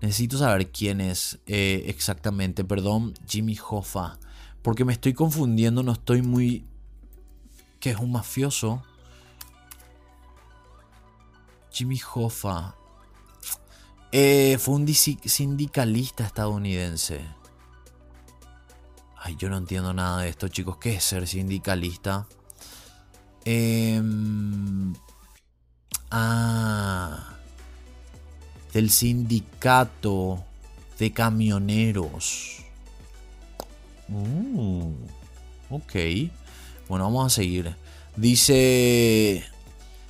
Necesito 0.00 0.36
saber 0.36 0.70
quién 0.70 1.00
es 1.00 1.38
eh, 1.46 1.84
exactamente, 1.86 2.64
perdón, 2.64 3.14
Jimmy 3.26 3.56
Hoffa, 3.68 4.18
porque 4.64 4.86
me 4.86 4.94
estoy 4.94 5.12
confundiendo, 5.12 5.82
no 5.82 5.92
estoy 5.92 6.22
muy... 6.22 6.64
¿Qué 7.80 7.90
es 7.90 7.98
un 7.98 8.12
mafioso? 8.12 8.82
Jimmy 11.70 12.00
Hoffa. 12.14 12.74
Eh, 14.10 14.56
fue 14.58 14.76
un 14.76 14.88
sindicalista 14.88 16.24
estadounidense. 16.24 17.20
Ay, 19.18 19.36
yo 19.36 19.50
no 19.50 19.58
entiendo 19.58 19.92
nada 19.92 20.22
de 20.22 20.30
esto, 20.30 20.48
chicos. 20.48 20.78
¿Qué 20.78 20.94
es 20.94 21.04
ser 21.04 21.28
sindicalista? 21.28 22.26
Em, 23.44 24.94
ah. 26.10 27.34
Del 28.72 28.88
sindicato 28.88 30.42
de 30.98 31.12
camioneros. 31.12 32.63
Uh, 34.08 34.92
ok. 35.70 35.92
Bueno, 36.88 37.04
vamos 37.04 37.26
a 37.26 37.34
seguir. 37.34 37.74
Dice 38.16 39.44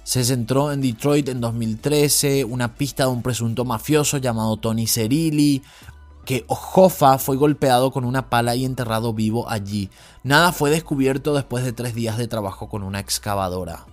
se 0.05 0.23
centró 0.23 0.71
en 0.71 0.83
Detroit 0.83 1.31
en 1.31 1.41
2013, 1.41 2.45
una 2.45 2.75
pista 2.75 3.05
de 3.05 3.11
un 3.11 3.23
presunto 3.23 3.65
mafioso 3.65 4.19
llamado 4.19 4.59
Tony 4.59 4.87
Cerilli, 4.87 5.63
que 6.27 6.45
Hoffa 6.47 7.17
fue 7.17 7.37
golpeado 7.37 7.91
con 7.91 8.05
una 8.05 8.29
pala 8.29 8.55
y 8.55 8.67
enterrado 8.67 9.15
vivo 9.15 9.49
allí. 9.49 9.89
Nada 10.23 10.53
fue 10.53 10.69
descubierto 10.71 11.35
después 11.35 11.65
de 11.65 11.73
tres 11.73 11.95
días 11.95 12.19
de 12.19 12.29
trabajo 12.29 12.69
con 12.69 12.83
una 12.83 13.01
excavadora. 13.01 13.87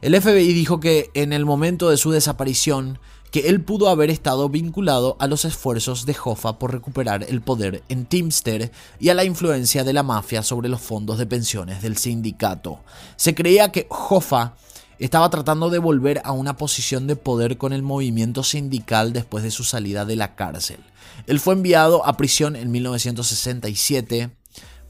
El 0.00 0.20
FBI 0.20 0.54
dijo 0.54 0.80
que 0.80 1.10
en 1.12 1.34
el 1.34 1.44
momento 1.44 1.90
de 1.90 1.98
su 1.98 2.10
desaparición, 2.10 2.98
que 3.32 3.48
él 3.48 3.62
pudo 3.62 3.88
haber 3.88 4.10
estado 4.10 4.50
vinculado 4.50 5.16
a 5.18 5.26
los 5.26 5.46
esfuerzos 5.46 6.04
de 6.04 6.14
Hoffa 6.22 6.58
por 6.58 6.70
recuperar 6.70 7.24
el 7.26 7.40
poder 7.40 7.82
en 7.88 8.04
Teamster 8.04 8.70
y 9.00 9.08
a 9.08 9.14
la 9.14 9.24
influencia 9.24 9.84
de 9.84 9.94
la 9.94 10.02
mafia 10.02 10.42
sobre 10.42 10.68
los 10.68 10.82
fondos 10.82 11.16
de 11.16 11.24
pensiones 11.24 11.80
del 11.80 11.96
sindicato. 11.96 12.80
Se 13.16 13.34
creía 13.34 13.72
que 13.72 13.86
Hoffa 13.88 14.54
estaba 14.98 15.30
tratando 15.30 15.70
de 15.70 15.78
volver 15.78 16.20
a 16.24 16.32
una 16.32 16.58
posición 16.58 17.06
de 17.06 17.16
poder 17.16 17.56
con 17.56 17.72
el 17.72 17.82
movimiento 17.82 18.44
sindical 18.44 19.14
después 19.14 19.42
de 19.42 19.50
su 19.50 19.64
salida 19.64 20.04
de 20.04 20.16
la 20.16 20.34
cárcel. 20.34 20.80
Él 21.26 21.40
fue 21.40 21.54
enviado 21.54 22.04
a 22.04 22.18
prisión 22.18 22.54
en 22.54 22.70
1967 22.70 24.30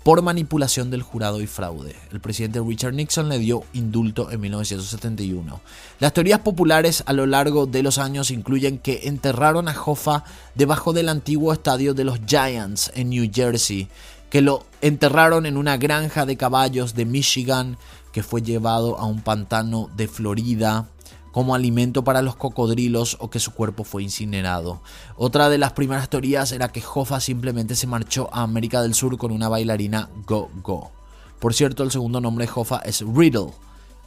por 0.02 0.22
manipulación 0.22 0.90
del 0.90 1.02
jurado 1.02 1.40
y 1.40 1.46
fraude. 1.46 1.94
El 2.10 2.20
presidente 2.20 2.60
Richard 2.60 2.94
Nixon 2.94 3.28
le 3.28 3.38
dio 3.38 3.64
indulto 3.72 4.30
en 4.30 4.40
1971. 4.40 5.60
Las 6.00 6.12
teorías 6.12 6.40
populares 6.40 7.04
a 7.06 7.12
lo 7.12 7.26
largo 7.26 7.66
de 7.66 7.82
los 7.82 7.98
años 7.98 8.30
incluyen 8.30 8.78
que 8.78 9.02
enterraron 9.04 9.68
a 9.68 9.76
Hoffa 9.80 10.24
debajo 10.54 10.92
del 10.92 11.08
antiguo 11.08 11.52
estadio 11.52 11.94
de 11.94 12.04
los 12.04 12.20
Giants 12.26 12.90
en 12.94 13.10
New 13.10 13.30
Jersey, 13.32 13.88
que 14.30 14.40
lo 14.40 14.64
enterraron 14.80 15.46
en 15.46 15.56
una 15.56 15.76
granja 15.76 16.26
de 16.26 16.36
caballos 16.36 16.94
de 16.94 17.04
Michigan, 17.04 17.76
que 18.12 18.22
fue 18.22 18.42
llevado 18.42 18.98
a 18.98 19.06
un 19.06 19.20
pantano 19.20 19.88
de 19.96 20.08
Florida 20.08 20.86
como 21.32 21.54
alimento 21.54 22.04
para 22.04 22.22
los 22.22 22.36
cocodrilos 22.36 23.16
o 23.18 23.30
que 23.30 23.40
su 23.40 23.52
cuerpo 23.52 23.84
fue 23.84 24.02
incinerado. 24.02 24.82
Otra 25.16 25.48
de 25.48 25.58
las 25.58 25.72
primeras 25.72 26.08
teorías 26.08 26.52
era 26.52 26.68
que 26.68 26.82
Hoffa 26.94 27.18
simplemente 27.18 27.74
se 27.74 27.86
marchó 27.86 28.28
a 28.32 28.42
América 28.42 28.82
del 28.82 28.94
Sur 28.94 29.18
con 29.18 29.32
una 29.32 29.48
bailarina 29.48 30.10
go-go. 30.26 30.92
Por 31.40 31.54
cierto, 31.54 31.82
el 31.82 31.90
segundo 31.90 32.20
nombre 32.20 32.46
de 32.46 32.52
Hoffa 32.54 32.78
es 32.84 33.00
Riddle, 33.00 33.50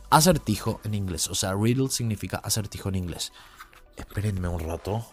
acertijo 0.09 0.79
en 0.85 0.93
inglés. 0.93 1.27
O 1.27 1.35
sea, 1.35 1.53
Riddle 1.53 1.89
significa 1.89 2.37
acertijo 2.37 2.89
en 2.89 2.95
inglés. 2.95 3.33
Espérenme 3.97 4.47
un 4.47 4.59
rato. 4.59 5.05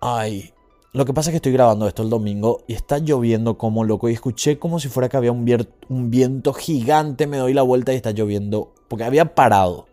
Ay, 0.00 0.52
lo 0.92 1.04
que 1.04 1.14
pasa 1.14 1.30
es 1.30 1.32
que 1.32 1.36
estoy 1.36 1.52
grabando 1.52 1.86
esto 1.86 2.02
el 2.02 2.10
domingo 2.10 2.64
y 2.66 2.72
está 2.72 2.98
lloviendo 2.98 3.56
como 3.56 3.84
loco 3.84 4.08
y 4.08 4.14
escuché 4.14 4.58
como 4.58 4.80
si 4.80 4.88
fuera 4.88 5.08
que 5.08 5.16
había 5.16 5.30
un, 5.30 5.46
un 5.88 6.10
viento 6.10 6.52
gigante, 6.52 7.28
me 7.28 7.36
doy 7.36 7.54
la 7.54 7.62
vuelta 7.62 7.92
y 7.92 7.96
está 7.96 8.10
lloviendo, 8.10 8.72
porque 8.88 9.04
había 9.04 9.36
parado, 9.36 9.86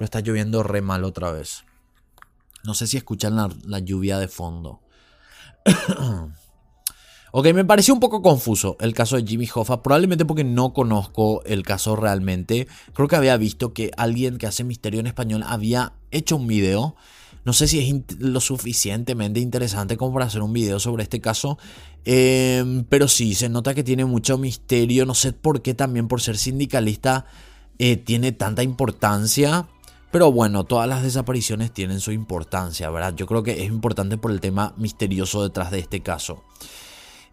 pero 0.00 0.06
está 0.06 0.20
lloviendo 0.20 0.62
re 0.62 0.80
mal 0.80 1.04
otra 1.04 1.30
vez. 1.30 1.64
No 2.64 2.72
sé 2.72 2.86
si 2.86 2.96
escuchan 2.96 3.36
la, 3.36 3.78
lluvia 3.80 4.18
de 4.18 4.28
fondo. 4.28 4.80
ok, 7.32 7.46
me 7.52 7.66
pareció 7.66 7.92
un 7.92 8.00
poco 8.00 8.22
confuso 8.22 8.78
el 8.80 8.94
caso 8.94 9.16
de 9.16 9.26
Jimmy 9.26 9.46
Hoffa, 9.54 9.82
probablemente 9.82 10.24
porque 10.24 10.42
no 10.42 10.72
conozco 10.72 11.42
el 11.44 11.64
caso 11.64 11.96
realmente. 11.96 12.66
Creo 12.94 13.08
que 13.08 13.16
había 13.16 13.36
visto 13.36 13.74
que 13.74 13.90
alguien 13.98 14.38
que 14.38 14.46
hace 14.46 14.64
misterio 14.64 15.00
en 15.00 15.06
español 15.06 15.44
había 15.46 15.92
hecho 16.10 16.36
un 16.36 16.46
video 16.46 16.96
no 17.44 17.52
sé 17.52 17.68
si 17.68 17.78
es 17.80 18.18
lo 18.20 18.40
suficientemente 18.40 19.38
interesante 19.40 19.98
como 19.98 20.14
para 20.14 20.24
hacer 20.24 20.40
un 20.40 20.54
video 20.54 20.80
sobre 20.80 21.02
este 21.02 21.20
caso. 21.20 21.58
Em, 22.06 22.84
pero 22.84 23.06
sí, 23.06 23.34
se 23.34 23.50
nota 23.50 23.74
que 23.74 23.84
tiene 23.84 24.06
mucho 24.06 24.38
misterio. 24.38 25.04
No 25.04 25.14
sé 25.14 25.34
por 25.34 25.60
qué 25.60 25.74
también 25.74 26.08
por 26.08 26.22
ser 26.22 26.38
sindicalista 26.38 27.26
eh, 27.78 27.96
tiene 27.96 28.32
tanta 28.32 28.62
importancia. 28.62 29.68
Pero 30.10 30.32
bueno, 30.32 30.64
todas 30.64 30.88
las 30.88 31.02
desapariciones 31.02 31.72
tienen 31.72 32.00
su 32.00 32.10
importancia, 32.12 32.90
¿verdad? 32.90 33.14
Yo 33.14 33.26
creo 33.26 33.42
que 33.42 33.62
es 33.62 33.68
importante 33.68 34.18
por 34.18 34.30
el 34.30 34.40
tema 34.40 34.74
misterioso 34.76 35.42
detrás 35.42 35.70
de 35.70 35.78
este 35.78 36.00
caso. 36.00 36.42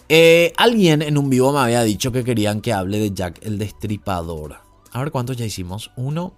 Eh, 0.09 0.53
alguien 0.57 1.01
en 1.01 1.17
un 1.17 1.29
vivo 1.29 1.51
me 1.51 1.59
había 1.59 1.83
dicho 1.83 2.11
que 2.11 2.23
querían 2.23 2.61
que 2.61 2.73
hable 2.73 2.99
de 2.99 3.11
Jack 3.13 3.39
el 3.43 3.57
Destripador. 3.57 4.57
A 4.91 4.99
ver 4.99 5.11
cuántos 5.11 5.37
ya 5.37 5.45
hicimos. 5.45 5.91
Uno, 5.97 6.33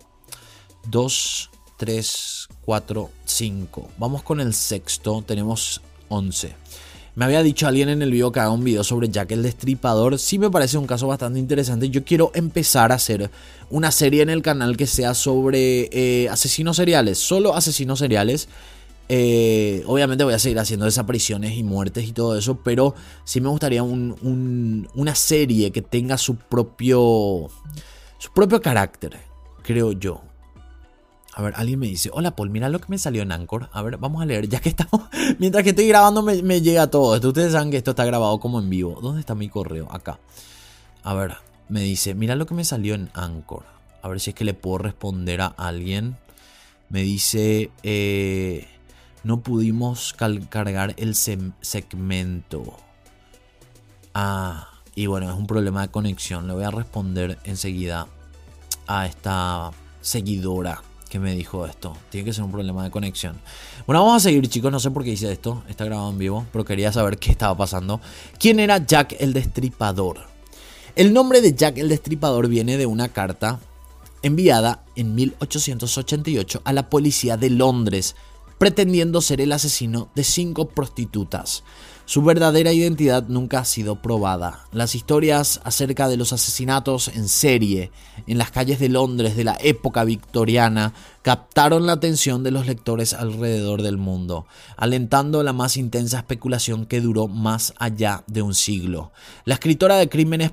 dos, 0.87 1.49
3, 1.77 2.47
4, 2.65 3.09
5. 3.25 3.89
Vamos 3.97 4.23
con 4.23 4.41
el 4.41 4.53
sexto, 4.53 5.23
tenemos 5.25 5.81
11. 6.09 6.55
Me 7.19 7.25
había 7.25 7.43
dicho 7.43 7.67
alguien 7.67 7.89
en 7.89 8.01
el 8.01 8.11
video 8.11 8.31
que 8.31 8.39
haga 8.39 8.49
un 8.49 8.63
video 8.63 8.81
sobre 8.81 9.09
Jack 9.09 9.33
el 9.33 9.43
Destripador. 9.43 10.17
Sí 10.17 10.39
me 10.39 10.49
parece 10.49 10.77
un 10.77 10.87
caso 10.87 11.05
bastante 11.05 11.37
interesante. 11.37 11.89
Yo 11.89 12.05
quiero 12.05 12.31
empezar 12.33 12.93
a 12.93 12.95
hacer 12.95 13.29
una 13.69 13.91
serie 13.91 14.21
en 14.21 14.29
el 14.29 14.41
canal 14.41 14.77
que 14.77 14.87
sea 14.87 15.13
sobre 15.13 15.89
eh, 15.91 16.29
asesinos 16.29 16.77
seriales. 16.77 17.17
Solo 17.17 17.53
asesinos 17.53 17.99
seriales. 17.99 18.47
Eh, 19.09 19.83
obviamente 19.85 20.23
voy 20.23 20.33
a 20.33 20.39
seguir 20.39 20.59
haciendo 20.59 20.85
desapariciones 20.85 21.57
y 21.57 21.63
muertes 21.63 22.07
y 22.07 22.13
todo 22.13 22.37
eso. 22.37 22.61
Pero 22.63 22.95
sí 23.25 23.41
me 23.41 23.49
gustaría 23.49 23.83
una 23.83 25.13
serie 25.13 25.71
que 25.71 25.81
tenga 25.81 26.17
su 26.17 26.37
propio, 26.37 27.49
su 28.17 28.31
propio 28.33 28.61
carácter. 28.61 29.17
Creo 29.61 29.91
yo. 29.91 30.28
A 31.33 31.41
ver, 31.41 31.53
alguien 31.55 31.79
me 31.79 31.87
dice, 31.87 32.09
hola 32.11 32.35
Paul, 32.35 32.49
mira 32.49 32.69
lo 32.69 32.79
que 32.79 32.87
me 32.89 32.97
salió 32.97 33.21
en 33.21 33.31
Anchor. 33.31 33.69
A 33.71 33.81
ver, 33.81 33.97
vamos 33.97 34.21
a 34.21 34.25
leer, 34.25 34.49
ya 34.49 34.59
que 34.59 34.69
estamos, 34.69 35.07
mientras 35.39 35.63
que 35.63 35.69
estoy 35.69 35.87
grabando 35.87 36.21
me, 36.23 36.61
llega 36.61 36.87
todo 36.87 37.15
esto. 37.15 37.29
Ustedes 37.29 37.51
saben 37.51 37.71
que 37.71 37.77
esto 37.77 37.91
está 37.91 38.05
grabado 38.05 38.39
como 38.39 38.59
en 38.59 38.69
vivo. 38.69 38.99
¿Dónde 39.01 39.21
está 39.21 39.35
mi 39.35 39.47
correo? 39.47 39.87
Acá. 39.91 40.19
A 41.03 41.13
ver, 41.13 41.37
me 41.69 41.81
dice, 41.81 42.15
mira 42.15 42.35
lo 42.35 42.45
que 42.45 42.55
me 42.55 42.65
salió 42.65 42.95
en 42.95 43.09
Anchor. 43.13 43.63
A 44.01 44.07
ver 44.07 44.19
si 44.19 44.31
es 44.31 44.35
que 44.35 44.43
le 44.43 44.53
puedo 44.53 44.79
responder 44.79 45.41
a 45.41 45.47
alguien. 45.47 46.17
Me 46.89 47.03
dice, 47.03 47.69
eh, 47.83 48.67
no 49.23 49.41
pudimos 49.41 50.13
cargar 50.13 50.95
el 50.97 51.15
segmento. 51.15 52.75
Ah, 54.15 54.67
y 54.95 55.05
bueno, 55.05 55.29
es 55.29 55.37
un 55.37 55.47
problema 55.47 55.83
de 55.83 55.89
conexión. 55.89 56.47
Le 56.47 56.53
voy 56.53 56.63
a 56.63 56.71
responder 56.71 57.37
enseguida 57.43 58.07
a 58.87 59.05
esta 59.05 59.71
seguidora 60.01 60.81
que 61.09 61.19
me 61.19 61.35
dijo 61.35 61.65
esto. 61.65 61.97
Tiene 62.09 62.25
que 62.25 62.33
ser 62.33 62.43
un 62.43 62.51
problema 62.51 62.83
de 62.83 62.91
conexión. 62.91 63.41
Bueno, 63.85 64.03
vamos 64.03 64.17
a 64.17 64.29
seguir, 64.29 64.47
chicos. 64.47 64.71
No 64.71 64.79
sé 64.79 64.91
por 64.91 65.03
qué 65.03 65.11
hice 65.11 65.31
esto. 65.31 65.63
Está 65.67 65.85
grabado 65.85 66.11
en 66.11 66.17
vivo, 66.17 66.45
pero 66.51 66.63
quería 66.63 66.91
saber 66.93 67.17
qué 67.17 67.31
estaba 67.31 67.57
pasando. 67.57 67.99
¿Quién 68.39 68.59
era 68.59 68.85
Jack 68.85 69.15
el 69.19 69.33
Destripador? 69.33 70.19
El 70.95 71.13
nombre 71.13 71.41
de 71.41 71.53
Jack 71.53 71.77
el 71.79 71.89
Destripador 71.89 72.47
viene 72.47 72.77
de 72.77 72.85
una 72.85 73.09
carta 73.09 73.59
enviada 74.21 74.83
en 74.95 75.15
1888 75.15 76.61
a 76.63 76.73
la 76.73 76.89
policía 76.89 77.37
de 77.37 77.49
Londres, 77.49 78.15
pretendiendo 78.57 79.21
ser 79.21 79.41
el 79.41 79.51
asesino 79.51 80.09
de 80.15 80.23
cinco 80.23 80.69
prostitutas. 80.69 81.63
Su 82.09 82.23
verdadera 82.23 82.73
identidad 82.73 83.27
nunca 83.27 83.59
ha 83.59 83.65
sido 83.65 84.01
probada. 84.01 84.65
Las 84.71 84.95
historias 84.95 85.61
acerca 85.63 86.07
de 86.07 86.17
los 86.17 86.33
asesinatos 86.33 87.07
en 87.07 87.29
serie 87.29 87.91
en 88.25 88.39
las 88.39 88.49
calles 88.49 88.79
de 88.79 88.89
Londres 88.89 89.35
de 89.35 89.43
la 89.43 89.59
época 89.61 90.03
victoriana 90.05 90.95
captaron 91.21 91.85
la 91.85 91.91
atención 91.91 92.41
de 92.41 92.49
los 92.49 92.65
lectores 92.65 93.13
alrededor 93.13 93.83
del 93.83 93.97
mundo, 93.97 94.47
alentando 94.75 95.43
la 95.43 95.53
más 95.53 95.77
intensa 95.77 96.17
especulación 96.17 96.87
que 96.87 96.99
duró 96.99 97.27
más 97.27 97.75
allá 97.77 98.23
de 98.25 98.41
un 98.41 98.55
siglo. 98.55 99.11
La 99.45 99.53
escritora 99.53 99.97
de 99.97 100.09
crímenes 100.09 100.51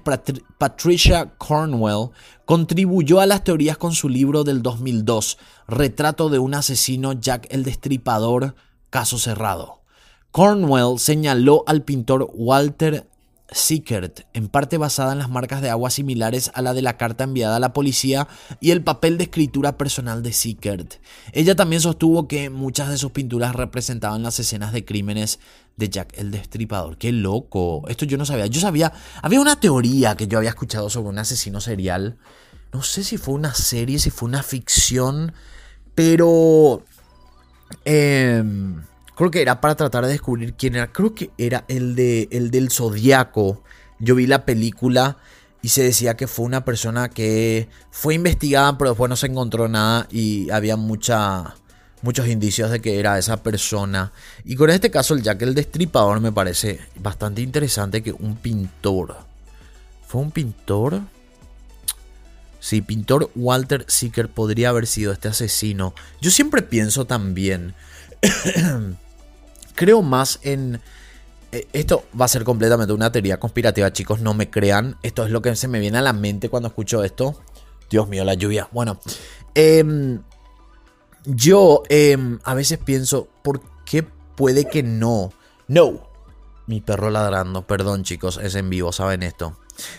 Patricia 0.58 1.32
Cornwell 1.38 2.10
contribuyó 2.44 3.18
a 3.18 3.24
las 3.24 3.44
teorías 3.44 3.78
con 3.78 3.94
su 3.94 4.10
libro 4.10 4.44
del 4.44 4.60
2002, 4.60 5.38
Retrato 5.68 6.28
de 6.28 6.38
un 6.38 6.52
asesino 6.52 7.14
Jack 7.14 7.46
el 7.48 7.64
Destripador, 7.64 8.54
caso 8.90 9.16
cerrado. 9.18 9.85
Cornwell 10.36 10.98
señaló 10.98 11.64
al 11.66 11.80
pintor 11.80 12.30
Walter 12.34 13.06
Sickert, 13.50 14.26
en 14.34 14.48
parte 14.48 14.76
basada 14.76 15.12
en 15.14 15.18
las 15.18 15.30
marcas 15.30 15.62
de 15.62 15.70
agua 15.70 15.88
similares 15.88 16.50
a 16.52 16.60
la 16.60 16.74
de 16.74 16.82
la 16.82 16.98
carta 16.98 17.24
enviada 17.24 17.56
a 17.56 17.58
la 17.58 17.72
policía 17.72 18.28
y 18.60 18.72
el 18.72 18.84
papel 18.84 19.16
de 19.16 19.24
escritura 19.24 19.78
personal 19.78 20.22
de 20.22 20.34
Sickert. 20.34 20.96
Ella 21.32 21.56
también 21.56 21.80
sostuvo 21.80 22.28
que 22.28 22.50
muchas 22.50 22.90
de 22.90 22.98
sus 22.98 23.12
pinturas 23.12 23.56
representaban 23.56 24.22
las 24.22 24.38
escenas 24.38 24.74
de 24.74 24.84
crímenes 24.84 25.38
de 25.78 25.88
Jack 25.88 26.12
el 26.18 26.30
Destripador. 26.32 26.98
¡Qué 26.98 27.12
loco! 27.12 27.88
Esto 27.88 28.04
yo 28.04 28.18
no 28.18 28.26
sabía. 28.26 28.44
Yo 28.44 28.60
sabía, 28.60 28.92
había 29.22 29.40
una 29.40 29.58
teoría 29.58 30.18
que 30.18 30.28
yo 30.28 30.36
había 30.36 30.50
escuchado 30.50 30.90
sobre 30.90 31.08
un 31.08 31.18
asesino 31.18 31.62
serial. 31.62 32.18
No 32.74 32.82
sé 32.82 33.04
si 33.04 33.16
fue 33.16 33.32
una 33.32 33.54
serie, 33.54 33.98
si 33.98 34.10
fue 34.10 34.28
una 34.28 34.42
ficción, 34.42 35.32
pero... 35.94 36.84
Eh, 37.86 38.44
Creo 39.16 39.30
que 39.30 39.40
era 39.40 39.62
para 39.62 39.74
tratar 39.74 40.04
de 40.04 40.12
descubrir 40.12 40.54
quién 40.54 40.76
era. 40.76 40.92
Creo 40.92 41.14
que 41.14 41.30
era 41.38 41.64
el, 41.68 41.96
de, 41.96 42.28
el 42.30 42.50
del 42.50 42.70
Zodíaco. 42.70 43.62
Yo 43.98 44.14
vi 44.14 44.26
la 44.26 44.44
película 44.44 45.16
y 45.62 45.70
se 45.70 45.82
decía 45.82 46.18
que 46.18 46.26
fue 46.26 46.44
una 46.44 46.66
persona 46.66 47.08
que 47.08 47.68
fue 47.90 48.14
investigada, 48.14 48.76
pero 48.76 48.90
después 48.90 49.08
no 49.08 49.16
se 49.16 49.28
encontró 49.28 49.68
nada 49.68 50.06
y 50.10 50.50
había 50.50 50.76
mucha, 50.76 51.56
muchos 52.02 52.28
indicios 52.28 52.70
de 52.70 52.80
que 52.80 52.98
era 52.98 53.18
esa 53.18 53.42
persona. 53.42 54.12
Y 54.44 54.54
con 54.54 54.68
este 54.68 54.90
caso, 54.90 55.14
el 55.14 55.22
Jack 55.22 55.40
el 55.40 55.54
Destripador 55.54 56.20
me 56.20 56.30
parece 56.30 56.78
bastante 57.00 57.40
interesante 57.40 58.02
que 58.02 58.12
un 58.12 58.36
pintor. 58.36 59.16
¿Fue 60.06 60.20
un 60.20 60.30
pintor? 60.30 61.00
Sí, 62.60 62.82
pintor 62.82 63.30
Walter 63.34 63.86
Seeker 63.88 64.28
podría 64.28 64.68
haber 64.68 64.86
sido 64.86 65.10
este 65.10 65.28
asesino. 65.28 65.94
Yo 66.20 66.30
siempre 66.30 66.60
pienso 66.60 67.06
también 67.06 67.74
creo 69.76 70.02
más 70.02 70.40
en... 70.42 70.80
Eh, 71.52 71.68
esto 71.72 72.04
va 72.20 72.24
a 72.24 72.28
ser 72.28 72.42
completamente 72.42 72.92
una 72.92 73.12
teoría 73.12 73.38
conspirativa, 73.38 73.92
chicos, 73.92 74.20
no 74.20 74.34
me 74.34 74.50
crean. 74.50 74.96
Esto 75.04 75.24
es 75.24 75.30
lo 75.30 75.40
que 75.40 75.54
se 75.54 75.68
me 75.68 75.78
viene 75.78 75.98
a 75.98 76.02
la 76.02 76.12
mente 76.12 76.48
cuando 76.48 76.66
escucho 76.66 77.04
esto. 77.04 77.40
Dios 77.88 78.08
mío, 78.08 78.24
la 78.24 78.34
lluvia. 78.34 78.68
Bueno, 78.72 78.98
em, 79.54 80.20
yo 81.24 81.84
em, 81.88 82.40
a 82.42 82.54
veces 82.54 82.78
pienso, 82.78 83.28
¿por 83.42 83.60
qué 83.84 84.02
puede 84.02 84.64
que 84.64 84.82
no? 84.82 85.32
No. 85.68 86.08
Mi 86.66 86.80
perro 86.80 87.10
ladrando, 87.10 87.64
perdón 87.64 88.02
chicos, 88.02 88.40
es 88.42 88.56
en 88.56 88.68
vivo, 88.68 88.90
¿saben 88.90 89.22
esto? 89.22 89.56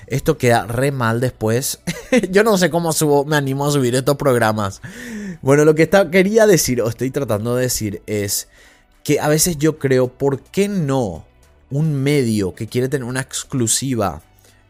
Esto 0.07 0.37
queda 0.37 0.65
re 0.65 0.91
mal 0.91 1.21
después. 1.21 1.79
yo 2.29 2.43
no 2.43 2.57
sé 2.57 2.69
cómo 2.69 2.91
subo, 2.91 3.23
me 3.23 3.37
animo 3.37 3.65
a 3.65 3.71
subir 3.71 3.95
estos 3.95 4.17
programas. 4.17 4.81
Bueno, 5.41 5.63
lo 5.63 5.75
que 5.75 5.89
quería 6.11 6.45
decir, 6.45 6.81
o 6.81 6.89
estoy 6.89 7.11
tratando 7.11 7.55
de 7.55 7.63
decir, 7.63 8.01
es 8.05 8.49
que 9.07 9.21
a 9.21 9.29
veces 9.29 9.57
yo 9.57 9.79
creo, 9.79 10.09
¿por 10.09 10.41
qué 10.41 10.67
no 10.67 11.25
un 11.69 11.93
medio 11.93 12.53
que 12.53 12.67
quiere 12.67 12.89
tener 12.89 13.07
una 13.07 13.21
exclusiva 13.21 14.21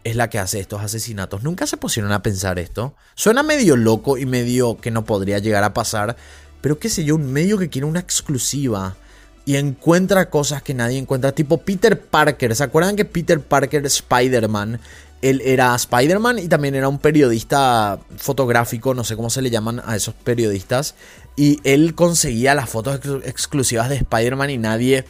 es 0.03 0.15
la 0.15 0.29
que 0.29 0.37
hace 0.37 0.59
estos 0.59 0.79
asesinatos? 0.79 1.41
Nunca 1.41 1.65
se 1.65 1.75
pusieron 1.75 2.11
a 2.11 2.21
pensar 2.21 2.59
esto. 2.59 2.93
Suena 3.15 3.41
medio 3.41 3.75
loco 3.75 4.15
y 4.15 4.27
medio 4.27 4.77
que 4.77 4.91
no 4.91 5.05
podría 5.05 5.39
llegar 5.39 5.63
a 5.63 5.73
pasar, 5.73 6.17
pero 6.61 6.77
qué 6.77 6.87
sé 6.87 7.03
yo, 7.03 7.15
un 7.15 7.33
medio 7.33 7.57
que 7.57 7.69
quiere 7.69 7.87
una 7.87 7.99
exclusiva 7.99 8.95
y 9.43 9.55
encuentra 9.55 10.29
cosas 10.29 10.61
que 10.61 10.75
nadie 10.75 10.99
encuentra, 10.99 11.31
tipo 11.31 11.57
Peter 11.57 11.99
Parker. 11.99 12.55
¿Se 12.55 12.63
acuerdan 12.63 12.95
que 12.95 13.05
Peter 13.05 13.41
Parker 13.41 13.87
Spider-Man 13.87 14.79
él 15.21 15.41
era 15.43 15.75
Spider-Man 15.75 16.39
y 16.39 16.47
también 16.47 16.75
era 16.75 16.87
un 16.87 16.99
periodista 16.99 17.99
fotográfico, 18.17 18.93
no 18.93 19.03
sé 19.03 19.15
cómo 19.15 19.29
se 19.29 19.41
le 19.41 19.49
llaman 19.49 19.81
a 19.83 19.95
esos 19.95 20.13
periodistas. 20.13 20.95
Y 21.37 21.61
él 21.63 21.93
conseguía 21.93 22.55
las 22.55 22.69
fotos 22.69 22.99
exclusivas 23.23 23.89
de 23.89 23.95
Spider-Man 23.97 24.49
y 24.49 24.57
nadie 24.57 25.05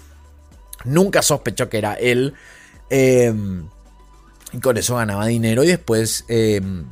nunca 0.84 1.21
sospechó 1.21 1.69
que 1.69 1.78
era 1.78 1.93
él. 1.93 2.34
Em, 2.89 3.67
y 4.51 4.59
con 4.59 4.78
eso 4.78 4.97
ganaba 4.97 5.25
dinero 5.25 5.63
y 5.63 5.67
después 5.67 6.25
em, 6.28 6.86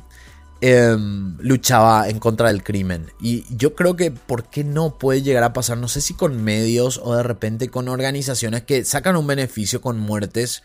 em, 0.62 1.36
luchaba 1.38 2.08
en 2.08 2.18
contra 2.18 2.48
del 2.48 2.64
crimen. 2.64 3.12
Y 3.20 3.44
yo 3.54 3.74
creo 3.74 3.94
que, 3.94 4.10
¿por 4.10 4.44
qué 4.48 4.64
no 4.64 4.98
puede 4.98 5.20
llegar 5.20 5.44
a 5.44 5.52
pasar? 5.52 5.76
No 5.76 5.88
sé 5.88 6.00
si 6.00 6.14
con 6.14 6.42
medios 6.42 6.98
o 7.04 7.14
de 7.14 7.22
repente 7.22 7.68
con 7.68 7.88
organizaciones 7.88 8.62
que 8.62 8.84
sacan 8.86 9.16
un 9.16 9.26
beneficio 9.26 9.82
con 9.82 10.00
muertes 10.00 10.62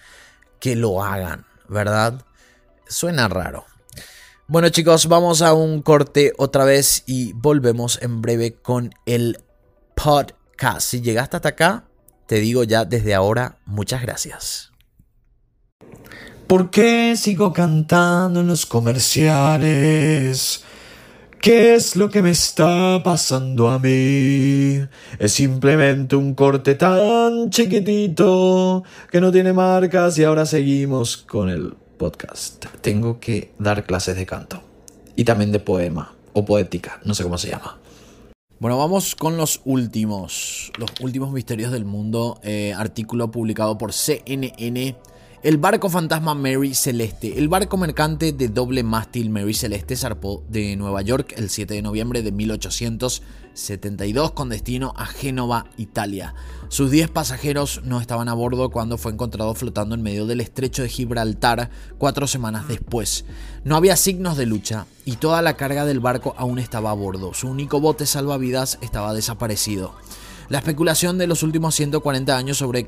que 0.62 0.78
lo 0.78 1.04
hagan, 1.04 1.46
¿verdad? 1.68 2.24
Suena 2.88 3.28
raro. 3.28 3.66
Bueno 4.52 4.68
chicos, 4.68 5.08
vamos 5.08 5.42
a 5.42 5.54
un 5.54 5.82
corte 5.82 6.34
otra 6.38 6.66
vez 6.66 7.06
y 7.08 7.32
volvemos 7.32 7.98
en 8.02 8.22
breve 8.22 8.58
con 8.62 8.90
el 9.06 9.38
podcast. 9.96 10.82
Si 10.82 11.00
llegaste 11.00 11.38
hasta 11.38 11.48
acá, 11.48 11.86
te 12.26 12.42
digo 12.42 12.66
ya 12.66 12.84
desde 12.84 13.14
ahora 13.14 13.60
muchas 13.66 14.02
gracias. 14.02 14.74
¿Por 16.48 16.70
qué 16.70 17.16
sigo 17.16 17.54
cantando 17.54 18.42
en 18.42 18.48
los 18.48 18.66
comerciales? 18.66 20.66
¿Qué 21.40 21.76
es 21.76 21.96
lo 21.96 22.10
que 22.10 22.22
me 22.22 22.32
está 22.32 23.02
pasando 23.06 23.70
a 23.70 23.80
mí? 23.80 24.82
Es 25.18 25.32
simplemente 25.32 26.18
un 26.18 26.36
corte 26.36 26.76
tan 26.76 27.52
chiquitito 27.52 28.84
que 29.10 29.22
no 29.22 29.32
tiene 29.32 29.54
marcas 29.54 30.18
y 30.18 30.26
ahora 30.26 30.46
seguimos 30.46 31.16
con 31.16 31.48
el 31.48 31.74
podcast. 32.02 32.66
Tengo 32.82 33.20
que 33.20 33.54
dar 33.60 33.86
clases 33.86 34.16
de 34.16 34.26
canto 34.26 34.64
y 35.16 35.24
también 35.24 35.52
de 35.52 35.60
poema 35.60 36.16
o 36.34 36.44
poética, 36.44 37.00
no 37.06 37.14
sé 37.14 37.22
cómo 37.22 37.38
se 37.38 37.50
llama. 37.50 37.78
Bueno, 38.60 38.76
vamos 38.76 39.16
con 39.16 39.38
los 39.38 39.62
últimos, 39.66 40.72
los 40.80 40.90
últimos 41.00 41.32
misterios 41.32 41.72
del 41.72 41.86
mundo. 41.86 42.40
Eh, 42.42 42.74
artículo 42.76 43.30
publicado 43.30 43.78
por 43.78 43.94
CNN 43.94 44.96
el 45.44 45.58
barco 45.58 45.90
fantasma 45.90 46.36
Mary 46.36 46.76
Celeste. 46.76 47.40
El 47.40 47.50
barco 47.50 47.76
mercante 47.76 48.32
de 48.32 48.48
doble 48.48 48.84
mástil 48.84 49.32
Mary 49.32 49.56
Celeste 49.56 49.96
zarpó 49.96 50.44
de 50.48 50.76
Nueva 50.76 51.02
York 51.02 51.34
el 51.36 51.50
7 51.50 51.74
de 51.74 51.82
noviembre 51.82 52.22
de 52.22 52.32
1872 53.54 54.32
con 54.32 54.50
destino 54.50 54.94
a 54.96 55.06
Génova, 55.06 55.66
Italia. 55.78 56.34
Sus 56.70 56.90
10 56.90 57.10
pasajeros 57.10 57.82
no 57.84 58.00
estaban 58.00 58.30
a 58.30 58.34
bordo 58.34 58.70
cuando 58.70 58.98
fue 58.98 59.12
encontrado 59.12 59.54
flotando 59.56 59.94
en 59.94 60.02
medio 60.02 60.26
del 60.26 60.40
estrecho 60.40 60.84
de 60.84 60.90
Gibraltar 60.90 61.70
cuatro 61.98 62.28
semanas 62.28 62.68
después. 62.68 63.26
No 63.64 63.76
había 63.76 63.98
signos 63.98 64.38
de 64.38 64.46
lucha 64.46 64.86
y 65.06 65.18
toda 65.18 65.42
la 65.42 65.58
carga 65.58 65.86
del 65.86 66.00
barco 66.00 66.34
aún 66.38 66.60
estaba 66.60 66.92
a 66.92 66.96
bordo. 66.96 67.34
Su 67.34 67.50
único 67.50 67.82
bote 67.82 68.06
salvavidas 68.06 68.80
estaba 68.82 69.14
desaparecido. 69.14 69.94
La 70.48 70.60
especulación 70.60 71.18
de 71.18 71.28
los 71.28 71.44
últimos 71.44 71.76
140 71.76 72.38
años 72.38 72.58
sobre 72.58 72.88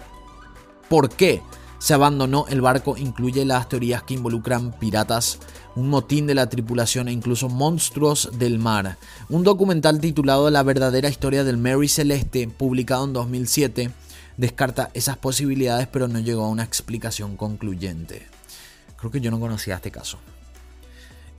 por 0.90 1.10
qué 1.10 1.42
se 1.84 1.94
abandonó 1.94 2.46
el 2.48 2.62
barco 2.62 2.96
incluye 2.96 3.44
las 3.44 3.68
teorías 3.68 4.04
que 4.04 4.14
involucran 4.14 4.72
piratas, 4.72 5.40
un 5.76 5.90
motín 5.90 6.26
de 6.26 6.34
la 6.34 6.48
tripulación 6.48 7.10
e 7.10 7.12
incluso 7.12 7.50
monstruos 7.50 8.30
del 8.40 8.58
mar. 8.58 8.98
Un 9.28 9.44
documental 9.44 10.00
titulado 10.00 10.50
La 10.50 10.64
verdadera 10.64 11.10
historia 11.10 11.44
del 11.44 11.58
Mary 11.58 11.90
Celeste, 11.90 12.48
publicado 12.48 13.04
en 13.04 13.12
2007, 13.12 13.92
descarta 14.38 14.92
esas 14.94 15.18
posibilidades 15.18 15.88
pero 15.88 16.08
no 16.08 16.20
llegó 16.20 16.46
a 16.46 16.50
una 16.50 16.64
explicación 16.64 17.36
concluyente. 17.36 18.28
Creo 18.96 19.12
que 19.12 19.20
yo 19.20 19.30
no 19.30 19.42
conocía 19.42 19.76
este 19.76 19.92
caso. 19.92 20.20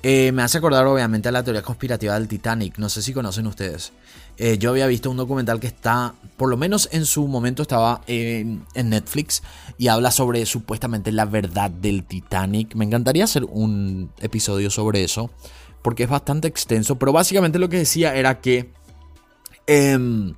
Eh, 0.06 0.32
me 0.32 0.42
hace 0.42 0.58
acordar 0.58 0.86
obviamente 0.86 1.30
a 1.30 1.32
la 1.32 1.42
teoría 1.42 1.62
conspirativa 1.62 2.12
del 2.12 2.28
Titanic, 2.28 2.76
no 2.76 2.90
sé 2.90 3.00
si 3.00 3.14
conocen 3.14 3.46
ustedes. 3.46 3.94
Eh, 4.36 4.58
yo 4.58 4.68
había 4.68 4.86
visto 4.86 5.10
un 5.10 5.16
documental 5.16 5.60
que 5.60 5.66
está, 5.66 6.14
por 6.36 6.50
lo 6.50 6.58
menos 6.58 6.90
en 6.92 7.06
su 7.06 7.26
momento 7.26 7.62
estaba 7.62 8.02
en, 8.06 8.66
Netflix 8.74 9.42
y 9.78 9.88
habla 9.88 10.10
sobre 10.10 10.44
supuestamente 10.44 11.10
la 11.10 11.24
verdad 11.24 11.70
del 11.70 12.04
Titanic. 12.04 12.74
Me 12.74 12.84
encantaría 12.84 13.24
hacer 13.24 13.44
un 13.44 14.10
episodio 14.20 14.68
sobre 14.68 15.04
eso 15.04 15.30
porque 15.80 16.02
es 16.02 16.10
bastante 16.10 16.48
extenso, 16.48 16.98
pero 16.98 17.12
básicamente 17.12 17.58
lo 17.58 17.70
que 17.70 17.78
decía 17.78 18.14
era 18.14 18.42
que, 18.42 18.72
em, 19.66 20.34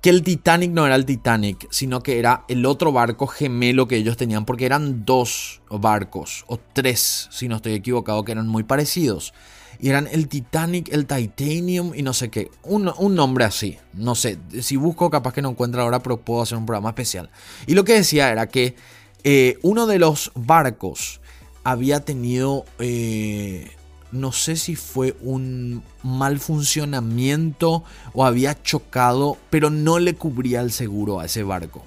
que 0.00 0.10
el 0.10 0.22
Titanic 0.22 0.70
no 0.70 0.86
era 0.86 0.94
el 0.94 1.04
Titanic, 1.04 1.68
sino 1.70 2.02
que 2.02 2.18
era 2.18 2.44
el 2.48 2.64
otro 2.64 2.92
barco 2.92 3.26
gemelo 3.26 3.86
que 3.86 3.96
ellos 3.96 4.16
tenían, 4.16 4.46
porque 4.46 4.66
eran 4.66 5.04
dos 5.04 5.60
barcos, 5.68 6.44
o 6.46 6.58
tres, 6.58 7.28
si 7.30 7.48
no 7.48 7.56
estoy 7.56 7.74
equivocado, 7.74 8.24
que 8.24 8.32
eran 8.32 8.48
muy 8.48 8.62
parecidos. 8.62 9.34
Y 9.78 9.88
eran 9.88 10.08
el 10.10 10.28
Titanic, 10.28 10.92
el 10.92 11.06
Titanium 11.06 11.92
y 11.94 12.02
no 12.02 12.12
sé 12.12 12.28
qué. 12.28 12.50
Un, 12.64 12.92
nombre 13.14 13.46
así. 13.46 13.78
No 13.94 14.14
sé. 14.14 14.38
Si 14.60 14.76
busco, 14.76 15.08
capaz 15.08 15.32
que 15.32 15.40
no 15.40 15.50
encuentro 15.50 15.80
ahora, 15.80 16.00
pero 16.00 16.18
puedo 16.18 16.42
hacer 16.42 16.58
un 16.58 16.66
programa 16.66 16.90
especial. 16.90 17.30
Y 17.66 17.74
lo 17.74 17.84
que 17.84 17.94
decía 17.94 18.30
era 18.30 18.46
que 18.46 18.76
eh, 19.24 19.58
uno 19.62 19.86
de 19.86 19.98
los 19.98 20.32
barcos 20.34 21.22
había 21.64 22.00
tenido. 22.00 22.66
Eh, 22.78 23.70
no 24.12 24.32
sé 24.32 24.56
si 24.56 24.76
fue 24.76 25.16
un 25.22 25.82
mal 26.02 26.40
funcionamiento 26.40 27.84
o 28.12 28.24
había 28.24 28.62
chocado, 28.62 29.36
pero 29.50 29.70
no 29.70 29.98
le 29.98 30.14
cubría 30.14 30.60
el 30.60 30.72
seguro 30.72 31.20
a 31.20 31.26
ese 31.26 31.42
barco. 31.42 31.84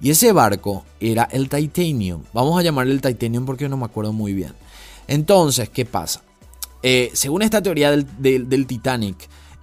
Y 0.00 0.10
ese 0.10 0.32
barco 0.32 0.84
era 1.00 1.24
el 1.24 1.48
Titanium. 1.48 2.22
Vamos 2.32 2.58
a 2.58 2.62
llamarle 2.62 2.92
el 2.92 3.00
Titanium 3.00 3.46
porque 3.46 3.68
no 3.68 3.76
me 3.76 3.86
acuerdo 3.86 4.12
muy 4.12 4.32
bien. 4.32 4.52
Entonces, 5.06 5.68
¿qué 5.68 5.84
pasa? 5.84 6.22
Eh, 6.82 7.10
según 7.14 7.42
esta 7.42 7.62
teoría 7.62 7.90
del, 7.90 8.66
Titanic, 8.66 9.16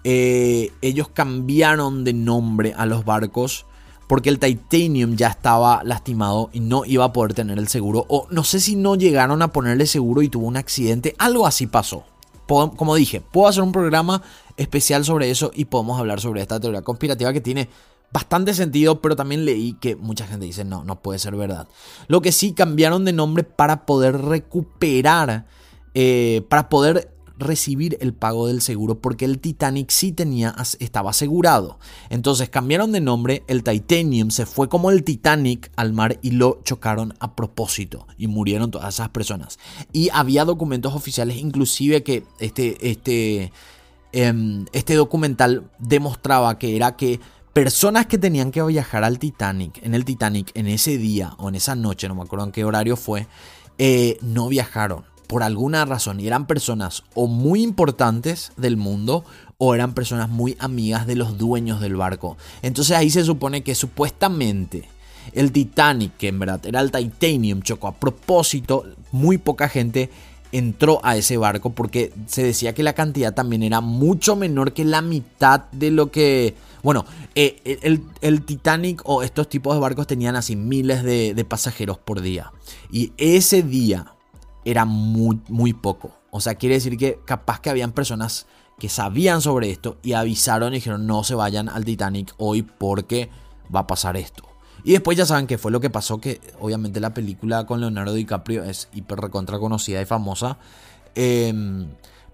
eh, 0.03 0.72
ellos 0.82 1.09
cambiaron 1.09 2.03
de 2.03 2.14
nombre 2.14 2.74
a 2.76 2.86
los 2.86 3.05
barcos 3.05 3.66
porque 4.12 4.30
el 4.30 4.39
Titanium 4.39 5.16
ya 5.16 5.30
estaba 5.30 5.84
lastimado 5.86 6.49
y 6.51 6.59
no 6.59 6.84
iba 6.84 7.05
a 7.05 7.14
poder 7.14 7.34
tener 7.34 7.57
el 7.57 7.70
seguro. 7.70 8.05
O 8.09 8.28
no 8.30 8.43
sé 8.43 8.59
si 8.59 8.76
no 8.76 8.95
llegaron 8.95 9.41
a 9.41 9.53
ponerle 9.53 9.86
seguro 9.86 10.22
y 10.22 10.28
tuvo 10.28 10.47
un 10.47 10.57
accidente. 10.57 11.16
Algo 11.18 11.47
así 11.47 11.66
pasó. 11.66 12.03
Como 12.45 12.93
dije, 12.95 13.22
puedo 13.22 13.47
hacer 13.47 13.64
un 13.64 13.72
programa 13.72 14.22
especial 14.57 15.05
sobre 15.05 15.32
eso 15.32 15.51
y 15.55 15.64
podemos 15.64 15.97
hablar 15.97 16.20
sobre 16.20 16.41
esta 16.41 16.59
teoría 16.59 16.82
conspirativa 16.82 17.32
que 17.32 17.39
tiene 17.39 17.70
bastante 18.12 18.53
sentido, 18.53 18.99
pero 18.99 19.16
también 19.16 19.45
leí 19.45 19.78
que 19.80 19.95
mucha 19.95 20.28
gente 20.28 20.45
dice 20.45 20.66
no, 20.66 20.84
no 20.84 21.01
puede 21.01 21.18
ser 21.18 21.38
verdad. 21.38 21.70
Lo 22.09 22.22
que 22.22 22.34
sí 22.34 22.51
cambiaron 22.51 23.05
de 23.05 23.14
nombre 23.14 23.45
para 23.45 23.86
poder 23.86 24.18
recuperar 24.18 25.45
eh, 25.93 26.45
para 26.49 26.68
poder 26.68 27.14
recibir 27.41 27.97
el 27.99 28.13
pago 28.13 28.47
del 28.47 28.61
seguro 28.61 28.99
porque 28.99 29.25
el 29.25 29.39
Titanic 29.39 29.89
sí 29.89 30.11
tenía, 30.11 30.55
estaba 30.79 31.09
asegurado. 31.09 31.79
Entonces 32.09 32.49
cambiaron 32.49 32.91
de 32.91 33.01
nombre, 33.01 33.43
el 33.47 33.63
Titanium 33.63 34.31
se 34.31 34.45
fue 34.45 34.69
como 34.69 34.91
el 34.91 35.03
Titanic 35.03 35.71
al 35.75 35.93
mar 35.93 36.19
y 36.21 36.31
lo 36.31 36.61
chocaron 36.63 37.13
a 37.19 37.35
propósito 37.35 38.07
y 38.17 38.27
murieron 38.27 38.71
todas 38.71 38.93
esas 38.93 39.09
personas. 39.09 39.59
Y 39.91 40.09
había 40.13 40.45
documentos 40.45 40.93
oficiales, 40.93 41.37
inclusive 41.37 42.03
que 42.03 42.23
este, 42.39 42.89
este, 42.89 43.51
em, 44.13 44.65
este 44.71 44.95
documental 44.95 45.69
demostraba 45.79 46.57
que 46.57 46.75
era 46.75 46.95
que 46.95 47.19
personas 47.53 48.05
que 48.05 48.17
tenían 48.17 48.51
que 48.51 48.63
viajar 48.63 49.03
al 49.03 49.19
Titanic, 49.19 49.83
en 49.83 49.93
el 49.93 50.05
Titanic, 50.05 50.51
en 50.53 50.67
ese 50.67 50.97
día 50.97 51.33
o 51.37 51.49
en 51.49 51.55
esa 51.55 51.75
noche, 51.75 52.07
no 52.07 52.15
me 52.15 52.21
acuerdo 52.21 52.45
en 52.45 52.51
qué 52.51 52.63
horario 52.63 52.95
fue, 52.95 53.27
eh, 53.77 54.17
no 54.21 54.47
viajaron 54.47 55.11
por 55.32 55.43
alguna 55.43 55.86
razón 55.86 56.19
y 56.19 56.27
eran 56.27 56.45
personas 56.45 57.03
o 57.13 57.25
muy 57.25 57.63
importantes 57.63 58.51
del 58.57 58.75
mundo 58.75 59.23
o 59.57 59.73
eran 59.73 59.93
personas 59.93 60.27
muy 60.27 60.57
amigas 60.59 61.07
de 61.07 61.15
los 61.15 61.38
dueños 61.38 61.79
del 61.79 61.95
barco. 61.95 62.36
Entonces 62.61 62.97
ahí 62.97 63.09
se 63.09 63.23
supone 63.23 63.63
que 63.63 63.73
supuestamente 63.73 64.89
el 65.32 65.53
Titanic, 65.53 66.17
que 66.17 66.27
en 66.27 66.39
verdad 66.39 66.65
era 66.65 66.82
el 66.82 66.91
Titanium, 66.91 67.61
chocó 67.61 67.88
a 67.88 67.93
propósito, 67.93 68.84
muy 69.13 69.38
poca 69.38 69.69
gente 69.69 70.09
entró 70.51 70.99
a 71.01 71.15
ese 71.15 71.38
barco 71.38 71.69
porque 71.69 72.11
se 72.25 72.43
decía 72.43 72.73
que 72.73 72.84
la 72.84 72.91
cantidad 72.91 73.34
también 73.34 73.63
era 73.63 73.79
mucho 73.79 74.36
menor 74.36 74.73
que 74.73 74.84
la 74.84 75.01
mitad 75.01 75.61
de 75.71 75.91
lo 75.91 76.11
que... 76.11 76.55
Bueno, 76.84 77.05
eh, 77.36 77.79
el, 78.19 78.41
Titanic 78.41 79.01
o 79.05 79.23
estos 79.23 79.47
tipos 79.47 79.75
de 79.75 79.79
barcos 79.79 80.07
tenían 80.07 80.36
así 80.36 80.57
miles 80.57 81.03
de, 81.03 81.34
de 81.34 81.45
pasajeros 81.45 81.97
por 81.99 82.19
día. 82.19 82.51
Y 82.91 83.13
ese 83.15 83.63
día, 83.63 84.13
era 84.66 84.86
muy, 84.86 85.41
muy 85.47 85.74
poco. 85.74 86.12
O 86.32 86.39
sea, 86.39 86.55
quiere 86.55 86.76
decir 86.76 86.97
que 86.97 87.20
capaz 87.26 87.59
que 87.59 87.70
habían 87.70 87.91
personas 87.91 88.47
que 88.80 88.89
sabían 88.89 89.41
sobre 89.41 89.70
esto 89.70 89.97
y 90.01 90.14
avisaron 90.14 90.74
y 90.74 90.78
dijeron 90.78 91.05
no 91.05 91.24
se 91.24 91.36
vayan 91.36 91.70
al 91.70 91.86
Titanic 91.86 92.34
hoy 92.38 92.64
porque 92.64 93.30
va 93.74 93.82
a 93.82 93.88
pasar 93.88 94.18
esto. 94.18 94.43
Y 94.84 94.93
después 94.93 95.18
ya 95.18 95.26
saben 95.26 95.45
que 95.45 95.57
fue 95.57 95.72
lo 95.72 95.80
que 95.80 95.89
pasó, 95.89 96.20
que 96.20 96.41
obviamente 96.59 96.99
la 96.99 97.14
película 97.14 97.66
con 97.66 97.80
Leonardo 97.80 98.14
DiCaprio 98.14 98.64
es 98.64 98.89
hiper 98.93 99.20
recontra 99.20 99.59
conocida 99.59 100.01
y 100.01 100.05
famosa. 100.05 100.57
Em, 101.14 101.89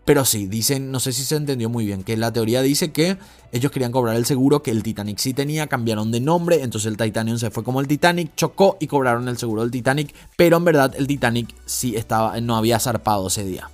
Pero 0.07 0.23
sí, 0.23 0.47
dicen, 0.47 0.89
no 0.89 1.01
sé 1.01 1.11
si 1.11 1.25
se 1.25 1.35
entendió 1.35 1.67
muy 1.67 1.85
bien, 1.85 2.01
que 2.01 2.15
la 2.15 2.31
teoría 2.31 2.61
dice 2.61 2.93
que 2.93 3.17
ellos 3.51 3.73
querían 3.73 3.91
cobrar 3.91 4.15
el 4.15 4.25
seguro 4.25 4.63
que 4.63 4.71
el 4.71 4.81
Titanic 4.81 5.17
sí 5.17 5.33
tenía, 5.33 5.67
cambiaron 5.67 6.13
de 6.13 6.21
nombre, 6.21 6.63
entonces 6.63 6.89
el 6.89 6.95
Titanium 6.95 7.37
se 7.37 7.51
fue 7.51 7.61
como 7.65 7.81
el 7.81 7.89
Titanic, 7.89 8.33
chocó 8.33 8.77
y 8.79 8.87
cobraron 8.87 9.27
el 9.27 9.37
seguro 9.37 9.63
del 9.63 9.71
Titanic, 9.71 10.15
pero 10.37 10.55
en 10.55 10.63
verdad 10.63 10.95
el 10.97 11.07
Titanic 11.07 11.53
sí 11.65 11.97
estaba, 11.97 12.39
no 12.39 12.55
había 12.55 12.79
zarpado 12.79 13.27
ese 13.27 13.43
día. 13.43 13.69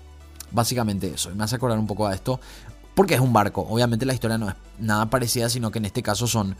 Básicamente 0.49 1.13
eso, 1.13 1.29
y 1.29 1.35
me 1.35 1.43
hace 1.43 1.57
acordar 1.57 1.77
un 1.77 1.85
poco 1.85 2.07
a 2.07 2.15
esto, 2.15 2.39
porque 2.95 3.13
es 3.13 3.19
un 3.19 3.31
barco, 3.31 3.67
obviamente 3.69 4.03
la 4.07 4.15
historia 4.15 4.39
no 4.39 4.49
es 4.49 4.55
nada 4.79 5.11
parecida, 5.11 5.49
sino 5.49 5.69
que 5.69 5.77
en 5.77 5.85
este 5.85 6.01
caso 6.01 6.25
son 6.25 6.55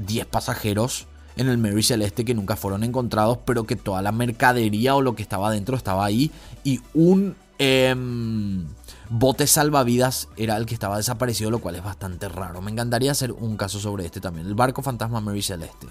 10 0.00 0.26
pasajeros 0.26 1.06
en 1.38 1.48
el 1.48 1.56
Mary 1.56 1.82
Celeste 1.82 2.26
que 2.26 2.34
nunca 2.34 2.56
fueron 2.56 2.84
encontrados, 2.84 3.38
pero 3.46 3.64
que 3.64 3.74
toda 3.74 4.02
la 4.02 4.12
mercadería 4.12 4.94
o 4.94 5.00
lo 5.00 5.14
que 5.14 5.22
estaba 5.22 5.50
dentro 5.50 5.78
estaba 5.78 6.04
ahí 6.04 6.30
y 6.62 6.80
un... 6.92 7.36
Em, 7.58 8.66
bote 9.10 9.46
salvavidas 9.46 10.28
era 10.36 10.56
el 10.56 10.66
que 10.66 10.74
estaba 10.74 10.96
desaparecido, 10.96 11.50
lo 11.50 11.60
cual 11.60 11.76
es 11.76 11.84
bastante 11.84 12.28
raro. 12.28 12.60
Me 12.60 12.70
encantaría 12.70 13.12
hacer 13.12 13.32
un 13.32 13.56
caso 13.56 13.80
sobre 13.80 14.06
este 14.06 14.20
también, 14.20 14.46
el 14.46 14.54
barco 14.54 14.82
fantasma 14.82 15.20
Mary 15.20 15.42
Celeste. 15.42 15.86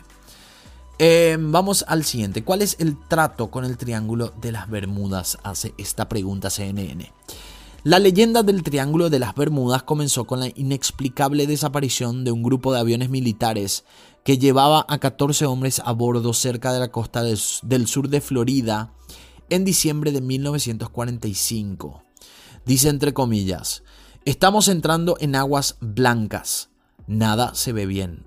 Em, 1.00 1.52
vamos 1.52 1.86
al 1.88 2.04
siguiente. 2.04 2.44
¿Cuál 2.44 2.64
es 2.64 2.76
el 2.80 2.98
trato 3.08 3.52
con 3.52 3.66
el 3.66 3.78
Triángulo 3.78 4.34
de 4.42 4.52
las 4.52 4.68
Bermudas? 4.70 5.38
Hace 5.44 5.76
esta 5.78 6.10
pregunta 6.10 6.50
CNN. 6.50 7.12
La 7.84 8.00
leyenda 8.00 8.42
del 8.42 8.64
Triángulo 8.64 9.10
de 9.10 9.20
las 9.20 9.36
Bermudas 9.36 9.84
comenzó 9.84 10.26
con 10.26 10.40
la 10.40 10.50
inexplicable 10.56 11.46
desaparición 11.46 12.24
de 12.24 12.32
un 12.32 12.42
grupo 12.42 12.74
de 12.74 12.80
aviones 12.80 13.10
militares 13.10 13.86
que 14.24 14.40
llevaba 14.40 14.86
a 14.90 14.98
14 14.98 15.46
hombres 15.46 15.82
a 15.86 15.92
bordo 15.94 16.34
cerca 16.34 16.74
de 16.74 16.80
la 16.80 16.92
costa 16.92 17.22
del 17.24 17.88
sur 17.88 18.10
de 18.10 18.20
Florida 18.20 18.92
en 19.50 19.64
diciembre 19.64 20.12
de 20.12 20.22
1945. 20.22 22.07
Dice 22.68 22.90
entre 22.90 23.14
comillas, 23.14 23.84
estamos 24.26 24.68
entrando 24.68 25.16
en 25.22 25.36
aguas 25.36 25.78
blancas, 25.80 26.70
nada 27.08 27.56
se 27.56 27.72
ve 27.72 27.86
bien. 27.86 28.26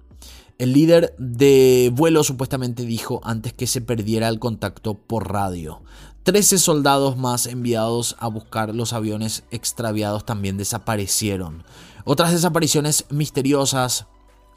El 0.57 0.73
líder 0.73 1.15
de 1.19 1.93
vuelo 1.95 2.25
supuestamente 2.25 2.87
dijo 2.87 3.21
antes 3.23 3.53
que 3.53 3.67
se 3.67 3.83
perdiera 3.83 4.29
el 4.29 4.39
contacto 4.39 4.95
por 4.95 5.31
radio. 5.31 5.83
Trece 6.23 6.57
soldados 6.57 7.19
más 7.19 7.45
enviados 7.45 8.17
a 8.19 8.29
buscar 8.29 8.75
los 8.75 8.95
aviones 8.95 9.45
extraviados 9.51 10.25
también 10.25 10.57
desaparecieron. 10.57 11.63
Otras 12.07 12.33
desapariciones 12.33 13.05
misteriosas 13.11 14.07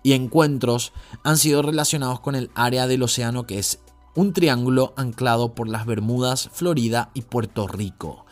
y 0.02 0.14
encuentros 0.14 0.94
han 1.26 1.38
sido 1.38 1.62
relacionados 1.62 2.22
con 2.22 2.36
el 2.36 2.52
área 2.56 2.88
del 2.88 3.04
océano 3.04 3.46
que 3.46 3.60
es 3.60 3.80
un 4.16 4.32
triángulo 4.32 4.94
anclado 4.96 5.54
por 5.54 5.68
las 5.68 5.86
Bermudas, 5.86 6.50
Florida 6.54 7.10
y 7.14 7.24
Puerto 7.24 7.68
Rico. 7.68 8.23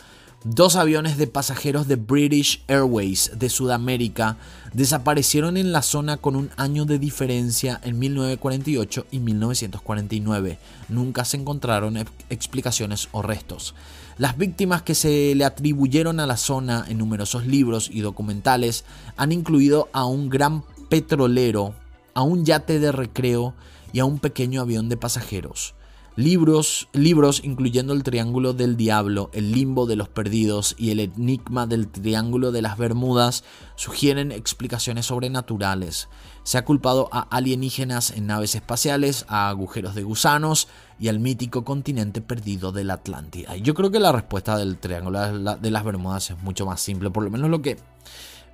Dos 0.44 0.76
aviones 0.76 1.18
de 1.18 1.28
pasajeros 1.28 1.88
de 1.88 1.98
British 1.98 2.64
Airways 2.68 3.30
de 3.36 3.48
Sudamérica 3.48 4.38
desaparecieron 4.74 5.56
en 5.56 5.72
la 5.72 5.84
zona 5.84 6.18
con 6.18 6.36
un 6.36 6.50
año 6.58 6.86
de 6.86 6.98
diferencia 6.98 7.80
en 7.84 8.00
1948 8.00 9.06
y 9.12 9.20
1949. 9.20 10.58
Nunca 10.90 11.26
se 11.26 11.38
encontraron 11.38 11.96
explicaciones 12.32 13.08
o 13.12 13.22
restos. 13.22 13.76
Las 14.18 14.36
víctimas 14.36 14.82
que 14.82 14.96
se 14.96 15.36
le 15.36 15.46
atribuyeron 15.46 16.20
a 16.20 16.26
la 16.26 16.38
zona 16.38 16.86
en 16.88 16.98
numerosos 16.98 17.46
libros 17.46 17.88
y 17.94 18.02
documentales 18.02 18.84
han 19.18 19.32
incluido 19.32 19.90
a 19.94 20.06
un 20.06 20.32
gran 20.32 20.64
petrolero, 20.90 21.76
a 22.16 22.24
un 22.24 22.46
yate 22.46 22.80
de 22.80 22.92
recreo 22.92 23.54
y 23.94 24.00
a 24.00 24.06
un 24.06 24.18
pequeño 24.18 24.62
avión 24.62 24.90
de 24.90 24.98
pasajeros. 24.98 25.76
Libros, 26.22 26.88
libros 26.94 27.42
incluyendo 27.44 27.94
el 27.94 28.04
Triángulo 28.04 28.54
del 28.54 28.78
Diablo, 28.78 29.32
el 29.34 29.52
Limbo 29.52 29.88
de 29.88 29.96
los 29.96 30.08
Perdidos 30.08 30.76
y 30.78 30.92
el 30.92 31.00
Enigma 31.00 31.66
del 31.66 31.88
Triángulo 31.88 32.52
de 32.52 32.62
las 32.62 32.78
Bermudas 32.78 33.44
sugieren 33.76 34.32
explicaciones 34.32 35.08
sobrenaturales. 35.08 36.10
Se 36.44 36.60
ha 36.60 36.64
culpado 36.64 37.10
a 37.12 37.22
alienígenas 37.22 38.12
en 38.12 38.28
naves 38.28 38.54
espaciales, 38.54 39.26
a 39.30 39.50
agujeros 39.50 39.96
de 39.96 40.04
gusanos 40.04 40.68
y 41.00 41.08
al 41.08 41.20
mítico 41.20 41.66
continente 41.66 42.22
perdido 42.22 42.72
de 42.72 42.84
la 42.84 42.94
Atlántida. 42.94 43.56
Yo 43.56 43.74
creo 43.74 43.90
que 43.90 44.00
la 44.00 44.12
respuesta 44.12 44.60
del 44.60 44.78
Triángulo 44.78 45.58
de 45.58 45.72
las 45.72 45.84
Bermudas 45.84 46.30
es 46.30 46.44
mucho 46.44 46.68
más 46.68 46.82
simple, 46.82 47.10
por 47.10 47.24
lo 47.24 47.32
menos 47.32 47.50
lo 47.50 47.64
que 47.64 47.78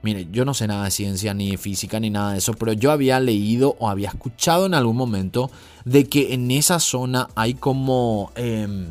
Mire, 0.07 0.29
yo 0.31 0.45
no 0.45 0.53
sé 0.53 0.67
nada 0.67 0.85
de 0.85 0.91
ciencia 0.91 1.33
ni 1.33 1.57
física 1.57 1.99
ni 1.99 2.09
nada 2.09 2.31
de 2.31 2.37
eso, 2.37 2.53
pero 2.53 2.71
yo 2.71 2.91
había 2.91 3.19
leído 3.19 3.75
o 3.77 3.89
había 3.89 4.07
escuchado 4.07 4.65
en 4.65 4.73
algún 4.73 4.95
momento 4.95 5.51
de 5.83 6.07
que 6.07 6.33
en 6.33 6.49
esa 6.49 6.79
zona 6.79 7.27
hay 7.35 7.55
como... 7.55 8.31
Em, 8.35 8.87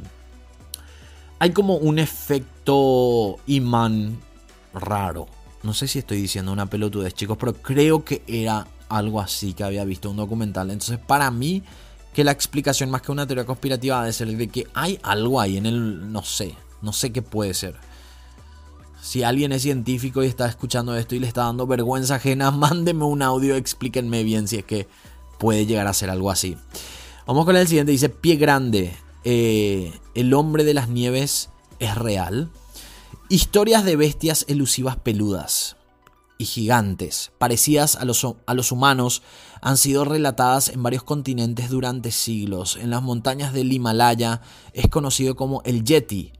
hay 1.38 1.52
como 1.52 1.76
un 1.76 1.98
efecto 1.98 3.38
imán 3.46 4.18
raro. 4.74 5.26
No 5.62 5.72
sé 5.72 5.88
si 5.88 6.00
estoy 6.00 6.20
diciendo 6.20 6.52
una 6.52 6.66
pelotudez, 6.66 7.14
chicos, 7.14 7.38
pero 7.40 7.54
creo 7.54 8.04
que 8.04 8.22
era 8.26 8.66
algo 8.90 9.18
así 9.18 9.54
que 9.54 9.64
había 9.64 9.86
visto 9.86 10.10
un 10.10 10.18
documental. 10.18 10.70
Entonces, 10.70 10.98
para 10.98 11.30
mí, 11.30 11.62
que 12.12 12.24
la 12.24 12.32
explicación 12.32 12.90
más 12.90 13.00
que 13.00 13.10
una 13.10 13.26
teoría 13.26 13.46
conspirativa 13.46 14.02
debe 14.02 14.12
ser 14.12 14.36
de 14.36 14.48
que 14.48 14.66
hay 14.74 15.00
algo 15.02 15.40
ahí 15.40 15.56
en 15.56 15.64
el... 15.64 16.12
No 16.12 16.22
sé, 16.22 16.54
no 16.82 16.92
sé 16.92 17.10
qué 17.10 17.22
puede 17.22 17.54
ser. 17.54 17.74
Si 19.06 19.22
alguien 19.22 19.52
es 19.52 19.62
científico 19.62 20.24
y 20.24 20.26
está 20.26 20.48
escuchando 20.48 20.96
esto 20.96 21.14
y 21.14 21.20
le 21.20 21.28
está 21.28 21.42
dando 21.42 21.68
vergüenza 21.68 22.16
ajena, 22.16 22.50
mándeme 22.50 23.04
un 23.04 23.22
audio, 23.22 23.54
explíquenme 23.54 24.24
bien 24.24 24.48
si 24.48 24.56
es 24.56 24.64
que 24.64 24.88
puede 25.38 25.64
llegar 25.64 25.86
a 25.86 25.92
ser 25.92 26.10
algo 26.10 26.28
así. 26.28 26.56
Vamos 27.24 27.44
con 27.44 27.54
el 27.54 27.68
siguiente, 27.68 27.92
dice 27.92 28.08
Pie 28.08 28.34
Grande, 28.34 28.96
eh, 29.22 29.92
el 30.16 30.34
hombre 30.34 30.64
de 30.64 30.74
las 30.74 30.88
nieves 30.88 31.50
es 31.78 31.94
real. 31.94 32.50
Historias 33.28 33.84
de 33.84 33.94
bestias 33.94 34.44
elusivas 34.48 34.96
peludas 34.96 35.76
y 36.36 36.44
gigantes, 36.44 37.30
parecidas 37.38 37.94
a 37.94 38.04
los, 38.04 38.26
a 38.44 38.54
los, 38.54 38.72
humanos, 38.72 39.22
han 39.60 39.76
sido 39.76 40.04
relatadas 40.04 40.68
en 40.68 40.82
varios 40.82 41.04
continentes 41.04 41.70
durante 41.70 42.10
siglos. 42.10 42.74
En 42.74 42.90
las 42.90 43.02
montañas 43.02 43.52
del 43.52 43.72
Himalaya 43.72 44.42
es 44.72 44.88
conocido 44.88 45.36
como 45.36 45.62
el 45.62 45.84
Yeti, 45.84 46.32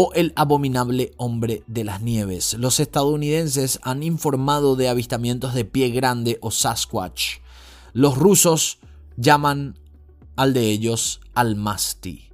o 0.00 0.12
el 0.14 0.32
abominable 0.36 1.10
hombre 1.16 1.64
de 1.66 1.82
las 1.82 2.02
nieves. 2.02 2.54
Los 2.54 2.78
estadounidenses 2.78 3.80
han 3.82 4.04
informado 4.04 4.76
de 4.76 4.88
avistamientos 4.88 5.54
de 5.54 5.64
pie 5.64 5.90
grande 5.90 6.38
o 6.40 6.52
Sasquatch. 6.52 7.38
Los 7.94 8.16
rusos 8.16 8.78
llaman 9.16 9.76
al 10.36 10.54
de 10.54 10.70
ellos 10.70 11.20
Almasti. 11.34 12.30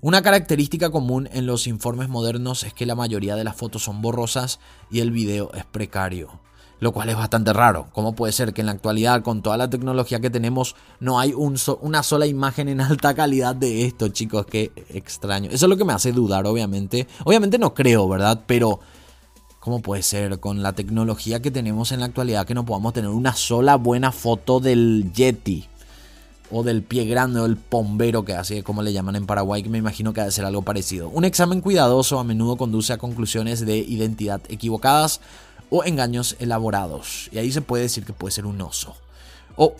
Una 0.00 0.22
característica 0.22 0.88
común 0.88 1.28
en 1.30 1.44
los 1.44 1.66
informes 1.66 2.08
modernos 2.08 2.64
es 2.64 2.72
que 2.72 2.86
la 2.86 2.94
mayoría 2.94 3.36
de 3.36 3.44
las 3.44 3.54
fotos 3.54 3.82
son 3.82 4.00
borrosas 4.00 4.58
y 4.90 5.00
el 5.00 5.10
video 5.10 5.52
es 5.52 5.66
precario 5.66 6.40
lo 6.84 6.92
cual 6.92 7.08
es 7.08 7.16
bastante 7.16 7.52
raro. 7.52 7.88
¿Cómo 7.92 8.14
puede 8.14 8.32
ser 8.32 8.52
que 8.52 8.60
en 8.60 8.66
la 8.66 8.72
actualidad, 8.72 9.22
con 9.22 9.42
toda 9.42 9.56
la 9.56 9.70
tecnología 9.70 10.20
que 10.20 10.30
tenemos, 10.30 10.76
no 11.00 11.18
hay 11.18 11.32
una 11.34 12.02
sola 12.02 12.26
imagen 12.26 12.68
en 12.68 12.80
alta 12.82 13.14
calidad 13.14 13.56
de 13.56 13.86
esto, 13.86 14.08
chicos? 14.08 14.44
Qué 14.44 14.70
extraño. 14.90 15.50
Eso 15.50 15.64
es 15.66 15.70
lo 15.70 15.76
que 15.76 15.84
me 15.84 15.94
hace 15.94 16.12
dudar, 16.12 16.46
obviamente. 16.46 17.08
Obviamente 17.24 17.58
no 17.58 17.74
creo, 17.74 18.08
¿verdad? 18.08 18.42
Pero... 18.46 18.78
¿Cómo 19.60 19.80
puede 19.80 20.02
ser 20.02 20.40
con 20.40 20.62
la 20.62 20.74
tecnología 20.74 21.40
que 21.40 21.50
tenemos 21.50 21.90
en 21.90 22.00
la 22.00 22.06
actualidad 22.06 22.46
que 22.46 22.52
no 22.52 22.66
podamos 22.66 22.92
tener 22.92 23.08
una 23.08 23.32
sola 23.32 23.76
buena 23.76 24.12
foto 24.12 24.60
del 24.60 25.10
Yeti? 25.14 25.66
O 26.50 26.62
del 26.62 26.82
pie 26.82 27.06
grande 27.06 27.40
o 27.40 27.46
el 27.46 27.56
pombero, 27.56 28.26
que 28.26 28.34
así 28.34 28.58
es 28.58 28.62
como 28.62 28.82
le 28.82 28.92
llaman 28.92 29.16
en 29.16 29.24
Paraguay, 29.24 29.62
que 29.62 29.70
me 29.70 29.78
imagino 29.78 30.12
que 30.12 30.20
ha 30.20 30.26
de 30.26 30.32
ser 30.32 30.44
algo 30.44 30.60
parecido. 30.60 31.08
Un 31.08 31.24
examen 31.24 31.62
cuidadoso 31.62 32.18
a 32.18 32.24
menudo 32.24 32.58
conduce 32.58 32.92
a 32.92 32.98
conclusiones 32.98 33.64
de 33.64 33.78
identidad 33.78 34.42
equivocadas 34.50 35.22
o 35.76 35.82
engaños 35.82 36.36
elaborados. 36.38 37.28
Y 37.32 37.38
ahí 37.38 37.50
se 37.50 37.60
puede 37.60 37.82
decir 37.82 38.04
que 38.04 38.12
puede 38.12 38.30
ser 38.30 38.46
un 38.46 38.60
oso. 38.60 38.94
O, 39.56 39.74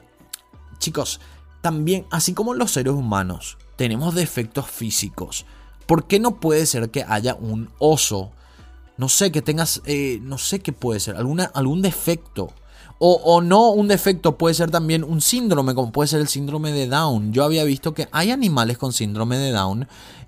chicos, 0.79 1.21
también, 1.61 2.05
así 2.11 2.35
como 2.35 2.53
los 2.53 2.73
seres 2.73 2.95
humanos 2.95 3.59
tenemos 3.77 4.17
defectos 4.17 4.69
físicos, 4.69 5.47
¿por 5.87 6.09
qué 6.09 6.19
no 6.19 6.41
puede 6.41 6.67
ser 6.67 6.91
que 6.91 7.05
haya 7.09 7.37
un 7.37 7.71
oso? 7.79 8.33
No 8.97 9.09
sé, 9.09 9.31
que 9.31 9.41
tengas, 9.41 9.83
eh, 9.87 10.19
no 10.21 10.37
sé 10.37 10.59
qué 10.59 10.73
puede 10.73 10.99
ser, 10.99 11.15
alguna, 11.15 11.45
algún 11.55 11.81
defecto. 11.81 12.53
O, 12.99 13.13
o, 13.25 13.41
no 13.41 13.71
un 13.71 13.87
defecto, 13.87 14.37
puede 14.37 14.55
ser 14.55 14.73
también 14.73 15.05
un 15.05 15.21
síndrome, 15.21 15.77
como 15.77 15.93
puede 15.93 16.09
ser 16.09 16.21
el 16.21 16.29
síndrome 16.29 16.73
de 16.73 16.89
Down. 16.89 17.33
Yo 17.33 17.45
había 17.45 17.63
visto 17.63 17.95
que 17.95 18.09
hay 18.11 18.33
animales 18.33 18.79
con 18.79 18.93
síndrome 18.93 19.39
de 19.39 19.53
Down 19.53 19.87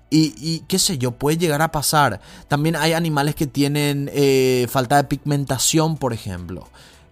y, 0.09 0.59
qué 0.67 0.79
sé 0.79 0.97
yo, 0.97 1.11
puede 1.11 1.37
llegar 1.37 1.61
a 1.61 1.71
pasar. 1.71 2.21
También 2.47 2.75
hay 2.75 2.93
animales 2.93 3.35
que 3.35 3.47
tienen 3.47 4.09
eh, 4.13 4.67
falta 4.69 4.97
de 4.97 5.03
pigmentación, 5.03 5.97
por 5.97 6.13
ejemplo. 6.13 6.67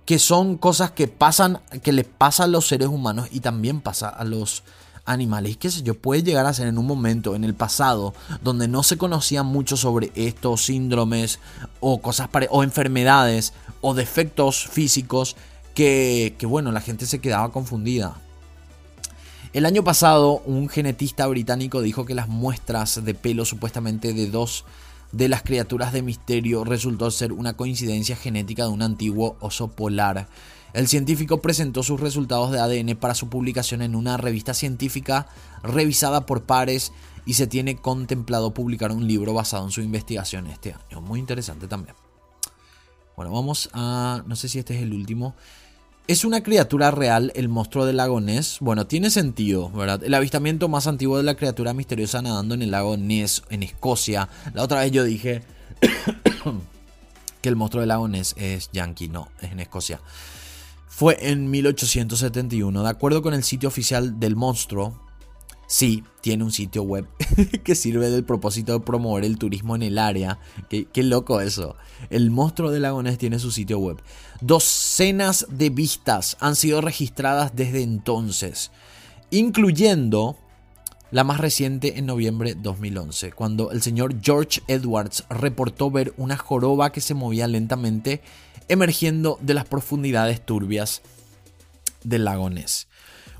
Que 0.05 0.19
son 0.19 0.57
cosas 0.57 0.91
que 0.91 1.07
pasan, 1.07 1.59
que 1.81 1.91
les 1.91 2.05
pasa 2.05 2.43
a 2.43 2.47
los 2.47 2.67
seres 2.67 2.87
humanos 2.87 3.27
y 3.31 3.39
también 3.39 3.81
pasa 3.81 4.07
a 4.07 4.23
los 4.23 4.63
animales. 5.03 5.53
Y 5.53 5.55
qué 5.55 5.71
sé 5.71 5.83
yo, 5.83 5.95
puede 5.95 6.23
llegar 6.23 6.45
a 6.45 6.53
ser 6.53 6.67
en 6.67 6.77
un 6.77 6.85
momento, 6.85 7.35
en 7.35 7.43
el 7.43 7.53
pasado, 7.53 8.13
donde 8.41 8.67
no 8.67 8.83
se 8.83 8.97
conocía 8.97 9.43
mucho 9.43 9.77
sobre 9.77 10.11
estos 10.15 10.65
síndromes 10.65 11.39
o 11.79 12.01
cosas 12.01 12.29
o 12.49 12.63
enfermedades 12.63 13.53
o 13.81 13.93
defectos 13.93 14.67
físicos 14.67 15.35
que, 15.73 16.35
que 16.37 16.45
bueno, 16.45 16.71
la 16.71 16.81
gente 16.81 17.05
se 17.05 17.19
quedaba 17.19 17.51
confundida. 17.51 18.21
El 19.55 19.65
año 19.65 19.85
pasado, 19.85 20.41
un 20.45 20.67
genetista 20.67 21.25
británico 21.27 21.81
dijo 21.81 22.03
que 22.03 22.13
las 22.13 22.27
muestras 22.27 23.05
de 23.05 23.13
pelo 23.13 23.45
supuestamente 23.45 24.13
de 24.13 24.29
dos 24.29 24.65
de 25.13 25.29
las 25.29 25.43
criaturas 25.43 25.93
de 25.93 26.01
misterio 26.01 26.65
resultó 26.65 27.09
ser 27.09 27.31
una 27.31 27.53
coincidencia 27.53 28.17
genética 28.17 28.63
de 28.63 28.71
un 28.71 28.81
antiguo 28.81 29.37
oso 29.39 29.69
polar. 29.69 30.27
El 30.73 30.89
científico 30.89 31.41
presentó 31.41 31.83
sus 31.83 32.01
resultados 32.01 32.51
de 32.51 32.59
ADN 32.59 32.97
para 32.97 33.15
su 33.15 33.29
publicación 33.29 33.81
en 33.81 33.95
una 33.95 34.17
revista 34.17 34.53
científica 34.53 35.29
revisada 35.63 36.25
por 36.25 36.43
pares 36.43 36.91
y 37.25 37.35
se 37.35 37.47
tiene 37.47 37.77
contemplado 37.77 38.53
publicar 38.53 38.91
un 38.91 39.07
libro 39.07 39.33
basado 39.33 39.63
en 39.63 39.71
su 39.71 39.79
investigación 39.79 40.47
este 40.47 40.73
año. 40.73 40.99
Muy 40.99 41.17
interesante 41.21 41.69
también. 41.69 41.95
Bueno, 43.15 43.31
vamos 43.31 43.69
a... 43.71 44.21
no 44.27 44.35
sé 44.35 44.49
si 44.49 44.59
este 44.59 44.75
es 44.75 44.81
el 44.81 44.91
último. 44.91 45.33
¿Es 46.07 46.23
una 46.23 46.43
criatura 46.43 46.91
real 46.91 47.31
el 47.33 47.49
monstruo 47.49 47.83
del 47.87 47.97
lago 47.97 48.21
Ness? 48.21 48.57
Bueno, 48.59 48.85
tiene 48.85 49.09
sentido, 49.09 49.71
¿verdad? 49.71 50.03
El 50.03 50.13
avistamiento 50.13 50.67
más 50.67 50.85
antiguo 50.85 51.17
de 51.17 51.23
la 51.23 51.33
criatura 51.33 51.73
misteriosa 51.73 52.21
nadando 52.21 52.53
en 52.53 52.61
el 52.61 52.69
lago 52.69 52.95
Ness, 52.95 53.41
en 53.49 53.63
Escocia. 53.63 54.29
La 54.53 54.61
otra 54.61 54.81
vez 54.81 54.91
yo 54.91 55.03
dije 55.03 55.41
que 57.41 57.49
el 57.49 57.55
monstruo 57.55 57.81
del 57.81 57.89
lago 57.89 58.07
Ness 58.07 58.35
es 58.37 58.69
yankee, 58.71 59.07
no, 59.07 59.29
es 59.41 59.51
en 59.51 59.59
Escocia. 59.59 59.99
Fue 60.87 61.17
en 61.21 61.49
1871. 61.49 62.83
De 62.83 62.89
acuerdo 62.89 63.23
con 63.23 63.33
el 63.33 63.43
sitio 63.43 63.67
oficial 63.67 64.19
del 64.19 64.35
monstruo, 64.35 65.04
Sí, 65.67 66.03
tiene 66.21 66.43
un 66.43 66.51
sitio 66.51 66.83
web 66.83 67.07
que 67.63 67.75
sirve 67.75 68.09
del 68.09 68.23
propósito 68.23 68.73
de 68.73 68.85
promover 68.85 69.25
el 69.25 69.37
turismo 69.37 69.75
en 69.75 69.83
el 69.83 69.97
área. 69.97 70.39
Qué, 70.69 71.03
loco 71.03 71.41
eso. 71.41 71.75
El 72.09 72.29
monstruo 72.29 72.71
de 72.71 72.79
Lagones 72.79 73.17
tiene 73.17 73.39
su 73.39 73.51
sitio 73.51 73.79
web. 73.79 74.01
Docenas 74.41 75.47
de 75.49 75.69
vistas 75.69 76.37
han 76.39 76.55
sido 76.55 76.81
registradas 76.81 77.55
desde 77.55 77.81
entonces, 77.81 78.71
incluyendo 79.31 80.37
la 81.11 81.23
más 81.23 81.39
reciente 81.39 81.97
en 81.97 82.05
noviembre 82.05 82.55
de 82.55 82.61
2011, 82.61 83.31
cuando 83.31 83.71
el 83.71 83.81
señor 83.81 84.15
George 84.21 84.61
Edwards 84.67 85.23
reportó 85.29 85.89
ver 85.89 86.13
una 86.17 86.37
joroba 86.37 86.91
que 86.91 87.01
se 87.01 87.13
movía 87.13 87.47
lentamente 87.47 88.21
emergiendo 88.67 89.39
de 89.41 89.53
las 89.53 89.65
profundidades 89.65 90.43
turbias 90.45 91.01
del 92.03 92.25
lago 92.25 92.49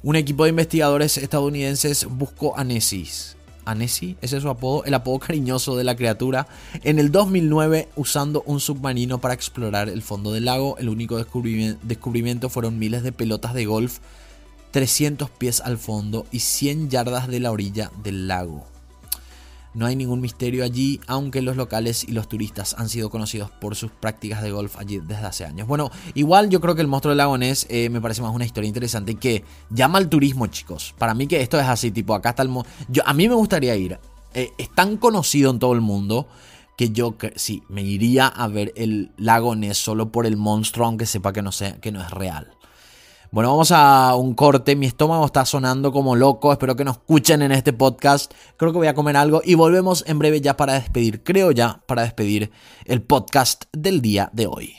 un 0.05 0.15
equipo 0.15 0.43
de 0.43 0.51
investigadores 0.51 1.17
estadounidenses 1.17 2.05
buscó 2.07 2.55
a 2.55 2.63
Nessie. 2.63 3.09
¿A 3.65 3.73
Nessie? 3.73 4.15
Ese 4.21 4.37
es 4.37 4.43
su 4.43 4.49
apodo, 4.49 4.85
el 4.85 4.93
apodo 4.93 5.17
cariñoso 5.27 5.75
de 5.75 5.83
la 5.83 5.95
criatura. 5.95 6.47
En 6.83 6.99
el 6.99 7.11
2009, 7.11 7.89
usando 7.95 8.43
un 8.45 8.59
submarino 8.59 9.19
para 9.19 9.33
explorar 9.33 9.89
el 9.89 10.03
fondo 10.03 10.31
del 10.31 10.45
lago, 10.45 10.77
el 10.77 10.89
único 10.89 11.17
descubrimiento 11.17 12.49
fueron 12.49 12.77
miles 12.77 13.01
de 13.01 13.13
pelotas 13.13 13.55
de 13.55 13.65
golf 13.65 13.97
300 14.69 15.31
pies 15.31 15.59
al 15.61 15.79
fondo 15.79 16.27
y 16.31 16.41
100 16.41 16.91
yardas 16.91 17.27
de 17.27 17.39
la 17.39 17.51
orilla 17.51 17.91
del 18.03 18.27
lago. 18.27 18.74
No 19.76 19.86
hay 19.86 19.95
ningún 19.95 20.21
misterio 20.21 20.63
allí, 20.63 20.99
aunque 21.05 21.41
los 21.41 21.57
locales 21.57 22.03
y 22.03 22.13
los 22.13 22.28
turistas 22.28 22.76
han 22.80 22.89
sido 22.89 23.09
conocidos 23.09 23.51
por 23.51 23.76
sus 23.76 23.91
prácticas 23.91 24.41
de 24.41 24.51
golf 24.51 24.78
allí 24.78 24.99
desde 24.99 25.26
hace 25.26 25.45
años. 25.45 25.67
Bueno, 25.67 25.91
igual 26.13 26.49
yo 26.49 26.61
creo 26.61 26.76
que 26.76 26.82
el 26.82 26.88
monstruo 26.88 27.11
del 27.11 27.17
lago 27.17 27.38
eh, 27.39 27.89
me 27.89 28.01
parece 28.01 28.21
más 28.21 28.34
una 28.34 28.45
historia 28.45 28.67
interesante 28.67 29.15
que 29.15 29.43
llama 29.69 29.97
al 29.97 30.09
turismo, 30.09 30.47
chicos. 30.47 30.95
Para 30.97 31.13
mí 31.13 31.28
que 31.28 31.41
esto 31.41 31.59
es 31.59 31.67
así, 31.67 31.91
tipo, 31.91 32.15
acá 32.15 32.30
está 32.30 32.43
el... 32.43 32.51
Yo, 32.88 33.03
a 33.05 33.13
mí 33.13 33.28
me 33.28 33.36
gustaría 33.36 33.76
ir. 33.76 33.99
Eh, 34.34 34.51
es 34.57 34.69
tan 34.73 34.97
conocido 34.97 35.51
en 35.51 35.59
todo 35.59 35.73
el 35.73 35.82
mundo 35.82 36.28
que 36.78 36.89
yo 36.89 37.15
sí, 37.36 37.63
me 37.69 37.84
iría 37.84 38.28
a 38.28 38.47
ver 38.47 38.73
el 38.76 39.11
lago 39.17 39.55
solo 39.73 40.11
por 40.11 40.26
el 40.26 40.38
monstruo, 40.38 40.88
aunque 40.88 41.05
sepa 41.05 41.32
que 41.34 41.41
no, 41.41 41.51
sea, 41.51 41.80
que 41.80 41.91
no 41.91 42.01
es 42.01 42.11
real. 42.11 42.54
Bueno, 43.36 43.49
vamos 43.49 43.73
a 43.73 44.15
un 44.15 44.33
corte. 44.33 44.77
Mi 44.77 44.86
estómago 44.86 45.25
está 45.25 45.43
sonando 45.43 45.91
como 45.91 46.15
loco. 46.15 46.53
Espero 46.53 46.77
que 46.77 46.86
nos 46.86 46.95
escuchen 46.95 47.41
en 47.41 47.51
este 47.51 47.73
podcast. 47.73 48.31
Creo 48.55 48.71
que 48.71 48.77
voy 48.77 48.88
a 48.88 48.93
comer 48.93 49.17
algo 49.17 49.41
y 49.43 49.55
volvemos 49.55 50.05
en 50.07 50.19
breve 50.19 50.39
ya 50.39 50.55
para 50.55 50.75
despedir. 50.75 51.21
Creo 51.21 51.51
ya 51.51 51.81
para 51.86 52.03
despedir 52.03 52.51
el 52.86 53.01
podcast 53.01 53.65
del 53.73 54.01
día 54.01 54.29
de 54.31 54.47
hoy. 54.47 54.75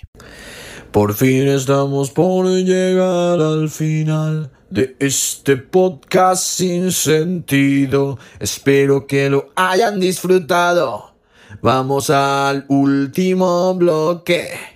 Por 0.90 1.12
fin 1.12 1.48
estamos 1.48 2.10
por 2.12 2.46
llegar 2.46 3.42
al 3.42 3.68
final 3.68 4.50
de 4.70 4.96
este 5.00 5.58
podcast 5.58 6.42
sin 6.42 6.92
sentido. 6.92 8.18
Espero 8.40 9.06
que 9.06 9.28
lo 9.28 9.50
hayan 9.54 10.00
disfrutado. 10.00 11.14
Vamos 11.60 12.08
al 12.08 12.64
último 12.70 13.74
bloque. 13.74 14.75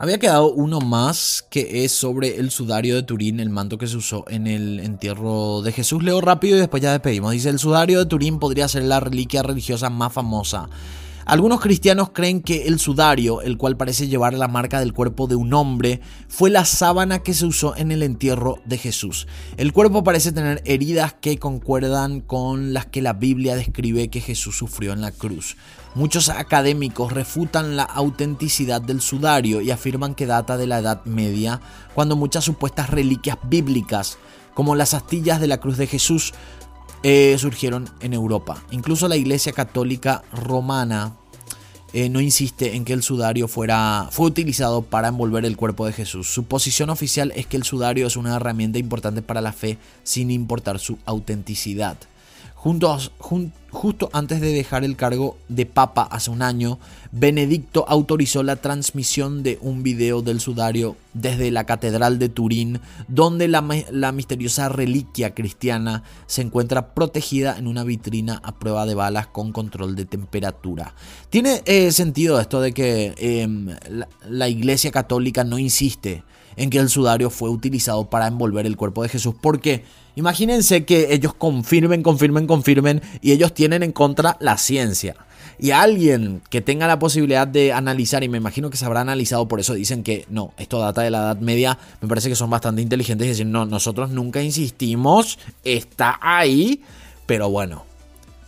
Había 0.00 0.18
quedado 0.18 0.52
uno 0.52 0.78
más 0.80 1.44
que 1.50 1.84
es 1.84 1.90
sobre 1.90 2.36
el 2.36 2.52
sudario 2.52 2.94
de 2.94 3.02
Turín, 3.02 3.40
el 3.40 3.50
manto 3.50 3.78
que 3.78 3.88
se 3.88 3.96
usó 3.96 4.24
en 4.28 4.46
el 4.46 4.78
entierro 4.78 5.60
de 5.62 5.72
Jesús. 5.72 6.04
Leo 6.04 6.20
rápido 6.20 6.56
y 6.56 6.60
después 6.60 6.80
ya 6.80 6.92
despedimos. 6.92 7.32
Dice, 7.32 7.48
el 7.48 7.58
sudario 7.58 7.98
de 7.98 8.06
Turín 8.06 8.38
podría 8.38 8.68
ser 8.68 8.84
la 8.84 9.00
reliquia 9.00 9.42
religiosa 9.42 9.90
más 9.90 10.12
famosa. 10.12 10.68
Algunos 11.28 11.60
cristianos 11.60 12.08
creen 12.14 12.40
que 12.40 12.68
el 12.68 12.78
sudario, 12.78 13.42
el 13.42 13.58
cual 13.58 13.76
parece 13.76 14.08
llevar 14.08 14.32
la 14.32 14.48
marca 14.48 14.80
del 14.80 14.94
cuerpo 14.94 15.26
de 15.26 15.34
un 15.34 15.52
hombre, 15.52 16.00
fue 16.26 16.48
la 16.48 16.64
sábana 16.64 17.18
que 17.18 17.34
se 17.34 17.44
usó 17.44 17.76
en 17.76 17.92
el 17.92 18.02
entierro 18.02 18.60
de 18.64 18.78
Jesús. 18.78 19.26
El 19.58 19.74
cuerpo 19.74 20.02
parece 20.02 20.32
tener 20.32 20.62
heridas 20.64 21.12
que 21.20 21.36
concuerdan 21.36 22.22
con 22.22 22.72
las 22.72 22.86
que 22.86 23.02
la 23.02 23.12
Biblia 23.12 23.56
describe 23.56 24.08
que 24.08 24.22
Jesús 24.22 24.56
sufrió 24.56 24.94
en 24.94 25.02
la 25.02 25.12
cruz. 25.12 25.58
Muchos 25.94 26.30
académicos 26.30 27.12
refutan 27.12 27.76
la 27.76 27.82
autenticidad 27.82 28.80
del 28.80 29.02
sudario 29.02 29.60
y 29.60 29.70
afirman 29.70 30.14
que 30.14 30.24
data 30.24 30.56
de 30.56 30.66
la 30.66 30.78
Edad 30.78 31.04
Media, 31.04 31.60
cuando 31.92 32.16
muchas 32.16 32.44
supuestas 32.44 32.88
reliquias 32.88 33.36
bíblicas, 33.42 34.16
como 34.54 34.74
las 34.74 34.94
astillas 34.94 35.40
de 35.42 35.46
la 35.46 35.60
cruz 35.60 35.76
de 35.76 35.86
Jesús, 35.86 36.32
eh, 37.02 37.36
surgieron 37.38 37.88
en 38.00 38.12
Europa. 38.12 38.62
Incluso 38.70 39.08
la 39.08 39.16
Iglesia 39.16 39.52
Católica 39.52 40.22
Romana 40.32 41.16
eh, 41.92 42.08
no 42.08 42.20
insiste 42.20 42.76
en 42.76 42.84
que 42.84 42.92
el 42.92 43.02
sudario 43.02 43.48
fuera, 43.48 44.08
fue 44.10 44.26
utilizado 44.26 44.82
para 44.82 45.08
envolver 45.08 45.44
el 45.44 45.56
cuerpo 45.56 45.86
de 45.86 45.92
Jesús. 45.92 46.28
Su 46.28 46.44
posición 46.44 46.90
oficial 46.90 47.32
es 47.34 47.46
que 47.46 47.56
el 47.56 47.64
sudario 47.64 48.06
es 48.06 48.16
una 48.16 48.36
herramienta 48.36 48.78
importante 48.78 49.22
para 49.22 49.40
la 49.40 49.52
fe 49.52 49.78
sin 50.02 50.30
importar 50.30 50.78
su 50.78 50.98
autenticidad 51.06 51.96
justo 52.58 54.10
antes 54.12 54.40
de 54.40 54.52
dejar 54.52 54.84
el 54.84 54.96
cargo 54.96 55.36
de 55.48 55.64
papa 55.64 56.02
hace 56.02 56.30
un 56.30 56.42
año, 56.42 56.78
Benedicto 57.12 57.84
autorizó 57.88 58.42
la 58.42 58.56
transmisión 58.56 59.42
de 59.42 59.58
un 59.60 59.82
video 59.82 60.22
del 60.22 60.40
sudario 60.40 60.96
desde 61.14 61.50
la 61.50 61.64
Catedral 61.64 62.18
de 62.18 62.28
Turín, 62.28 62.80
donde 63.06 63.46
la, 63.46 63.62
misteriosa 64.12 64.68
reliquia 64.68 65.34
cristiana 65.34 66.02
se 66.26 66.42
encuentra 66.42 66.94
protegida 66.94 67.56
en 67.56 67.68
una 67.68 67.84
vitrina 67.84 68.40
a 68.42 68.58
prueba 68.58 68.86
de 68.86 68.94
balas 68.94 69.28
con 69.28 69.52
control 69.52 69.94
de 69.94 70.04
temperatura. 70.04 70.94
Tiene 71.30 71.62
eh, 71.64 71.92
sentido 71.92 72.40
esto 72.40 72.60
de 72.60 72.72
que 72.72 73.14
em, 73.18 73.68
la 74.28 74.48
Iglesia 74.48 74.90
Católica 74.90 75.44
no 75.44 75.58
insiste 75.58 76.24
en 76.58 76.68
que 76.68 76.78
el 76.78 76.90
sudario 76.90 77.30
fue 77.30 77.48
utilizado 77.48 78.10
para 78.10 78.26
envolver 78.26 78.66
el 78.66 78.76
cuerpo 78.76 79.02
de 79.02 79.08
Jesús, 79.08 79.34
porque 79.40 79.84
Imagínense 80.18 80.84
que 80.84 81.14
ellos 81.14 81.32
confirmen, 81.32 82.02
confirmen, 82.02 82.48
confirmen 82.48 83.02
y 83.22 83.30
ellos 83.30 83.54
tienen 83.54 83.84
en 83.84 83.92
contra 83.92 84.36
la 84.40 84.58
ciencia. 84.58 85.14
Y 85.60 85.70
alguien 85.70 86.42
que 86.50 86.60
tenga 86.60 86.88
la 86.88 86.98
posibilidad 86.98 87.46
de 87.46 87.72
analizar, 87.72 88.24
y 88.24 88.28
me 88.28 88.38
imagino 88.38 88.68
que 88.68 88.76
se 88.76 88.84
habrá 88.84 89.02
analizado, 89.02 89.46
por 89.46 89.60
eso 89.60 89.74
dicen 89.74 90.02
que 90.02 90.26
no, 90.28 90.54
esto 90.58 90.80
data 90.80 91.02
de 91.02 91.12
la 91.12 91.18
Edad 91.18 91.38
Media, 91.38 91.78
me 92.00 92.08
parece 92.08 92.28
que 92.28 92.34
son 92.34 92.50
bastante 92.50 92.82
inteligentes 92.82 93.28
y 93.28 93.30
dicen, 93.30 93.52
no, 93.52 93.64
nosotros 93.64 94.10
nunca 94.10 94.42
insistimos, 94.42 95.38
está 95.62 96.18
ahí, 96.20 96.82
pero 97.26 97.48
bueno, 97.48 97.84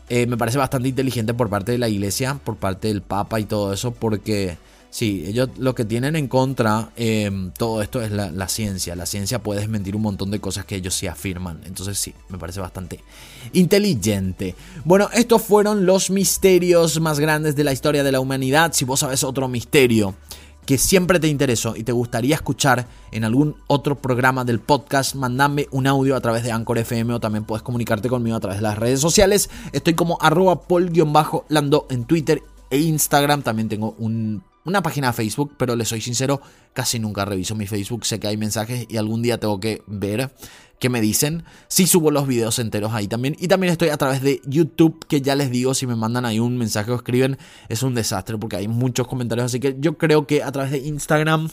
eh, 0.08 0.26
me 0.26 0.36
parece 0.36 0.58
bastante 0.58 0.88
inteligente 0.88 1.34
por 1.34 1.50
parte 1.50 1.70
de 1.70 1.78
la 1.78 1.88
iglesia, 1.88 2.40
por 2.42 2.56
parte 2.56 2.88
del 2.88 3.02
Papa 3.02 3.38
y 3.38 3.44
todo 3.44 3.72
eso, 3.72 3.92
porque 3.92 4.58
Sí, 4.90 5.22
ellos 5.24 5.50
lo 5.56 5.76
que 5.76 5.84
tienen 5.84 6.16
en 6.16 6.26
contra 6.26 6.90
em, 6.96 7.52
todo 7.52 7.80
esto 7.80 8.02
es 8.02 8.10
la, 8.10 8.48
ciencia. 8.48 8.96
La 8.96 9.06
ciencia 9.06 9.40
puede 9.40 9.60
desmentir 9.60 9.94
un 9.94 10.02
montón 10.02 10.32
de 10.32 10.40
cosas 10.40 10.64
que 10.64 10.74
ellos 10.74 10.94
sí 10.94 11.06
afirman. 11.06 11.60
Entonces 11.64 11.96
sí, 11.96 12.12
me 12.28 12.38
parece 12.38 12.58
bastante 12.58 13.00
inteligente. 13.52 14.56
Bueno, 14.84 15.08
estos 15.12 15.42
fueron 15.42 15.86
los 15.86 16.10
misterios 16.10 17.00
más 17.00 17.20
grandes 17.20 17.54
de 17.54 17.62
la 17.62 17.72
historia 17.72 18.02
de 18.02 18.10
la 18.10 18.18
humanidad. 18.18 18.72
Si 18.72 18.84
vos 18.84 19.00
sabes 19.00 19.22
otro 19.22 19.46
misterio 19.46 20.16
que 20.66 20.76
siempre 20.76 21.20
te 21.20 21.28
interesó 21.28 21.76
y 21.76 21.84
te 21.84 21.92
gustaría 21.92 22.34
escuchar 22.34 22.86
en 23.12 23.24
algún 23.24 23.56
otro 23.68 23.96
programa 23.96 24.44
del 24.44 24.58
podcast, 24.58 25.14
mandame 25.14 25.68
un 25.70 25.86
audio 25.86 26.16
a 26.16 26.20
través 26.20 26.42
de 26.42 26.50
Anchor 26.50 26.78
FM 26.78 27.14
o 27.14 27.20
también 27.20 27.44
puedes 27.44 27.62
comunicarte 27.62 28.08
conmigo 28.08 28.36
a 28.36 28.40
través 28.40 28.58
de 28.58 28.62
las 28.62 28.78
redes 28.78 29.00
sociales. 29.00 29.50
Estoy 29.72 29.94
como 29.94 30.18
arroba 30.20 30.62
pol-lando 30.62 31.86
en 31.90 32.04
Twitter 32.06 32.42
e 32.70 32.78
Instagram. 32.78 33.42
También 33.42 33.68
tengo 33.68 33.94
un 33.98 34.42
una 34.64 34.82
página 34.82 35.08
de 35.08 35.12
Facebook, 35.14 35.54
pero 35.56 35.76
le 35.76 35.84
soy 35.84 36.00
sincero, 36.00 36.40
casi 36.72 36.98
nunca 36.98 37.24
reviso 37.24 37.54
mi 37.54 37.66
Facebook. 37.66 38.04
Sé 38.04 38.20
que 38.20 38.28
hay 38.28 38.36
mensajes 38.36 38.86
y 38.88 38.96
algún 38.96 39.22
día 39.22 39.38
tengo 39.38 39.60
que 39.60 39.82
ver 39.86 40.30
qué 40.78 40.88
me 40.88 41.00
dicen. 41.00 41.44
Sí 41.68 41.86
subo 41.86 42.10
los 42.10 42.26
videos 42.26 42.58
enteros 42.58 42.92
ahí 42.92 43.06
también. 43.06 43.36
Y 43.38 43.48
también 43.48 43.72
estoy 43.72 43.90
a 43.90 43.96
través 43.96 44.22
de 44.22 44.40
YouTube, 44.46 45.04
que 45.06 45.20
ya 45.20 45.34
les 45.34 45.50
digo, 45.50 45.74
si 45.74 45.86
me 45.86 45.94
mandan 45.94 46.24
ahí 46.24 46.40
un 46.40 46.58
mensaje 46.58 46.90
o 46.90 46.96
escriben, 46.96 47.38
es 47.68 47.82
un 47.82 47.94
desastre 47.94 48.36
porque 48.38 48.56
hay 48.56 48.68
muchos 48.68 49.06
comentarios. 49.06 49.46
Así 49.46 49.60
que 49.60 49.76
yo 49.78 49.96
creo 49.96 50.26
que 50.26 50.42
a 50.42 50.50
través 50.50 50.72
de 50.72 50.78
Instagram 50.78 51.48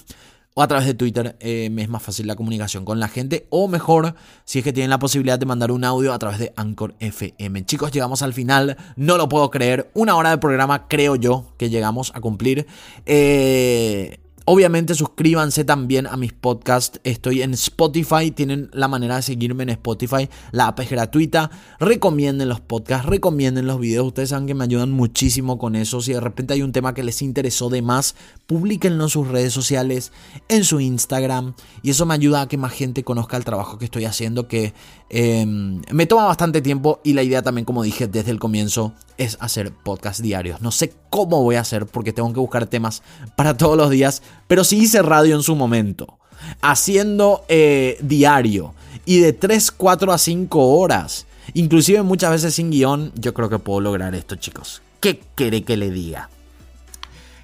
o 0.58 0.64
a 0.64 0.68
través 0.68 0.88
de 0.88 0.96
Twitter 0.96 1.36
eh, 1.40 1.70
me 1.70 1.84
es 1.84 1.88
más 1.88 2.02
fácil 2.02 2.26
la 2.26 2.36
comunicación 2.36 2.84
con 2.84 3.00
la 3.00 3.08
gente. 3.08 3.46
O 3.52 3.68
mejor, 3.68 4.16
si 4.44 4.58
es 4.58 4.64
que 4.64 4.74
tienen 4.74 4.90
la 4.90 4.98
posibilidad 4.98 5.38
de 5.38 5.46
mandar 5.46 5.72
un 5.72 5.84
audio 5.84 6.12
a 6.12 6.18
través 6.18 6.40
de 6.40 6.52
Anchor 6.56 6.96
FM. 7.00 7.64
Chicos, 7.68 7.92
llegamos 7.92 8.24
al 8.24 8.34
final. 8.34 8.76
No 8.96 9.18
lo 9.18 9.30
puedo 9.30 9.52
creer. 9.52 9.92
Una 9.94 10.16
hora 10.16 10.32
de 10.32 10.40
programa 10.40 10.88
creo 10.88 11.16
yo 11.16 11.46
que 11.60 11.70
llegamos 11.70 12.12
a 12.16 12.22
cumplir. 12.22 12.66
Eh, 13.06 14.18
Obviamente 14.50 14.96
suscríbanse 14.96 15.66
también 15.66 16.08
a 16.08 16.16
mis 16.16 16.32
podcasts. 16.32 17.02
Estoy 17.04 17.42
en 17.42 17.54
Spotify. 17.54 18.32
Tienen 18.32 18.70
la 18.72 18.88
manera 18.88 19.18
de 19.18 19.22
seguirme 19.22 19.64
en 19.64 19.72
Spotify. 19.72 20.30
La 20.54 20.68
app 20.68 20.80
es 20.80 20.90
gratuita. 20.90 21.52
Recomienden 21.82 22.48
los 22.48 22.62
podcasts. 22.62 23.06
Recomienden 23.06 23.68
los 23.68 23.78
videos. 23.78 24.08
Ustedes 24.08 24.30
saben 24.30 24.48
que 24.48 24.54
me 24.54 24.64
ayudan 24.64 24.90
muchísimo 24.92 25.58
con 25.58 25.76
eso. 25.76 26.00
Si 26.00 26.14
de 26.14 26.22
repente 26.22 26.54
hay 26.54 26.62
un 26.62 26.72
tema 26.72 26.94
que 26.94 27.04
les 27.04 27.22
interesó 27.22 27.68
de 27.70 27.82
más, 27.82 28.16
publíquenlo 28.46 29.04
en 29.04 29.10
sus 29.10 29.28
redes 29.28 29.52
sociales, 29.52 30.14
en 30.48 30.64
su 30.64 30.80
Instagram. 30.80 31.54
Y 31.84 31.90
eso 31.90 32.06
me 32.06 32.14
ayuda 32.14 32.44
a 32.44 32.48
que 32.48 32.56
más 32.56 32.72
gente 32.72 33.04
conozca 33.04 33.36
el 33.36 33.44
trabajo 33.44 33.78
que 33.78 33.84
estoy 33.84 34.06
haciendo. 34.06 34.48
Que 34.48 34.74
em, 35.10 35.82
me 35.92 36.06
toma 36.06 36.26
bastante 36.26 36.62
tiempo. 36.62 37.00
Y 37.04 37.14
la 37.14 37.24
idea 37.24 37.42
también, 37.42 37.66
como 37.66 37.84
dije 37.84 38.08
desde 38.08 38.32
el 38.32 38.40
comienzo, 38.40 38.94
es 39.18 39.38
hacer 39.40 39.72
podcasts 39.72 40.22
diarios. 40.22 40.62
No 40.62 40.72
sé 40.72 40.94
cómo 41.10 41.44
voy 41.44 41.56
a 41.56 41.62
hacer 41.62 41.86
porque 41.86 42.14
tengo 42.14 42.32
que 42.34 42.40
buscar 42.40 42.66
temas 42.68 43.02
para 43.36 43.56
todos 43.56 43.78
los 43.78 43.90
días 43.90 44.22
pero 44.48 44.64
sí 44.64 44.78
hice 44.78 45.02
radio 45.02 45.36
en 45.36 45.44
su 45.44 45.56
momento, 45.56 46.18
haciendo 46.62 47.44
eh, 47.50 47.98
diario 48.02 48.74
y 49.06 49.20
de 49.20 49.34
3, 49.34 49.72
4 49.72 50.12
a 50.12 50.18
5 50.18 50.68
horas, 50.68 51.26
inclusive 51.54 52.02
muchas 52.04 52.32
veces 52.32 52.56
sin 52.56 52.72
guion, 52.72 53.12
yo 53.16 53.34
creo 53.34 53.50
que 53.50 53.60
puedo 53.60 53.82
lograr 53.82 54.16
esto 54.16 54.36
chicos. 54.36 54.82
¿Qué 55.00 55.22
quiere 55.36 55.64
que 55.64 55.78
le 55.78 55.92
diga? 55.92 56.30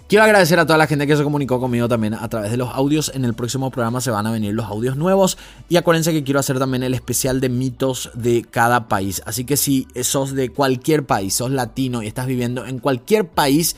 Quiero 0.07 0.25
agradecer 0.25 0.59
a 0.59 0.65
toda 0.65 0.77
la 0.77 0.85
gente 0.85 1.07
que 1.07 1.15
se 1.15 1.23
comunicó 1.23 1.59
conmigo 1.59 1.87
también 1.87 2.13
a 2.13 2.27
través 2.27 2.51
de 2.51 2.57
los 2.57 2.69
audios. 2.73 3.11
En 3.15 3.25
el 3.25 3.33
próximo 3.33 3.71
programa 3.71 4.01
se 4.01 4.11
van 4.11 4.27
a 4.27 4.31
venir 4.31 4.53
los 4.53 4.65
audios 4.65 4.97
nuevos. 4.97 5.37
Y 5.69 5.77
acuérdense 5.77 6.11
que 6.11 6.23
quiero 6.23 6.39
hacer 6.39 6.59
también 6.59 6.83
el 6.83 6.93
especial 6.93 7.39
de 7.41 7.49
mitos 7.49 8.11
de 8.13 8.43
cada 8.43 8.87
país. 8.87 9.23
Así 9.25 9.45
que 9.45 9.57
si 9.57 9.87
sos 10.01 10.35
de 10.35 10.49
cualquier 10.49 11.05
país, 11.05 11.33
sos 11.33 11.51
latino 11.51 12.03
y 12.03 12.07
estás 12.07 12.27
viviendo 12.27 12.65
en 12.65 12.79
cualquier 12.79 13.27
país 13.27 13.75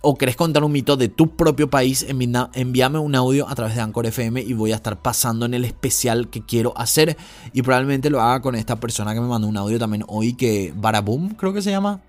o 0.00 0.16
querés 0.16 0.36
contar 0.36 0.62
un 0.62 0.70
mito 0.70 0.96
de 0.96 1.08
tu 1.08 1.34
propio 1.34 1.68
país, 1.68 2.06
envíame 2.06 2.98
un 2.98 3.14
audio 3.14 3.48
a 3.48 3.54
través 3.54 3.74
de 3.74 3.80
Anchor 3.80 4.06
FM 4.06 4.42
y 4.42 4.52
voy 4.52 4.72
a 4.72 4.76
estar 4.76 5.00
pasando 5.00 5.46
en 5.46 5.54
el 5.54 5.64
especial 5.64 6.28
que 6.28 6.44
quiero 6.44 6.72
hacer. 6.76 7.16
Y 7.52 7.62
probablemente 7.62 8.10
lo 8.10 8.20
haga 8.20 8.40
con 8.42 8.54
esta 8.54 8.78
persona 8.78 9.14
que 9.14 9.20
me 9.20 9.26
mandó 9.26 9.48
un 9.48 9.56
audio 9.56 9.78
también 9.78 10.04
hoy, 10.06 10.34
que 10.34 10.72
Baraboom, 10.76 11.30
creo 11.30 11.52
que 11.52 11.62
se 11.62 11.70
llama. 11.70 12.00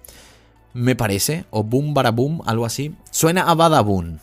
Me 0.76 0.96
parece, 0.96 1.46
o 1.52 1.64
Boom 1.64 1.94
Baraboom, 1.94 2.42
algo 2.46 2.66
así. 2.66 2.94
Suena 3.10 3.44
a 3.44 3.56
Badaboom. 3.56 4.18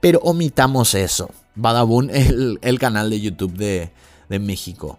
Pero 0.00 0.18
omitamos 0.24 0.94
eso. 0.94 1.30
Badaboom 1.54 2.10
es 2.10 2.30
el, 2.30 2.58
el 2.62 2.78
canal 2.80 3.08
de 3.08 3.20
YouTube 3.20 3.54
de, 3.54 3.92
de 4.28 4.38
México. 4.40 4.98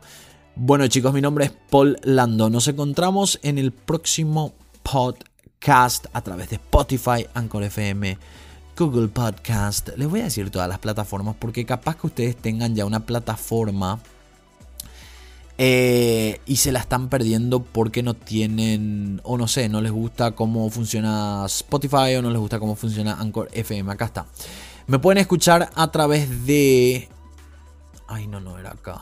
Bueno 0.55 0.87
chicos, 0.87 1.13
mi 1.13 1.19
nombre 1.19 1.45
es 1.45 1.51
Paul 1.69 1.97
Lando. 2.03 2.49
Nos 2.49 2.67
encontramos 2.69 3.39
en 3.43 3.57
el 3.57 3.73
próximo 3.73 4.53
podcast 4.83 5.33
Cast 5.59 6.07
a 6.11 6.21
través 6.21 6.49
de 6.49 6.55
Spotify, 6.57 7.25
Anchor 7.33 7.63
FM, 7.63 8.17
Google 8.77 9.07
Podcast. 9.07 9.89
Les 9.95 10.09
voy 10.09 10.19
a 10.19 10.25
decir 10.25 10.49
todas 10.49 10.67
las 10.67 10.79
plataformas 10.79 11.35
porque 11.39 11.65
capaz 11.65 11.95
que 11.95 12.07
ustedes 12.07 12.35
tengan 12.35 12.75
ya 12.75 12.85
una 12.85 13.05
plataforma 13.05 13.99
eh, 15.57 16.39
y 16.45 16.55
se 16.55 16.71
la 16.71 16.79
están 16.79 17.09
perdiendo 17.09 17.61
porque 17.61 18.01
no 18.01 18.15
tienen, 18.15 19.21
o 19.23 19.37
no 19.37 19.47
sé, 19.47 19.69
no 19.69 19.81
les 19.81 19.91
gusta 19.91 20.31
cómo 20.31 20.69
funciona 20.69 21.43
Spotify 21.45 22.15
o 22.17 22.21
no 22.21 22.31
les 22.31 22.39
gusta 22.39 22.59
cómo 22.59 22.75
funciona 22.75 23.19
Anchor 23.19 23.49
FM. 23.53 23.91
Acá 23.91 24.05
está. 24.05 24.25
Me 24.87 24.99
pueden 24.99 25.19
escuchar 25.19 25.69
a 25.75 25.91
través 25.91 26.45
de... 26.45 27.07
Ay, 28.07 28.27
no, 28.27 28.39
no 28.39 28.57
era 28.57 28.71
acá. 28.71 29.01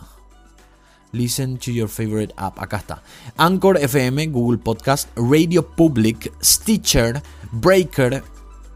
Listen 1.14 1.58
to 1.58 1.72
your 1.72 1.90
favorite 1.90 2.34
app. 2.38 2.60
Acá 2.60 2.78
está. 2.78 3.04
Anchor 3.38 3.78
FM, 3.78 4.28
Google 4.28 4.60
Podcast, 4.60 5.10
Radio 5.16 5.68
Public, 5.68 6.32
Stitcher, 6.44 7.22
Breaker, 7.52 8.24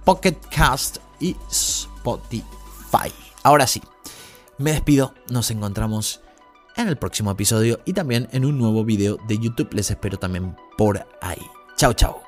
Pocket 0.03 0.35
Cast 0.49 0.97
y 1.19 1.35
Spotify. 1.49 3.11
Ahora 3.43 3.67
sí, 3.67 3.81
me 4.57 4.71
despido. 4.71 5.13
Nos 5.29 5.51
encontramos 5.51 6.21
en 6.77 6.87
el 6.87 6.97
próximo 6.97 7.31
episodio 7.31 7.79
y 7.85 7.93
también 7.93 8.27
en 8.31 8.45
un 8.45 8.57
nuevo 8.57 8.83
video 8.83 9.17
de 9.27 9.37
YouTube. 9.37 9.73
Les 9.73 9.89
espero 9.89 10.17
también 10.17 10.55
por 10.77 11.05
ahí. 11.21 11.41
Chao, 11.77 11.93
chao. 11.93 12.24